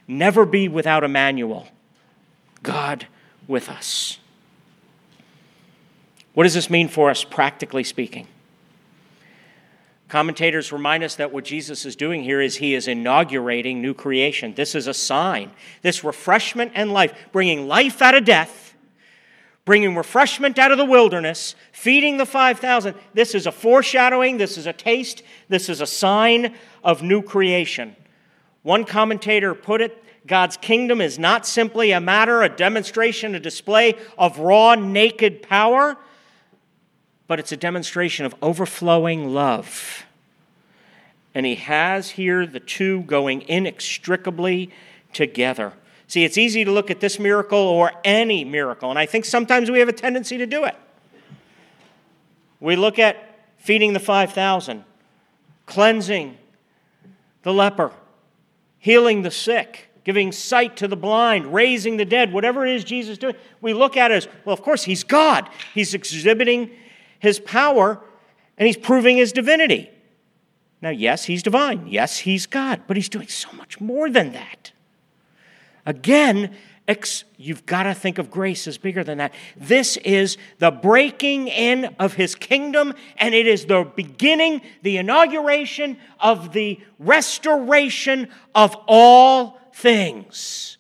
never 0.08 0.46
be 0.46 0.68
without 0.68 1.04
Emmanuel, 1.04 1.68
God 2.62 3.08
with 3.48 3.68
us. 3.68 4.20
What 6.34 6.44
does 6.44 6.54
this 6.54 6.70
mean 6.70 6.88
for 6.88 7.10
us, 7.10 7.24
practically 7.24 7.84
speaking? 7.84 8.28
Commentators 10.16 10.72
remind 10.72 11.04
us 11.04 11.16
that 11.18 11.34
what 11.34 11.44
Jesus 11.44 11.86
is 11.86 11.98
doing 11.98 12.24
here 12.24 12.40
is 12.40 12.56
he 12.56 12.74
is 12.74 12.88
inaugurating 12.88 13.82
new 13.82 13.94
creation. 13.94 14.54
This 14.54 14.74
is 14.74 14.88
a 14.88 14.94
sign. 14.94 15.52
This 15.82 16.06
refreshment 16.06 16.72
and 16.74 16.94
life, 16.94 17.14
bringing 17.34 17.68
life 17.68 18.02
out 18.02 18.16
of 18.16 18.24
death, 18.24 18.78
bringing 19.66 19.94
refreshment 19.94 20.58
out 20.58 20.72
of 20.72 20.78
the 20.78 20.86
wilderness, 20.86 21.54
feeding 21.74 22.16
the 22.16 22.26
5,000. 22.26 22.96
This 23.14 23.36
is 23.36 23.46
a 23.46 23.52
foreshadowing, 23.52 24.38
this 24.38 24.58
is 24.58 24.66
a 24.66 24.72
taste, 24.72 25.22
this 25.50 25.68
is 25.68 25.82
a 25.82 25.86
sign 25.86 26.56
of 26.82 27.04
new 27.04 27.22
creation. 27.22 27.94
One 28.64 28.86
commentator 28.86 29.54
put 29.54 29.82
it 29.82 30.02
God's 30.26 30.56
kingdom 30.56 31.02
is 31.02 31.20
not 31.20 31.46
simply 31.46 31.92
a 31.92 32.00
matter, 32.00 32.42
a 32.42 32.48
demonstration, 32.48 33.36
a 33.36 33.40
display 33.42 33.96
of 34.18 34.40
raw, 34.40 34.76
naked 34.76 35.42
power, 35.42 35.98
but 37.28 37.38
it's 37.38 37.52
a 37.52 37.58
demonstration 37.58 38.26
of 38.26 38.34
overflowing 38.42 39.34
love. 39.34 40.05
And 41.36 41.46
he 41.46 41.56
has 41.56 42.12
here 42.12 42.48
the 42.48 42.60
two 42.60 43.02
going 43.02 43.42
inextricably 43.44 44.72
together. 45.14 45.74
See, 46.08 46.24
it's 46.24 46.38
easy 46.38 46.64
to 46.64 46.72
look 46.72 46.90
at 46.90 47.02
this 47.02 47.20
miracle 47.20 47.60
or 47.60 47.92
any 48.04 48.44
miracle, 48.46 48.90
and 48.90 48.98
I 48.98 49.06
think 49.06 49.26
sometimes 49.26 49.70
we 49.70 49.80
have 49.80 49.90
a 49.90 49.94
tendency 49.94 50.38
to 50.38 50.46
do 50.46 50.64
it. 50.64 50.76
We 52.60 52.76
look 52.76 53.00
at 53.00 53.18
feeding 53.58 53.94
the 53.94 54.00
5,000, 54.00 54.86
cleansing 55.66 56.38
the 57.44 57.54
leper, 57.54 57.92
healing 58.80 59.24
the 59.24 59.32
sick, 59.32 59.90
giving 60.04 60.32
sight 60.32 60.78
to 60.78 60.88
the 60.88 60.96
blind, 60.96 61.54
raising 61.54 61.98
the 61.98 62.06
dead, 62.06 62.32
whatever 62.32 62.66
it 62.66 62.76
is 62.76 62.84
Jesus 62.84 63.14
is 63.14 63.18
doing. 63.18 63.36
We 63.60 63.74
look 63.74 63.98
at 63.98 64.12
it 64.12 64.16
as, 64.16 64.28
well, 64.46 64.54
of 64.54 64.62
course, 64.62 64.84
he's 64.84 65.04
God. 65.04 65.50
He's 65.74 65.94
exhibiting 65.94 66.70
his 67.20 67.40
power 67.40 68.00
and 68.58 68.68
he's 68.68 68.78
proving 68.78 69.18
his 69.18 69.32
divinity. 69.34 69.90
Now, 70.86 70.92
yes, 70.92 71.26
he's 71.26 71.42
divine. 71.42 71.88
Yes, 71.88 72.20
he's 72.20 72.46
God, 72.46 72.82
but 72.86 72.96
he's 72.96 73.10
doing 73.10 73.28
so 73.28 73.52
much 73.54 73.82
more 73.82 74.08
than 74.08 74.34
that. 74.34 74.72
Again, 75.84 76.56
ex- 76.88 77.24
you've 77.38 77.66
got 77.66 77.84
to 77.84 77.96
think 77.96 78.20
of 78.20 78.30
grace 78.30 78.68
as 78.68 78.78
bigger 78.78 79.04
than 79.04 79.18
that. 79.18 79.34
This 79.58 79.98
is 79.98 80.38
the 80.60 80.70
breaking 80.70 81.48
in 81.48 81.96
of 81.98 82.14
his 82.14 82.36
kingdom, 82.36 82.94
and 83.18 83.34
it 83.34 83.48
is 83.48 83.66
the 83.66 83.92
beginning, 83.96 84.62
the 84.84 84.98
inauguration 84.98 85.98
of 86.20 86.54
the 86.54 86.80
restoration 87.00 88.30
of 88.54 88.78
all 88.88 89.60
things. 89.74 90.78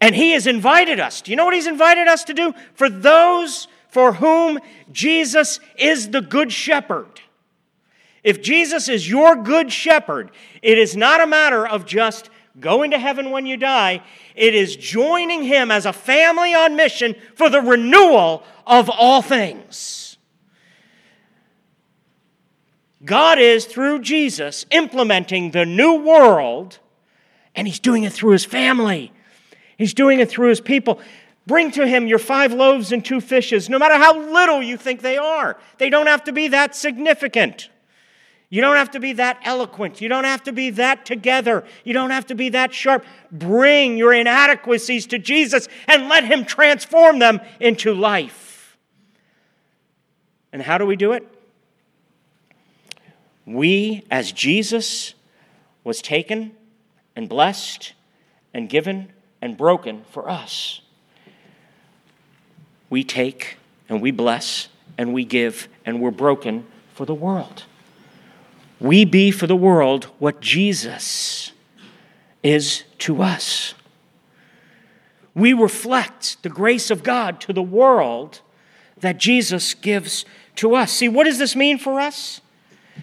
And 0.00 0.14
he 0.14 0.30
has 0.30 0.46
invited 0.46 1.00
us. 1.00 1.22
Do 1.22 1.32
you 1.32 1.36
know 1.36 1.44
what 1.44 1.54
he's 1.54 1.66
invited 1.66 2.06
us 2.06 2.22
to 2.22 2.34
do? 2.34 2.54
For 2.74 2.88
those 2.88 3.66
for 3.88 4.12
whom 4.12 4.60
Jesus 4.92 5.58
is 5.76 6.10
the 6.10 6.20
good 6.20 6.52
shepherd. 6.52 7.22
If 8.26 8.42
Jesus 8.42 8.88
is 8.88 9.08
your 9.08 9.36
good 9.36 9.72
shepherd, 9.72 10.32
it 10.60 10.78
is 10.78 10.96
not 10.96 11.20
a 11.20 11.28
matter 11.28 11.64
of 11.64 11.86
just 11.86 12.28
going 12.58 12.90
to 12.90 12.98
heaven 12.98 13.30
when 13.30 13.46
you 13.46 13.56
die. 13.56 14.02
It 14.34 14.52
is 14.52 14.74
joining 14.74 15.44
him 15.44 15.70
as 15.70 15.86
a 15.86 15.92
family 15.92 16.52
on 16.52 16.74
mission 16.74 17.14
for 17.36 17.48
the 17.48 17.60
renewal 17.60 18.42
of 18.66 18.90
all 18.90 19.22
things. 19.22 20.18
God 23.04 23.38
is, 23.38 23.64
through 23.64 24.00
Jesus, 24.00 24.66
implementing 24.72 25.52
the 25.52 25.64
new 25.64 25.94
world, 25.94 26.80
and 27.54 27.68
he's 27.68 27.78
doing 27.78 28.02
it 28.02 28.12
through 28.12 28.32
his 28.32 28.44
family. 28.44 29.12
He's 29.78 29.94
doing 29.94 30.18
it 30.18 30.28
through 30.28 30.48
his 30.48 30.60
people. 30.60 30.98
Bring 31.46 31.70
to 31.70 31.86
him 31.86 32.08
your 32.08 32.18
five 32.18 32.52
loaves 32.52 32.90
and 32.90 33.04
two 33.04 33.20
fishes, 33.20 33.68
no 33.68 33.78
matter 33.78 33.94
how 33.94 34.18
little 34.18 34.60
you 34.64 34.76
think 34.76 35.02
they 35.02 35.16
are. 35.16 35.56
They 35.78 35.90
don't 35.90 36.08
have 36.08 36.24
to 36.24 36.32
be 36.32 36.48
that 36.48 36.74
significant. 36.74 37.70
You 38.48 38.60
don't 38.60 38.76
have 38.76 38.92
to 38.92 39.00
be 39.00 39.14
that 39.14 39.40
eloquent. 39.44 40.00
You 40.00 40.08
don't 40.08 40.24
have 40.24 40.44
to 40.44 40.52
be 40.52 40.70
that 40.70 41.04
together. 41.04 41.64
You 41.84 41.92
don't 41.92 42.10
have 42.10 42.26
to 42.26 42.34
be 42.34 42.50
that 42.50 42.72
sharp. 42.72 43.04
Bring 43.32 43.96
your 43.96 44.12
inadequacies 44.12 45.06
to 45.08 45.18
Jesus 45.18 45.68
and 45.88 46.08
let 46.08 46.24
him 46.24 46.44
transform 46.44 47.18
them 47.18 47.40
into 47.58 47.92
life. 47.92 48.78
And 50.52 50.62
how 50.62 50.78
do 50.78 50.86
we 50.86 50.96
do 50.96 51.12
it? 51.12 51.26
We, 53.44 54.04
as 54.10 54.32
Jesus 54.32 55.14
was 55.82 56.00
taken 56.00 56.52
and 57.14 57.28
blessed 57.28 57.94
and 58.54 58.68
given 58.68 59.12
and 59.42 59.56
broken 59.56 60.04
for 60.10 60.28
us 60.28 60.80
we 62.90 63.04
take 63.04 63.56
and 63.88 64.00
we 64.00 64.10
bless 64.10 64.68
and 64.98 65.12
we 65.12 65.24
give 65.24 65.68
and 65.84 66.00
we're 66.00 66.10
broken 66.10 66.66
for 66.94 67.04
the 67.04 67.14
world. 67.14 67.64
We 68.80 69.04
be 69.04 69.30
for 69.30 69.46
the 69.46 69.56
world 69.56 70.04
what 70.18 70.40
Jesus 70.40 71.52
is 72.42 72.84
to 72.98 73.22
us. 73.22 73.74
We 75.34 75.52
reflect 75.52 76.42
the 76.42 76.48
grace 76.48 76.90
of 76.90 77.02
God 77.02 77.40
to 77.42 77.52
the 77.52 77.62
world 77.62 78.40
that 78.98 79.18
Jesus 79.18 79.74
gives 79.74 80.24
to 80.56 80.74
us. 80.74 80.92
See, 80.92 81.08
what 81.08 81.24
does 81.24 81.38
this 81.38 81.54
mean 81.54 81.78
for 81.78 82.00
us? 82.00 82.40
It 82.96 83.02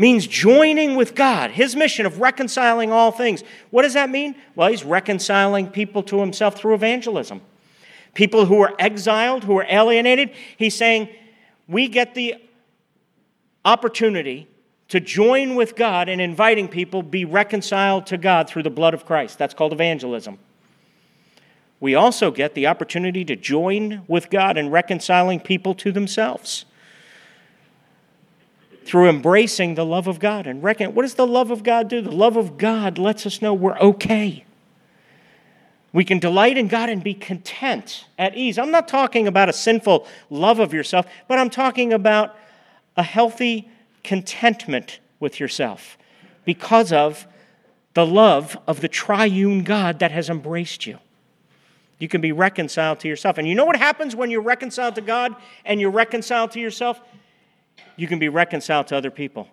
means 0.00 0.26
joining 0.26 0.96
with 0.96 1.14
God, 1.14 1.52
his 1.52 1.76
mission 1.76 2.06
of 2.06 2.20
reconciling 2.20 2.90
all 2.90 3.12
things. 3.12 3.44
What 3.70 3.82
does 3.82 3.94
that 3.94 4.10
mean? 4.10 4.34
Well, 4.54 4.68
he's 4.68 4.84
reconciling 4.84 5.68
people 5.68 6.02
to 6.04 6.20
himself 6.20 6.56
through 6.56 6.74
evangelism 6.74 7.40
people 8.18 8.46
who 8.46 8.60
are 8.60 8.74
exiled, 8.80 9.44
who 9.44 9.56
are 9.56 9.66
alienated. 9.68 10.32
He's 10.56 10.74
saying 10.74 11.08
we 11.68 11.86
get 11.86 12.16
the 12.16 12.34
opportunity 13.64 14.48
to 14.88 15.00
join 15.00 15.54
with 15.54 15.76
God 15.76 16.08
in 16.08 16.18
inviting 16.18 16.66
people 16.66 17.02
be 17.02 17.24
reconciled 17.24 18.06
to 18.06 18.16
God 18.16 18.48
through 18.48 18.62
the 18.62 18.70
blood 18.70 18.94
of 18.94 19.04
Christ. 19.04 19.38
That's 19.38 19.54
called 19.54 19.72
evangelism. 19.72 20.38
We 21.80 21.94
also 21.94 22.30
get 22.30 22.54
the 22.54 22.66
opportunity 22.66 23.24
to 23.26 23.36
join 23.36 24.02
with 24.08 24.30
God 24.30 24.56
in 24.56 24.70
reconciling 24.70 25.40
people 25.40 25.74
to 25.76 25.92
themselves 25.92 26.64
through 28.84 29.08
embracing 29.08 29.74
the 29.74 29.84
love 29.84 30.06
of 30.06 30.18
God 30.18 30.46
and 30.46 30.62
reckon 30.62 30.94
what 30.94 31.02
does 31.02 31.14
the 31.14 31.26
love 31.26 31.50
of 31.50 31.62
God 31.62 31.88
do? 31.88 32.00
The 32.00 32.10
love 32.10 32.36
of 32.36 32.56
God 32.56 32.96
lets 32.98 33.26
us 33.26 33.42
know 33.42 33.52
we're 33.52 33.78
okay. 33.78 34.44
We 35.92 36.04
can 36.04 36.18
delight 36.18 36.58
in 36.58 36.68
God 36.68 36.88
and 36.88 37.02
be 37.02 37.14
content, 37.14 38.06
at 38.18 38.36
ease. 38.36 38.58
I'm 38.58 38.70
not 38.70 38.88
talking 38.88 39.26
about 39.26 39.48
a 39.48 39.52
sinful 39.52 40.06
love 40.30 40.58
of 40.58 40.72
yourself, 40.72 41.06
but 41.28 41.38
I'm 41.38 41.50
talking 41.50 41.92
about 41.92 42.36
a 42.96 43.02
healthy 43.02 43.70
contentment 44.08 45.00
with 45.20 45.38
yourself 45.38 45.98
because 46.46 46.94
of 46.94 47.26
the 47.92 48.06
love 48.06 48.56
of 48.66 48.80
the 48.80 48.88
triune 48.88 49.64
God 49.64 49.98
that 49.98 50.12
has 50.12 50.30
embraced 50.30 50.86
you. 50.86 50.98
You 51.98 52.08
can 52.08 52.22
be 52.22 52.32
reconciled 52.32 53.00
to 53.00 53.08
yourself. 53.08 53.36
And 53.36 53.46
you 53.46 53.54
know 53.54 53.66
what 53.66 53.76
happens 53.76 54.16
when 54.16 54.30
you're 54.30 54.40
reconciled 54.40 54.94
to 54.94 55.02
God 55.02 55.36
and 55.66 55.78
you're 55.78 55.90
reconciled 55.90 56.52
to 56.52 56.60
yourself? 56.60 56.98
You 57.96 58.06
can 58.06 58.18
be 58.18 58.30
reconciled 58.30 58.86
to 58.86 58.96
other 58.96 59.10
people. 59.10 59.46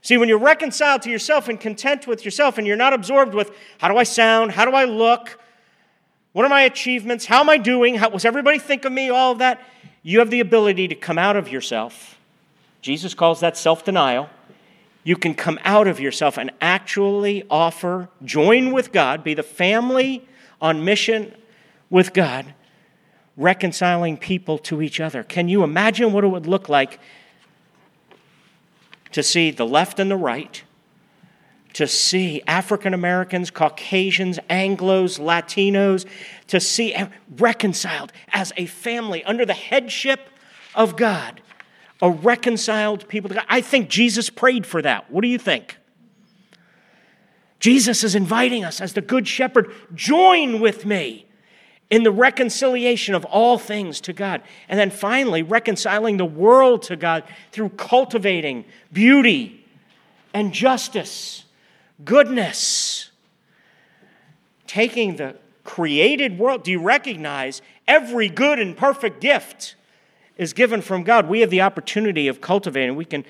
See, 0.00 0.16
when 0.16 0.28
you're 0.28 0.38
reconciled 0.38 1.02
to 1.02 1.10
yourself 1.10 1.48
and 1.48 1.60
content 1.60 2.08
with 2.08 2.24
yourself, 2.24 2.58
and 2.58 2.66
you're 2.66 2.76
not 2.76 2.92
absorbed 2.92 3.32
with 3.32 3.52
how 3.78 3.86
do 3.86 3.96
I 3.96 4.02
sound? 4.02 4.50
How 4.50 4.64
do 4.64 4.72
I 4.72 4.86
look? 4.86 5.38
What 6.32 6.44
are 6.44 6.48
my 6.48 6.62
achievements? 6.62 7.26
How 7.26 7.38
am 7.38 7.48
I 7.48 7.58
doing? 7.58 7.94
How, 7.94 8.08
does 8.08 8.24
everybody 8.24 8.58
think 8.58 8.84
of 8.84 8.90
me? 8.90 9.08
All 9.10 9.30
of 9.30 9.38
that. 9.38 9.60
You 10.02 10.18
have 10.18 10.30
the 10.30 10.40
ability 10.40 10.88
to 10.88 10.96
come 10.96 11.16
out 11.16 11.36
of 11.36 11.48
yourself. 11.48 12.18
Jesus 12.82 13.14
calls 13.14 13.40
that 13.40 13.56
self 13.56 13.84
denial. 13.84 14.28
You 15.04 15.16
can 15.16 15.34
come 15.34 15.58
out 15.64 15.88
of 15.88 15.98
yourself 15.98 16.36
and 16.36 16.52
actually 16.60 17.44
offer, 17.50 18.08
join 18.24 18.72
with 18.72 18.92
God, 18.92 19.24
be 19.24 19.34
the 19.34 19.42
family 19.42 20.28
on 20.60 20.84
mission 20.84 21.34
with 21.90 22.12
God, 22.12 22.54
reconciling 23.36 24.16
people 24.16 24.58
to 24.58 24.80
each 24.80 25.00
other. 25.00 25.24
Can 25.24 25.48
you 25.48 25.64
imagine 25.64 26.12
what 26.12 26.22
it 26.22 26.28
would 26.28 26.46
look 26.46 26.68
like 26.68 27.00
to 29.10 29.22
see 29.22 29.50
the 29.50 29.66
left 29.66 29.98
and 29.98 30.10
the 30.10 30.16
right, 30.16 30.62
to 31.74 31.86
see 31.88 32.42
African 32.46 32.94
Americans, 32.94 33.50
Caucasians, 33.50 34.38
Anglos, 34.50 35.18
Latinos, 35.18 36.06
to 36.46 36.60
see 36.60 36.94
eh, 36.94 37.08
reconciled 37.36 38.12
as 38.32 38.52
a 38.56 38.66
family 38.66 39.24
under 39.24 39.44
the 39.44 39.54
headship 39.54 40.28
of 40.74 40.96
God, 40.96 41.40
a 42.02 42.10
reconciled 42.10 43.08
people 43.08 43.28
to 43.28 43.36
God. 43.36 43.46
I 43.48 43.60
think 43.60 43.88
Jesus 43.88 44.28
prayed 44.28 44.66
for 44.66 44.82
that. 44.82 45.10
What 45.10 45.22
do 45.22 45.28
you 45.28 45.38
think? 45.38 45.78
Jesus 47.60 48.02
is 48.02 48.16
inviting 48.16 48.64
us 48.64 48.80
as 48.80 48.94
the 48.94 49.00
Good 49.00 49.28
Shepherd, 49.28 49.70
join 49.94 50.60
with 50.60 50.84
me 50.84 51.26
in 51.90 52.02
the 52.02 52.10
reconciliation 52.10 53.14
of 53.14 53.24
all 53.26 53.56
things 53.56 54.00
to 54.00 54.12
God. 54.12 54.42
And 54.68 54.80
then 54.80 54.90
finally, 54.90 55.44
reconciling 55.44 56.16
the 56.16 56.24
world 56.24 56.82
to 56.84 56.96
God 56.96 57.22
through 57.52 57.68
cultivating 57.68 58.64
beauty 58.92 59.64
and 60.34 60.52
justice, 60.52 61.44
goodness. 62.04 63.10
Taking 64.66 65.16
the 65.16 65.36
created 65.62 66.38
world, 66.38 66.64
do 66.64 66.72
you 66.72 66.82
recognize 66.82 67.62
every 67.86 68.28
good 68.28 68.58
and 68.58 68.76
perfect 68.76 69.20
gift 69.20 69.76
is 70.36 70.52
given 70.52 70.80
from 70.82 71.02
God? 71.02 71.28
We 71.28 71.40
have 71.40 71.50
the 71.50 71.60
opportunity 71.60 72.28
of 72.28 72.40
cultivating. 72.40 72.96
We 72.96 73.04
can 73.04 73.24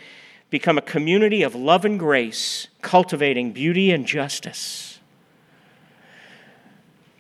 become 0.51 0.79
a 0.79 0.83
community 0.83 1.43
of 1.43 1.55
love 1.55 1.85
and 1.85 1.99
grace, 1.99 2.69
cultivating 2.83 3.53
beauty 3.53 3.91
and 3.91 4.07
justice. 4.07 5.01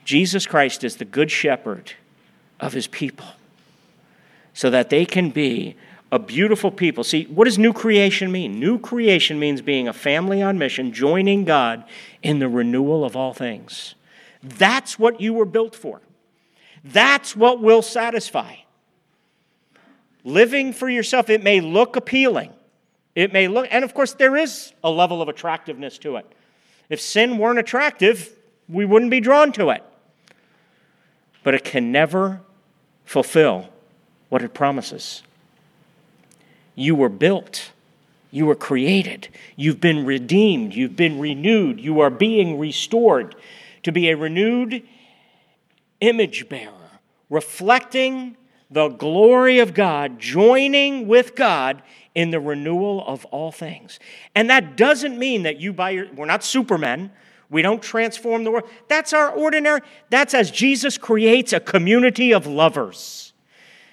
Jesus 0.05 0.47
Christ 0.47 0.85
is 0.85 0.97
the 0.97 1.05
good 1.05 1.30
shepherd 1.30 1.93
of 2.61 2.72
his 2.72 2.87
people 2.87 3.26
so 4.55 4.70
that 4.70 4.91
they 4.91 5.05
can 5.05 5.30
be 5.30 5.76
a 6.11 6.18
beautiful 6.18 6.70
people. 6.70 7.05
See, 7.05 7.24
what 7.24 7.45
does 7.45 7.59
new 7.59 7.72
creation 7.72 8.30
mean? 8.30 8.61
New 8.61 8.78
creation 8.78 9.39
means 9.39 9.62
being 9.62 9.89
a 9.89 9.95
family 9.95 10.43
on 10.43 10.59
mission, 10.59 10.93
joining 10.93 11.45
God 11.45 11.85
in 12.22 12.39
the 12.39 12.49
renewal 12.49 13.05
of 13.05 13.16
all 13.16 13.33
things. 13.33 13.95
That's 14.43 14.99
what 14.99 15.20
you 15.20 15.33
were 15.33 15.47
built 15.47 15.74
for. 15.74 16.03
That's 16.85 17.35
what 17.35 17.62
will 17.62 17.80
satisfy. 17.80 18.57
Living 20.25 20.73
for 20.73 20.89
yourself, 20.89 21.31
it 21.31 21.43
may 21.43 21.61
look 21.61 21.97
appealing. 21.97 22.53
It 23.14 23.33
may 23.33 23.49
look, 23.49 23.66
and 23.70 23.85
of 23.85 23.95
course, 23.95 24.14
there 24.14 24.37
is 24.37 24.73
a 24.83 24.91
level 24.91 25.20
of 25.20 25.29
attractiveness 25.29 25.99
to 25.99 26.16
it. 26.16 26.27
If 26.89 27.01
sin 27.01 27.39
weren't 27.39 27.59
attractive, 27.59 28.31
we 28.68 28.85
wouldn't 28.85 29.11
be 29.11 29.20
drawn 29.20 29.53
to 29.53 29.70
it. 29.70 29.83
But 31.43 31.55
it 31.55 31.64
can 31.64 31.93
never 31.93 32.41
fulfill 33.05 33.68
what 34.29 34.43
it 34.43 34.55
promises. 34.55 35.23
You 36.75 36.95
were 36.95 37.09
built. 37.09 37.73
You 38.31 38.47
were 38.47 38.55
created. 38.55 39.29
You've 39.57 39.81
been 39.81 40.07
redeemed. 40.07 40.75
You've 40.75 40.97
been 40.97 41.18
renewed. 41.18 41.81
You 41.81 42.01
are 42.01 42.11
being 42.11 42.59
restored 42.59 43.35
to 43.83 43.93
be 43.93 44.09
a 44.09 44.16
renewed 44.16 44.83
image 46.01 46.49
bearer, 46.49 46.73
reflecting 47.29 48.37
the 48.73 48.89
glory 48.89 49.59
of 49.59 49.75
God, 49.75 50.18
joining 50.18 51.07
with 51.07 51.35
God 51.35 51.83
in 52.14 52.31
the 52.31 52.41
renewal 52.41 53.05
of 53.07 53.25
all 53.27 53.53
things. 53.53 53.99
And 54.35 54.51
that 54.51 54.77
doesn't 54.77 55.18
mean 55.18 55.43
that 55.45 55.61
you 55.61 55.73
by 55.73 55.91
your, 55.91 56.12
we're 56.14 56.27
not 56.27 56.43
supermen. 56.43 57.12
We 57.51 57.62
don't 57.62 57.83
transform 57.83 58.45
the 58.45 58.51
world. 58.51 58.68
That's 58.89 59.12
our 59.12 59.31
ordinary, 59.31 59.81
that's 60.09 60.33
as 60.33 60.51
Jesus 60.51 60.97
creates 60.97 61.53
a 61.53 61.61
community 61.61 62.33
of 62.33 62.47
lovers 62.47 63.32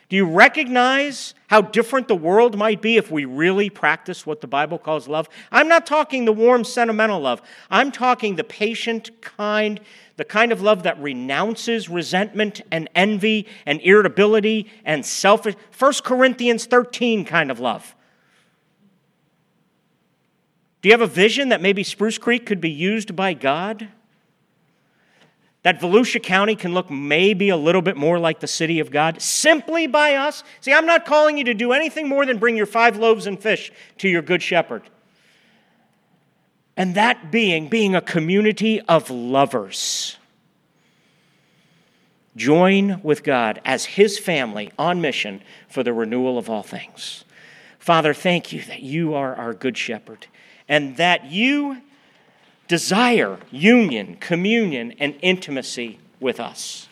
do 0.09 0.15
you 0.15 0.25
recognize 0.25 1.35
how 1.47 1.61
different 1.61 2.07
the 2.07 2.15
world 2.15 2.57
might 2.57 2.81
be 2.81 2.97
if 2.97 3.11
we 3.11 3.25
really 3.25 3.69
practice 3.69 4.25
what 4.25 4.41
the 4.41 4.47
Bible 4.47 4.79
calls 4.79 5.07
love? 5.07 5.29
I'm 5.51 5.67
not 5.67 5.85
talking 5.85 6.25
the 6.25 6.33
warm, 6.33 6.63
sentimental 6.63 7.19
love. 7.19 7.43
I'm 7.69 7.91
talking 7.91 8.35
the 8.35 8.43
patient, 8.43 9.21
kind, 9.21 9.79
the 10.17 10.25
kind 10.25 10.51
of 10.51 10.63
love 10.63 10.81
that 10.81 10.99
renounces 10.99 11.89
resentment 11.89 12.61
and 12.71 12.89
envy 12.95 13.45
and 13.67 13.79
irritability 13.81 14.71
and 14.83 15.05
selfish. 15.05 15.53
1 15.77 15.93
Corinthians 16.03 16.65
13 16.65 17.23
kind 17.23 17.51
of 17.51 17.59
love. 17.59 17.95
Do 20.81 20.89
you 20.89 20.93
have 20.93 21.01
a 21.01 21.07
vision 21.07 21.49
that 21.49 21.61
maybe 21.61 21.83
Spruce 21.83 22.17
Creek 22.17 22.47
could 22.47 22.61
be 22.61 22.71
used 22.71 23.15
by 23.15 23.35
God? 23.35 23.89
That 25.69 25.79
Volusia 25.79 26.21
County 26.23 26.55
can 26.55 26.73
look 26.73 26.89
maybe 26.89 27.49
a 27.49 27.55
little 27.55 27.83
bit 27.83 27.95
more 27.95 28.17
like 28.17 28.39
the 28.39 28.47
city 28.47 28.79
of 28.79 28.89
God 28.89 29.21
simply 29.21 29.85
by 29.85 30.15
us. 30.15 30.43
See, 30.61 30.73
I'm 30.73 30.87
not 30.87 31.05
calling 31.05 31.37
you 31.37 31.43
to 31.43 31.53
do 31.53 31.73
anything 31.73 32.09
more 32.09 32.25
than 32.25 32.39
bring 32.39 32.57
your 32.57 32.65
five 32.65 32.97
loaves 32.97 33.27
and 33.27 33.39
fish 33.39 33.71
to 33.99 34.09
your 34.09 34.23
good 34.23 34.41
shepherd. 34.41 34.81
And 36.75 36.95
that 36.95 37.31
being, 37.31 37.67
being 37.67 37.93
a 37.93 38.01
community 38.01 38.81
of 38.81 39.11
lovers. 39.11 40.17
Join 42.35 42.99
with 43.03 43.21
God 43.21 43.61
as 43.63 43.85
His 43.85 44.17
family 44.17 44.71
on 44.79 45.01
mission 45.01 45.39
for 45.67 45.83
the 45.83 45.93
renewal 45.93 46.39
of 46.39 46.49
all 46.49 46.63
things. 46.63 47.25
Father, 47.77 48.15
thank 48.15 48.51
you 48.51 48.63
that 48.63 48.81
you 48.81 49.13
are 49.13 49.35
our 49.35 49.53
good 49.53 49.77
shepherd 49.77 50.25
and 50.67 50.97
that 50.97 51.25
you 51.25 51.83
desire 52.69 53.39
union, 53.51 54.15
communion, 54.21 54.93
and 54.99 55.17
intimacy 55.21 55.99
with 56.21 56.39
us. 56.39 56.87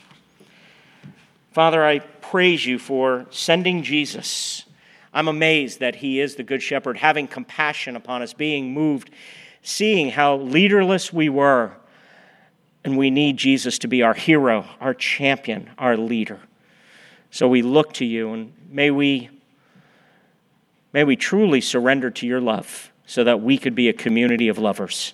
Father, 1.53 1.85
I 1.85 1.99
praise 1.99 2.65
you 2.65 2.77
for 2.77 3.27
sending 3.29 3.83
Jesus. 3.83 4.65
I'm 5.13 5.27
amazed 5.27 5.79
that 5.79 5.95
he 5.97 6.19
is 6.19 6.35
the 6.35 6.43
Good 6.43 6.61
Shepherd, 6.61 6.97
having 6.97 7.27
compassion 7.27 7.95
upon 7.95 8.21
us, 8.21 8.33
being 8.33 8.73
moved, 8.73 9.11
seeing 9.61 10.09
how 10.09 10.37
leaderless 10.37 11.13
we 11.13 11.29
were. 11.29 11.71
And 12.83 12.97
we 12.97 13.11
need 13.11 13.37
Jesus 13.37 13.77
to 13.79 13.87
be 13.87 14.01
our 14.01 14.13
hero, 14.13 14.65
our 14.79 14.93
champion, 14.95 15.69
our 15.77 15.95
leader. 15.95 16.39
So 17.29 17.47
we 17.47 17.61
look 17.61 17.93
to 17.93 18.05
you, 18.05 18.33
and 18.33 18.53
may 18.69 18.89
we, 18.89 19.29
may 20.91 21.03
we 21.03 21.15
truly 21.15 21.61
surrender 21.61 22.09
to 22.11 22.25
your 22.25 22.41
love 22.41 22.91
so 23.05 23.23
that 23.23 23.41
we 23.41 23.59
could 23.59 23.75
be 23.75 23.89
a 23.89 23.93
community 23.93 24.47
of 24.47 24.57
lovers. 24.57 25.13